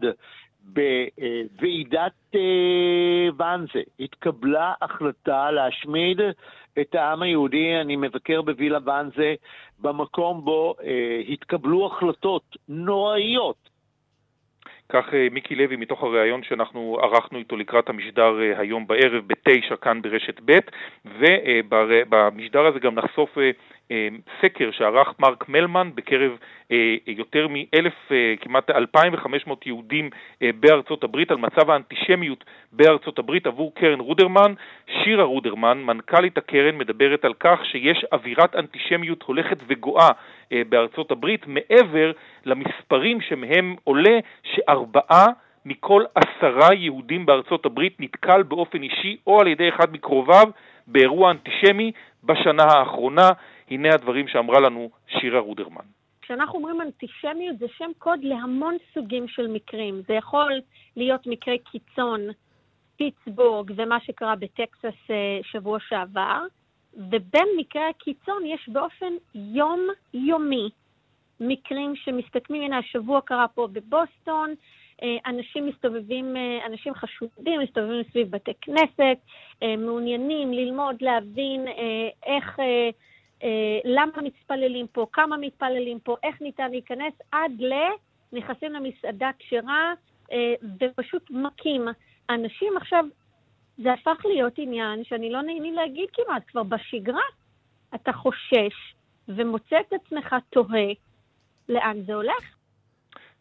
בוועידת 0.63 2.35
ואנזה. 3.37 3.83
התקבלה 4.01 4.75
החלטה 4.83 5.51
להשמיד 5.51 6.21
את 6.81 6.95
העם 6.95 7.23
היהודי. 7.23 7.81
אני 7.81 7.97
מבקר 7.97 8.43
בווילה 8.43 8.79
ואנזה, 8.85 9.35
במקום 9.79 10.45
בו 10.45 10.75
התקבלו 11.29 11.87
החלטות 11.87 12.57
נוראיות 12.69 13.71
כך 14.91 15.05
מיקי 15.31 15.55
לוי 15.55 15.77
מתוך 15.77 16.03
הריאיון 16.03 16.43
שאנחנו 16.43 16.99
ערכנו 17.03 17.39
איתו 17.39 17.57
לקראת 17.57 17.89
המשדר 17.89 18.35
היום 18.57 18.87
בערב 18.87 19.25
בתשע 19.27 19.77
כאן 19.77 20.03
ברשת 20.03 20.41
ב' 20.45 20.59
ובמשדר 21.05 22.67
הזה 22.67 22.79
גם 22.79 22.95
נחשוף 22.95 23.39
סקר 24.43 24.71
שערך 24.71 25.09
מרק 25.19 25.49
מלמן 25.49 25.91
בקרב 25.95 26.31
יותר 27.07 27.47
מאלף, 27.51 28.11
כמעט 28.41 28.71
2,500 28.71 29.67
יהודים 29.67 30.11
בארצות 30.41 31.05
הברית 31.05 31.31
על 31.31 31.37
מצב 31.37 31.71
האנטישמיות 31.71 32.45
בארצות 32.73 33.19
הברית 33.19 33.47
עבור 33.47 33.75
קרן 33.75 34.01
רודרמן. 34.01 34.55
שירה 35.03 35.25
רודרמן, 35.25 35.83
מנכ"לית 35.83 36.39
הקרן, 36.39 36.79
מדברת 36.79 37.25
על 37.25 37.35
כך 37.41 37.61
שיש 37.65 38.05
אווירת 38.13 38.57
אנטישמיות 38.57 39.23
הולכת 39.23 39.57
וגואה 39.67 40.11
בארצות 40.51 41.11
הברית 41.11 41.47
מעבר 41.47 42.13
למספרים 42.45 43.21
שמהם 43.21 43.77
עולה 43.85 44.19
שארבעה 44.43 45.27
מכל 45.67 46.05
עשרה 46.15 46.75
יהודים 46.75 47.27
בארצות 47.27 47.67
הברית 47.67 47.97
נתקל 48.01 48.43
באופן 48.43 48.83
אישי 48.83 49.17
או 49.27 49.41
על 49.41 49.47
ידי 49.47 49.69
אחד 49.69 49.93
מקרוביו 49.93 50.47
באירוע 50.87 51.31
אנטישמי 51.31 51.93
בשנה 52.25 52.63
האחרונה. 52.63 53.29
הנה 53.71 53.95
הדברים 53.95 54.29
שאמרה 54.29 54.61
לנו 54.61 54.91
שירה 55.09 55.41
רודרמן. 55.41 55.85
כשאנחנו 56.23 56.59
אומרים 56.59 56.81
אנטישמיות 56.81 57.59
זה 57.59 57.67
שם 57.77 57.91
קוד 57.99 58.21
להמון 58.23 58.77
סוגים 58.95 59.29
של 59.29 59.47
מקרים. 59.47 60.03
זה 60.09 60.15
יכול 60.15 60.61
להיות 60.97 61.27
מקרי 61.27 61.59
קיצון, 61.59 62.21
פיטסבורג 62.97 63.73
ומה 63.77 64.01
שקרה 64.01 64.37
בטקסס 64.37 65.11
שבוע 65.43 65.79
שעבר, 65.89 66.43
ובין 66.95 67.49
מקרי 67.59 67.83
הקיצון 67.83 68.43
יש 68.47 68.69
באופן 68.69 69.13
יומיומי 69.35 70.69
מקרים 71.41 71.97
שמסתכמים, 71.97 72.63
הנה 72.63 72.79
השבוע 72.79 73.21
קרה 73.21 73.49
פה 73.49 73.69
בבוסטון, 73.73 74.55
אנשים 75.27 75.67
מסתובבים, 75.67 76.37
אנשים 76.67 76.95
חשודים, 76.95 77.61
מסתובבים 77.61 78.03
סביב 78.11 78.31
בתי 78.31 78.53
כנסת, 78.61 79.19
מעוניינים 79.79 80.53
ללמוד, 80.53 80.97
להבין 81.01 81.67
איך... 82.27 82.59
למה 83.85 84.13
מתפללים 84.23 84.87
פה, 84.87 85.07
כמה 85.13 85.37
מתפללים 85.37 85.99
פה, 86.01 86.17
איך 86.23 86.41
ניתן 86.43 86.71
להיכנס, 86.71 87.15
עד 87.33 87.53
ל... 87.61 87.73
נכנסים 88.33 88.73
למסעדה 88.73 89.31
כשרה 89.39 89.93
ופשוט 90.81 91.31
מכים. 91.31 91.89
אנשים 92.31 92.77
עכשיו, 92.77 93.05
זה 93.79 93.93
הפך 93.93 94.25
להיות 94.25 94.53
עניין 94.59 95.05
שאני 95.05 95.31
לא 95.31 95.43
נעים 95.43 95.75
להגיד 95.75 96.09
כמעט, 96.13 96.43
כבר 96.47 96.63
בשגרה 96.63 97.23
אתה 97.95 98.13
חושש 98.13 98.95
ומוצא 99.29 99.81
את 99.81 99.93
עצמך 99.93 100.37
תוהה 100.51 100.89
לאן 101.69 102.03
זה 102.07 102.15
הולך. 102.15 102.57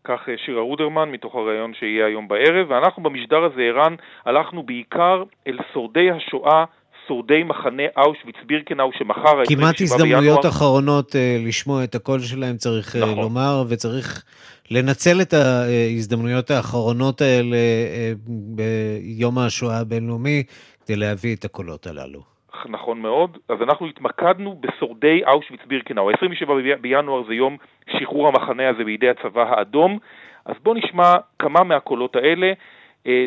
כך 0.03 0.27
שירה 0.45 0.61
רודרמן 0.61 1.11
מתוך 1.11 1.35
הריאיון 1.35 1.73
שיהיה 1.73 2.05
היום 2.05 2.27
בערב, 2.27 2.69
ואנחנו 2.69 3.03
במשדר 3.03 3.43
הזה, 3.43 3.61
ערן, 3.61 3.95
הלכנו 4.25 4.63
בעיקר 4.63 5.23
אל 5.47 5.57
שורדי 5.73 6.11
השואה 6.11 6.65
שורדי 7.09 7.43
מחנה 7.43 7.83
אושוויץ 7.97 8.35
בירקנאו 8.45 8.89
שמחר... 8.93 9.45
כמעט 9.45 9.81
הזדמנויות 9.81 10.21
בינואר... 10.21 10.49
אחרונות 10.49 11.11
uh, 11.11 11.47
לשמוע 11.47 11.83
את 11.83 11.95
הקול 11.95 12.19
שלהם 12.19 12.55
צריך 12.57 12.95
נכון. 12.95 13.17
uh, 13.17 13.21
לומר, 13.21 13.63
וצריך 13.69 14.23
לנצל 14.71 15.21
את 15.21 15.33
ההזדמנויות 15.33 16.51
האחרונות 16.51 17.21
האלה 17.21 17.57
uh, 17.57 18.29
ביום 18.55 19.37
השואה 19.37 19.79
הבינלאומי 19.79 20.43
כדי 20.85 20.95
להביא 20.95 21.35
את 21.35 21.45
הקולות 21.45 21.87
הללו. 21.87 22.21
נכון 22.69 23.01
מאוד. 23.01 23.37
אז 23.49 23.57
אנחנו 23.61 23.87
התמקדנו 23.87 24.61
בשורדי 24.61 25.21
אושוויץ 25.27 25.61
בירקנאו. 25.67 26.09
27 26.09 26.53
בינואר 26.81 27.23
זה 27.27 27.33
יום 27.33 27.57
שחרור 27.89 28.27
המחנה 28.27 28.69
הזה 28.69 28.83
בידי 28.83 29.09
הצבא 29.09 29.41
האדום. 29.41 29.97
אז 30.45 30.55
בואו 30.63 30.75
נשמע 30.75 31.13
כמה 31.39 31.63
מהקולות 31.63 32.15
האלה. 32.15 32.51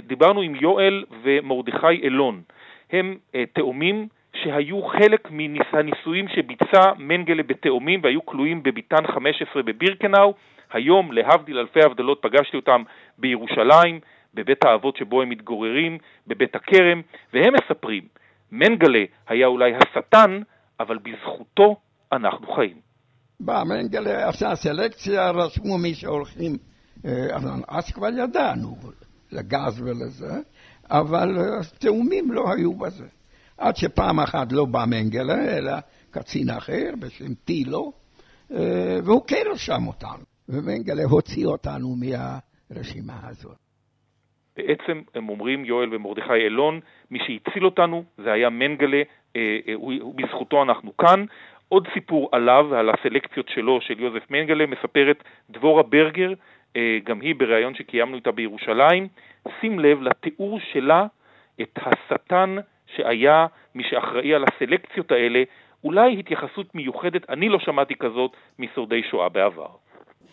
דיברנו 0.06 0.40
עם 0.40 0.54
יואל 0.54 1.04
ומרדכי 1.22 1.86
אילון. 2.02 2.40
הם 2.92 3.16
אה, 3.34 3.44
תאומים 3.52 4.08
שהיו 4.34 4.82
חלק 4.82 5.30
מהניסויים 5.30 6.28
שביצע 6.28 6.92
מנגלה 6.98 7.42
בתאומים 7.42 8.00
והיו 8.02 8.26
כלואים 8.26 8.62
בביתן 8.62 9.06
15 9.14 9.62
בבירקנאו. 9.62 10.34
היום, 10.72 11.12
להבדיל 11.12 11.58
אלפי 11.58 11.80
הבדלות, 11.82 12.22
פגשתי 12.22 12.56
אותם 12.56 12.82
בירושלים, 13.18 14.00
בבית 14.34 14.64
האבות 14.64 14.96
שבו 14.96 15.22
הם 15.22 15.28
מתגוררים, 15.28 15.98
בבית 16.26 16.54
הכרם, 16.56 17.02
והם 17.32 17.54
מספרים, 17.54 18.02
מנגלה 18.52 19.04
היה 19.28 19.46
אולי 19.46 19.72
השטן, 19.74 20.40
אבל 20.80 20.98
בזכותו 20.98 21.76
אנחנו 22.12 22.52
חיים. 22.54 22.76
בא 23.40 23.62
מנגלה 23.66 24.28
עשה 24.28 24.54
סלקציה, 24.54 25.30
רשמו 25.30 25.78
מי 25.78 25.94
שהולכים, 25.94 26.52
אז 27.68 27.92
כבר 27.94 28.08
ידענו, 28.08 28.76
לגז 29.32 29.82
ולזה. 29.82 30.34
אבל 30.92 31.28
תאומים 31.78 32.32
לא 32.32 32.44
היו 32.52 32.74
בזה. 32.74 33.06
עד 33.58 33.76
שפעם 33.76 34.20
אחת 34.20 34.52
לא 34.52 34.64
בא 34.64 34.84
מנגלה, 34.86 35.58
אלא 35.58 35.72
קצין 36.10 36.50
אחר 36.50 36.90
בשם 36.98 37.34
טילו, 37.44 37.92
והוא 39.04 39.22
כן 39.26 39.44
רשם 39.52 39.86
אותנו. 39.86 40.24
ומנגלה 40.48 41.02
הוציא 41.10 41.46
אותנו 41.46 41.96
מהרשימה 41.96 43.14
הזאת. 43.22 43.56
בעצם 44.56 45.00
הם 45.14 45.28
אומרים, 45.28 45.64
יואל 45.64 45.94
ומרדכי 45.94 46.32
אילון, 46.32 46.80
מי 47.10 47.18
שהציל 47.18 47.64
אותנו 47.64 48.04
זה 48.18 48.32
היה 48.32 48.50
מנגלה, 48.50 49.02
בזכותו 50.16 50.62
אנחנו 50.62 50.96
כאן. 50.96 51.24
עוד 51.68 51.88
סיפור 51.94 52.28
עליו 52.32 52.66
ועל 52.70 52.90
הסלקציות 52.90 53.48
שלו, 53.48 53.80
של 53.80 54.00
יוזף 54.00 54.30
מנגלה, 54.30 54.66
מספרת 54.66 55.24
דבורה 55.50 55.82
ברגר, 55.82 56.32
גם 57.04 57.20
היא 57.20 57.34
בריאיון 57.34 57.74
שקיימנו 57.74 58.16
איתה 58.16 58.32
בירושלים. 58.32 59.08
שים 59.60 59.78
לב 59.78 60.02
לתיאור 60.02 60.58
שלה 60.72 61.06
את 61.60 61.78
השטן 61.78 62.56
שהיה 62.96 63.46
מי 63.74 63.82
שאחראי 63.90 64.34
על 64.34 64.44
הסלקציות 64.44 65.12
האלה, 65.12 65.42
אולי 65.84 66.18
התייחסות 66.18 66.74
מיוחדת, 66.74 67.30
אני 67.30 67.48
לא 67.48 67.58
שמעתי 67.58 67.94
כזאת 67.94 68.30
משורדי 68.58 69.02
שואה 69.10 69.28
בעבר. 69.28 69.68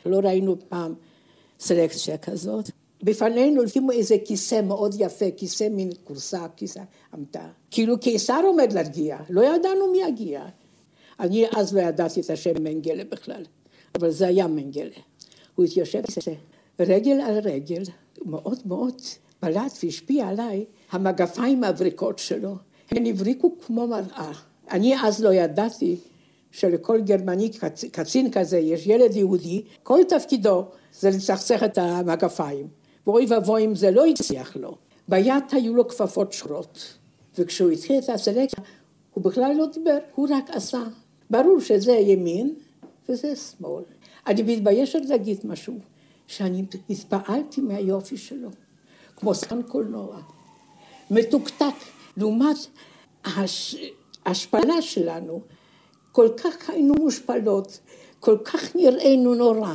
לא 0.05 0.19
ראינו 0.23 0.55
פעם 0.69 0.93
סלקציה 1.59 2.17
כזאת. 2.17 2.65
בפנינו 3.03 3.67
שימו 3.67 3.91
איזה 3.91 4.15
כיסא 4.27 4.61
מאוד 4.67 4.91
יפה, 4.99 5.25
כיסא 5.37 5.67
מין 5.71 5.89
כורסה, 6.03 6.47
כיסא 6.57 6.81
עמתה. 7.13 7.47
כאילו 7.71 7.99
קיסר 7.99 8.41
עומד 8.43 8.71
להגיע, 8.73 9.17
לא 9.29 9.41
ידענו 9.41 9.91
מי 9.91 10.01
יגיע. 10.07 10.41
אני 11.19 11.45
אז 11.57 11.77
לא 11.77 11.81
ידעתי 11.81 12.21
את 12.21 12.29
השם 12.29 12.63
מנגלה 12.63 13.03
בכלל, 13.11 13.43
אבל 13.99 14.09
זה 14.09 14.27
היה 14.27 14.47
מנגלה. 14.47 15.08
הוא 15.55 15.65
התיישב 15.65 16.01
רגל 16.79 17.21
על 17.21 17.39
רגל, 17.39 17.83
מאוד 18.25 18.59
מאוד 18.65 19.01
בלט 19.41 19.71
והשפיע 19.83 20.27
עליי 20.27 20.65
המגפיים 20.91 21.63
הבריקות 21.63 22.19
שלו. 22.19 22.55
הן 22.91 23.05
הבריקו 23.05 23.55
כמו 23.65 23.87
מראה. 23.87 24.31
אני 24.71 24.95
אז 25.03 25.23
לא 25.23 25.33
ידעתי 25.33 25.97
שלכל 26.51 27.01
גרמני 27.01 27.49
קצין 27.91 28.31
כזה 28.31 28.57
יש 28.57 28.87
ילד 28.87 29.15
יהודי, 29.15 29.61
כל 29.83 29.99
תפקידו 30.07 30.65
זה 30.99 31.09
לצחצח 31.09 31.63
את 31.63 31.77
המגפיים. 31.77 32.67
ואוי 33.07 33.25
ואבוי 33.29 33.65
אם 33.65 33.75
זה 33.75 33.91
לא 33.91 34.05
הצליח 34.05 34.55
לו. 34.55 34.75
ביד 35.07 35.43
היו 35.51 35.75
לו 35.75 35.87
כפפות 35.87 36.33
שחורות. 36.33 36.97
וכשהוא 37.37 37.71
התחיל 37.71 37.99
את 37.99 38.09
הסלקציה, 38.09 38.63
הוא 39.13 39.23
בכלל 39.23 39.53
לא 39.57 39.65
דיבר, 39.73 39.97
הוא 40.15 40.27
רק 40.31 40.49
עשה. 40.49 40.83
ברור 41.29 41.59
שזה 41.59 41.91
ימין 41.91 42.53
וזה 43.09 43.35
שמאל. 43.35 43.83
אני 44.29 44.41
מתביישת 44.41 45.01
להגיד 45.09 45.37
משהו. 45.43 45.79
שאני 46.29 46.65
התפעלתי 46.89 47.61
מהיופי 47.61 48.17
שלו, 48.17 48.49
כמו 49.15 49.35
שחקן 49.35 49.61
קולנוע, 49.61 50.21
מתוקתק, 51.11 51.75
לעומת 52.17 52.57
ההשפלה 54.25 54.81
שלנו, 54.81 55.41
כל 56.11 56.27
כך 56.43 56.69
היינו 56.69 56.93
מושפלות, 56.93 57.79
כל 58.19 58.37
כך 58.45 58.75
נראינו 58.75 59.35
נורא, 59.35 59.73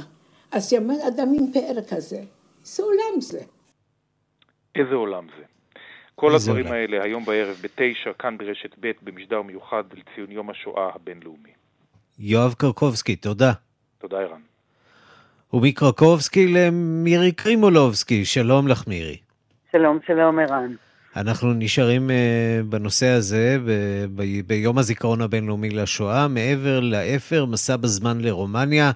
אז 0.53 0.73
יעמד 0.73 0.97
אדם 1.09 1.29
עם 1.39 1.53
פאר 1.53 1.83
כזה, 1.89 2.23
איזה 2.65 2.83
עולם 2.83 3.21
זה. 3.21 3.41
איזה 4.75 4.95
עולם 4.95 5.27
זה. 5.39 5.45
כל 6.15 6.35
הדברים 6.35 6.67
עולם. 6.67 6.77
האלה 6.77 7.05
היום 7.05 7.25
בערב 7.25 7.57
בתשע, 7.63 8.13
כאן 8.19 8.39
ברשת 8.39 8.75
ב' 8.81 8.93
במשדר 9.03 9.43
מיוחד 9.43 9.85
לציון 9.93 10.31
יום 10.31 10.51
השואה 10.51 10.91
הבינלאומי. 10.95 11.51
יואב 12.19 12.55
קרקובסקי, 12.55 13.17
תודה. 13.17 13.53
תודה, 14.09 14.21
ערן. 14.23 14.41
ומקרקובסקי 15.53 16.49
למירי 16.49 17.33
קרימולובסקי. 17.33 18.25
שלום 18.25 18.69
לך, 18.69 18.87
מירי. 18.87 19.17
שלום, 19.73 19.99
שלום, 20.07 20.39
ערן. 20.39 20.75
אנחנו 21.17 21.53
נשארים 21.53 22.11
uh, 22.11 22.67
בנושא 22.67 23.07
הזה 23.07 23.59
ב- 23.67 24.07
ב- 24.15 24.41
ביום 24.47 24.79
הזיכרון 24.79 25.23
הבינלאומי 25.23 25.71
לשואה, 25.71 26.29
מעבר 26.29 26.81
לאפר, 26.81 27.45
מסע 27.45 27.77
בזמן 27.77 28.21
לרומניה. 28.21 28.93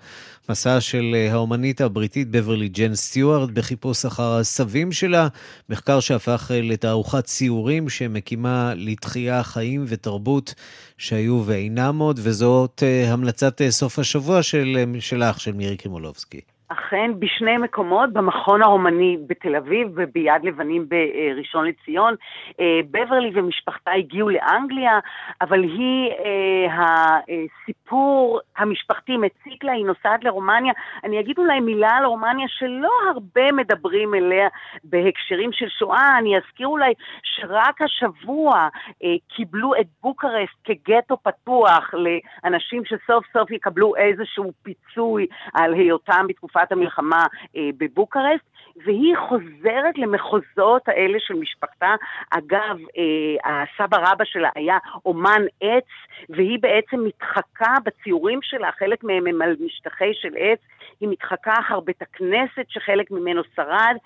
מסע 0.51 0.81
של 0.81 1.15
אה, 1.15 1.33
האומנית 1.33 1.81
הבריטית 1.81 2.31
בברלי 2.31 2.69
ג'ן 2.69 2.95
סטיוארט 2.95 3.51
בחיפוש 3.51 4.05
אחר 4.05 4.37
הסבים 4.37 4.93
שלה, 4.93 5.29
מחקר 5.69 6.01
שהפך 6.01 6.51
אה, 6.55 6.61
לתערוכת 6.63 7.25
ציורים 7.25 7.89
שמקימה 7.89 8.73
לתחייה 8.77 9.43
חיים 9.43 9.85
ותרבות 9.89 10.55
שהיו 10.99 11.43
ואינם 11.47 11.99
עוד, 11.99 12.21
וזאת 12.23 12.83
אה, 12.87 13.13
המלצת 13.13 13.61
סוף 13.71 13.99
השבוע 13.99 14.43
של, 14.43 14.85
שלך, 15.01 15.41
של 15.41 15.53
מירי 15.53 15.77
קרימולובסקי. 15.77 16.41
אכן, 16.69 17.11
בשני 17.19 17.57
מקומות, 17.57 18.13
במכון 18.13 18.63
הרומני 18.63 19.19
בתל 19.27 19.57
אביב 19.57 19.89
וביד 19.95 20.45
לבנים 20.45 20.89
בראשון 20.89 21.67
לציון. 21.67 22.15
אה, 22.61 22.81
בברלי 22.91 23.31
ומשפחתה 23.35 23.91
הגיעו 23.91 24.29
לאנגליה, 24.29 24.99
אבל 25.41 25.63
היא, 25.63 26.11
אה, 26.11 27.19
הסיפור 27.29 28.41
המשפחתי 28.57 29.17
מציק 29.17 29.65
לה, 29.65 29.73
היא 29.73 29.87
נוסעת 29.87 30.25
לרומניה. 30.25 30.73
אני 31.05 31.21
אגיד 31.21 31.39
אולי 31.39 31.61
מילה 31.61 31.91
על 31.91 32.05
רומניה 32.05 32.47
שלא 32.49 32.93
הרבה 33.15 33.53
מדברים 33.53 34.15
אליה 34.15 34.49
בהקשרים 34.85 35.53
של 35.53 35.69
שואה. 35.69 36.19
אני 36.19 36.37
אזכיר 36.37 36.67
אולי 36.67 36.93
שרק 37.23 37.83
השבוע 37.83 38.69
אה, 39.05 39.15
קיבלו 39.29 39.75
את 39.81 39.87
בוקרסט 40.03 40.57
כגטו 40.65 41.17
פתוח 41.23 41.95
לאנשים 41.95 42.83
שסוף 42.85 43.25
סוף 43.33 43.51
יקבלו 43.51 43.97
איזשהו 43.97 44.53
פיצוי 44.63 45.27
על 45.55 45.75
היותם 45.75 46.27
בתקופה... 46.29 46.58
בתקופת 46.59 46.73
המלחמה 46.73 47.27
אה, 47.57 47.71
בבוקרשט, 47.79 48.45
והיא 48.85 49.17
חוזרת 49.29 49.99
למחוזות 49.99 50.89
האלה 50.89 51.19
של 51.21 51.35
משפחתה. 51.35 51.95
אגב, 52.31 52.79
אה, 52.99 53.63
הסבא 53.63 53.97
רבא 53.97 54.25
שלה 54.25 54.49
היה 54.55 54.79
אומן 55.07 55.43
עץ, 55.61 55.85
והיא 56.29 56.59
בעצם 56.61 57.05
מתחקה 57.05 57.75
בציורים 57.85 58.39
שלה, 58.43 58.71
חלק 58.79 59.05
מהם 59.05 59.27
הם 59.27 59.43
על 59.43 59.57
משטחי 59.61 60.15
של 60.15 60.35
עץ, 60.39 60.59
היא 61.01 61.09
מתחקה 61.09 61.53
אחר 61.61 61.81
בית 61.81 62.03
הכנסת 62.03 62.65
שחלק 62.69 63.11
ממנו 63.11 63.43
שרד, 63.57 63.97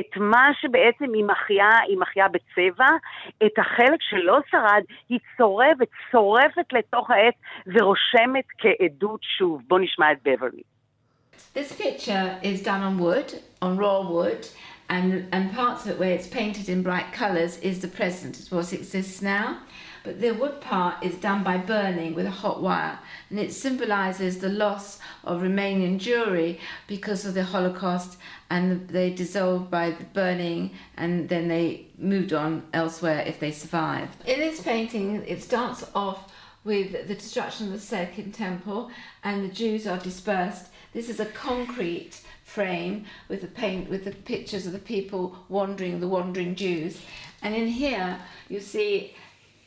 את 0.00 0.16
מה 0.16 0.50
שבעצם 0.60 1.14
היא 1.14 1.24
מחיה, 1.24 1.70
היא 1.88 1.98
מחיה 1.98 2.28
בצבע, 2.28 2.88
את 3.46 3.58
החלק 3.58 4.02
שלא 4.02 4.38
שרד, 4.50 4.82
היא 5.08 5.18
צורבת, 5.36 5.88
צורפת 6.12 6.72
לתוך 6.72 7.10
העץ 7.10 7.34
ורושמת 7.66 8.44
כעדות 8.58 9.20
שוב. 9.22 9.62
בואו 9.68 9.80
נשמע 9.80 10.12
את 10.12 10.18
בברלי. 10.24 10.62
This 11.54 11.72
picture 11.72 12.38
is 12.42 12.62
done 12.62 12.82
on 12.82 12.98
wood, 12.98 13.42
on 13.60 13.76
raw 13.76 14.08
wood, 14.08 14.48
and, 14.88 15.28
and 15.32 15.52
parts 15.52 15.84
of 15.84 15.92
it 15.92 15.98
where 15.98 16.12
it's 16.12 16.26
painted 16.26 16.68
in 16.68 16.82
bright 16.82 17.12
colours 17.12 17.58
is 17.58 17.80
the 17.80 17.88
present, 17.88 18.38
it's 18.38 18.50
what 18.50 18.72
exists 18.72 19.22
now. 19.22 19.60
But 20.02 20.20
the 20.20 20.32
wood 20.32 20.60
part 20.60 21.04
is 21.04 21.14
done 21.16 21.44
by 21.44 21.58
burning 21.58 22.14
with 22.14 22.24
a 22.24 22.30
hot 22.30 22.62
wire, 22.62 22.98
and 23.28 23.38
it 23.38 23.52
symbolises 23.52 24.38
the 24.38 24.48
loss 24.48 24.98
of 25.22 25.42
Romanian 25.42 26.00
Jewry 26.00 26.58
because 26.86 27.26
of 27.26 27.34
the 27.34 27.44
Holocaust, 27.44 28.16
and 28.48 28.88
they 28.88 29.10
dissolved 29.10 29.70
by 29.70 29.90
the 29.90 30.04
burning, 30.04 30.70
and 30.96 31.28
then 31.28 31.48
they 31.48 31.86
moved 31.98 32.32
on 32.32 32.66
elsewhere 32.72 33.22
if 33.26 33.38
they 33.38 33.52
survived. 33.52 34.26
In 34.26 34.40
this 34.40 34.62
painting, 34.62 35.22
it 35.26 35.42
starts 35.42 35.84
off 35.94 36.32
with 36.64 37.06
the 37.06 37.14
destruction 37.14 37.66
of 37.66 37.72
the 37.74 37.78
Second 37.78 38.32
Temple, 38.32 38.90
and 39.22 39.44
the 39.44 39.54
Jews 39.54 39.86
are 39.86 39.98
dispersed 39.98 40.69
this 40.92 41.08
is 41.08 41.20
a 41.20 41.26
concrete 41.26 42.20
frame 42.44 43.04
with 43.28 43.40
the 43.42 43.46
paint 43.46 43.88
with 43.88 44.04
the 44.04 44.10
pictures 44.10 44.66
of 44.66 44.72
the 44.72 44.78
people 44.78 45.36
wandering, 45.48 46.00
the 46.00 46.08
wandering 46.08 46.54
Jews. 46.54 47.00
And 47.42 47.54
in 47.54 47.68
here 47.68 48.18
you 48.48 48.60
see 48.60 49.14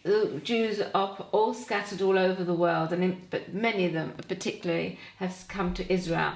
the 0.04 0.42
Jews 0.44 0.82
are 0.82 1.26
all 1.32 1.54
scattered 1.54 2.02
all 2.02 2.20
over 2.20 2.44
the 2.44 2.54
world, 2.54 2.92
and 2.92 3.04
in, 3.04 3.22
but 3.30 3.54
many 3.54 3.86
of 3.86 3.94
them 3.94 4.14
particularly 4.28 5.00
have 5.18 5.46
come 5.48 5.74
to 5.76 5.92
Israel. 5.92 6.34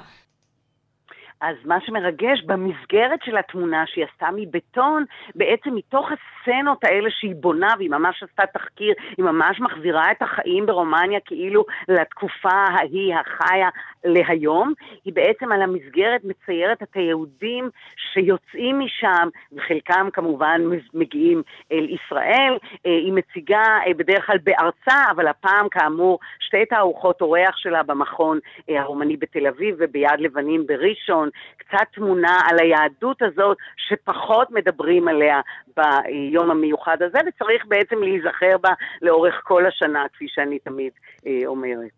אז 1.42 1.56
מה 1.66 1.78
שמרגש 1.86 2.42
במסגרת 2.46 3.20
של 3.24 3.38
התמונה 3.38 3.84
שהיא 3.88 4.06
עשתה 4.14 4.28
מבטון, 4.36 5.06
בעצם 5.36 5.76
מתוך 5.76 6.10
הסצנות 6.12 6.84
האלה 6.84 7.10
שהיא 7.12 7.36
בונה, 7.36 7.68
והיא 7.78 7.90
ממש 7.90 8.24
עשתה 8.24 8.44
תחקיר, 8.46 8.94
היא 9.18 9.26
ממש 9.26 9.60
מחזירה 9.60 10.12
את 10.12 10.22
החיים 10.22 10.66
ברומניה 10.66 11.20
כאילו 11.20 11.66
לתקופה 11.88 12.50
ההיא 12.50 13.16
החיה 13.16 13.70
להיום, 14.06 14.74
היא 15.06 15.14
בעצם 15.14 15.52
על 15.52 15.62
המסגרת 15.62 16.22
מציירת 16.24 16.84
את 16.84 16.96
היהודים 16.96 17.70
שיוצאים 18.14 18.80
משם, 18.80 19.30
וחלקם 19.54 20.10
כמובן 20.14 20.62
מגיעים 20.94 21.42
אל 21.72 21.88
ישראל, 21.90 22.58
אה, 22.86 22.92
היא 22.92 23.14
מציגה 23.14 23.64
אה, 23.88 23.94
בדרך 23.94 24.26
כלל 24.26 24.38
בארצה, 24.44 25.12
אבל 25.12 25.28
הפעם 25.28 25.70
כאמור 25.70 26.20
שתי 26.40 26.66
תערוכות 26.66 27.22
אורח 27.22 27.58
שלה 27.58 27.84
במכון 27.84 28.40
אה, 28.70 28.82
הרומני 28.82 29.18
בתל 29.18 29.48
אביב 29.48 29.76
וביד 29.80 30.20
לבנים 30.20 30.68
בראשון. 30.68 31.27
ראשון, 31.28 31.58
קצת 31.58 31.88
תמונה 31.96 32.40
על 32.50 32.60
היהדות 32.60 33.22
הזאת 33.22 33.58
שפחות 33.88 34.52
מדברים 34.52 35.08
עליה 35.08 35.42
ביום 35.78 36.52
המיוחד 36.52 36.98
הזה, 37.02 37.18
וצריך 37.28 37.66
בעצם 37.68 38.04
להיזכר 38.04 38.58
בה 38.62 38.74
לאורך 39.02 39.42
כל 39.44 39.66
השנה, 39.66 40.06
כפי 40.14 40.26
שאני 40.28 40.60
תמיד 40.60 40.92
אה, 41.28 41.42
אומרת. 41.46 41.90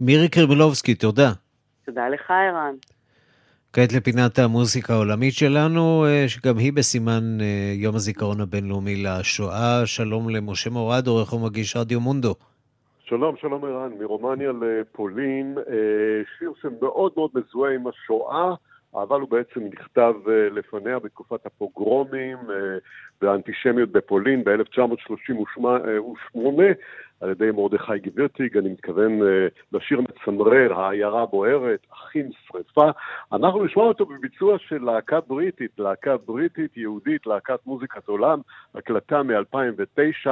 מירי 0.00 0.28
קרימלובסקי, 0.28 0.94
תודה. 0.94 1.30
תודה 1.86 2.08
לך, 2.08 2.30
ערן. 2.30 2.74
כעת 3.72 3.92
לפינת 3.92 4.38
המוזיקה 4.38 4.92
העולמית 4.92 5.34
שלנו, 5.34 6.04
אה, 6.06 6.24
שגם 6.28 6.58
היא 6.58 6.72
בסימן 6.72 7.40
אה, 7.40 7.72
יום 7.74 7.94
הזיכרון 7.94 8.40
הבינלאומי 8.40 8.96
לשואה. 8.96 9.86
שלום 9.86 10.28
למשה 10.28 10.70
מורד, 10.70 11.06
עורך 11.06 11.32
ומגיש 11.32 11.76
רדיו 11.76 12.00
מונדו. 12.00 12.34
שלום, 13.04 13.34
שלום 13.40 13.64
ערן, 13.64 13.90
מרומניה 14.00 14.50
לפולין, 14.60 15.58
אה, 15.58 15.74
שיר 16.38 16.52
שמאוד 16.62 17.12
מאוד 17.16 17.30
מזוהה 17.34 17.74
עם 17.74 17.86
השואה, 17.86 18.54
אבל 18.94 19.20
הוא 19.20 19.28
בעצם 19.28 19.60
נכתב 19.60 20.14
אה, 20.28 20.48
לפניה 20.50 20.98
בתקופת 20.98 21.46
הפוגרומים 21.46 22.38
אה, 22.50 22.78
והאנטישמיות 23.22 23.92
בפולין 23.92 24.44
ב-1938 24.44 25.60
על 27.20 27.30
ידי 27.30 27.50
מרדכי 27.50 27.98
גבירטיג, 27.98 28.56
אני 28.56 28.68
מתכוון 28.68 29.22
אה, 29.22 29.46
לשיר 29.72 30.00
מצמרר, 30.00 30.80
העיירה 30.80 31.26
בוערת, 31.26 31.86
אחים 31.92 32.30
שרפה. 32.32 32.90
אנחנו 33.32 33.64
נשמע 33.64 33.82
אותו 33.82 34.06
בביצוע 34.06 34.58
של 34.58 34.84
להקה 34.84 35.20
בריטית, 35.20 35.70
להקה 35.78 36.16
בריטית 36.16 36.76
יהודית, 36.76 37.26
להקת 37.26 37.66
מוזיקת 37.66 38.08
עולם, 38.08 38.40
הקלטה 38.74 39.22
מ-2009 39.22 40.30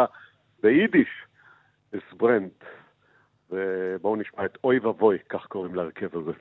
ביידיש, 0.63 1.09
אסברנט. 1.97 2.65
ובואו 3.51 4.17
נשמע 4.17 4.45
את 4.45 4.59
אוי 4.65 4.79
ואבוי, 4.79 5.19
כך 5.29 5.47
קוראים 5.47 5.75
להרכב 5.75 6.19
הזה. 6.19 6.33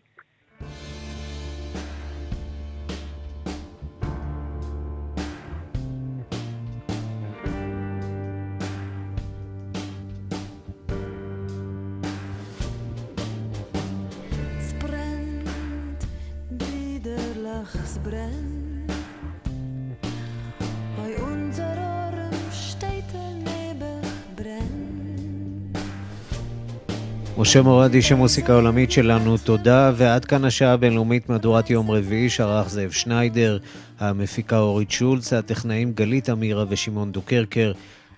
משה 27.56 27.64
מורד, 27.64 27.94
איש 27.94 28.12
המוסיקה 28.12 28.54
העולמית 28.54 28.92
שלנו, 28.92 29.38
תודה. 29.38 29.92
ועד 29.96 30.26
כאן 30.26 30.46
השעה 30.46 30.74
הבינלאומית 30.74 31.30
מהדורת 31.30 31.70
יום 31.70 31.92
רביעי, 31.92 32.30
שערך 32.30 32.70
זאב 32.70 32.92
שניידר, 32.92 33.58
המפיקה 34.00 34.60
אורית 34.60 34.92
שולץ, 34.92 35.34
הטכנאים 35.34 35.92
גלית 35.94 36.30
אמירה 36.30 36.66
ושמעון 36.70 37.12
דוקרקר. 37.12 37.72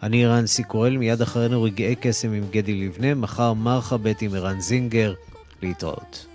אני 0.03 0.25
רנסי 0.25 0.63
קורל, 0.63 0.97
מיד 0.97 1.21
אחרינו 1.21 1.63
רגעי 1.63 1.95
קסם 1.95 2.33
עם 2.33 2.43
גדי 2.51 2.75
לבנה, 2.75 3.13
מחר 3.13 3.53
מרחה 3.53 3.97
ב' 3.97 4.11
עם 4.21 4.35
ערן 4.35 4.59
זינגר. 4.59 5.13
להתראות. 5.61 6.25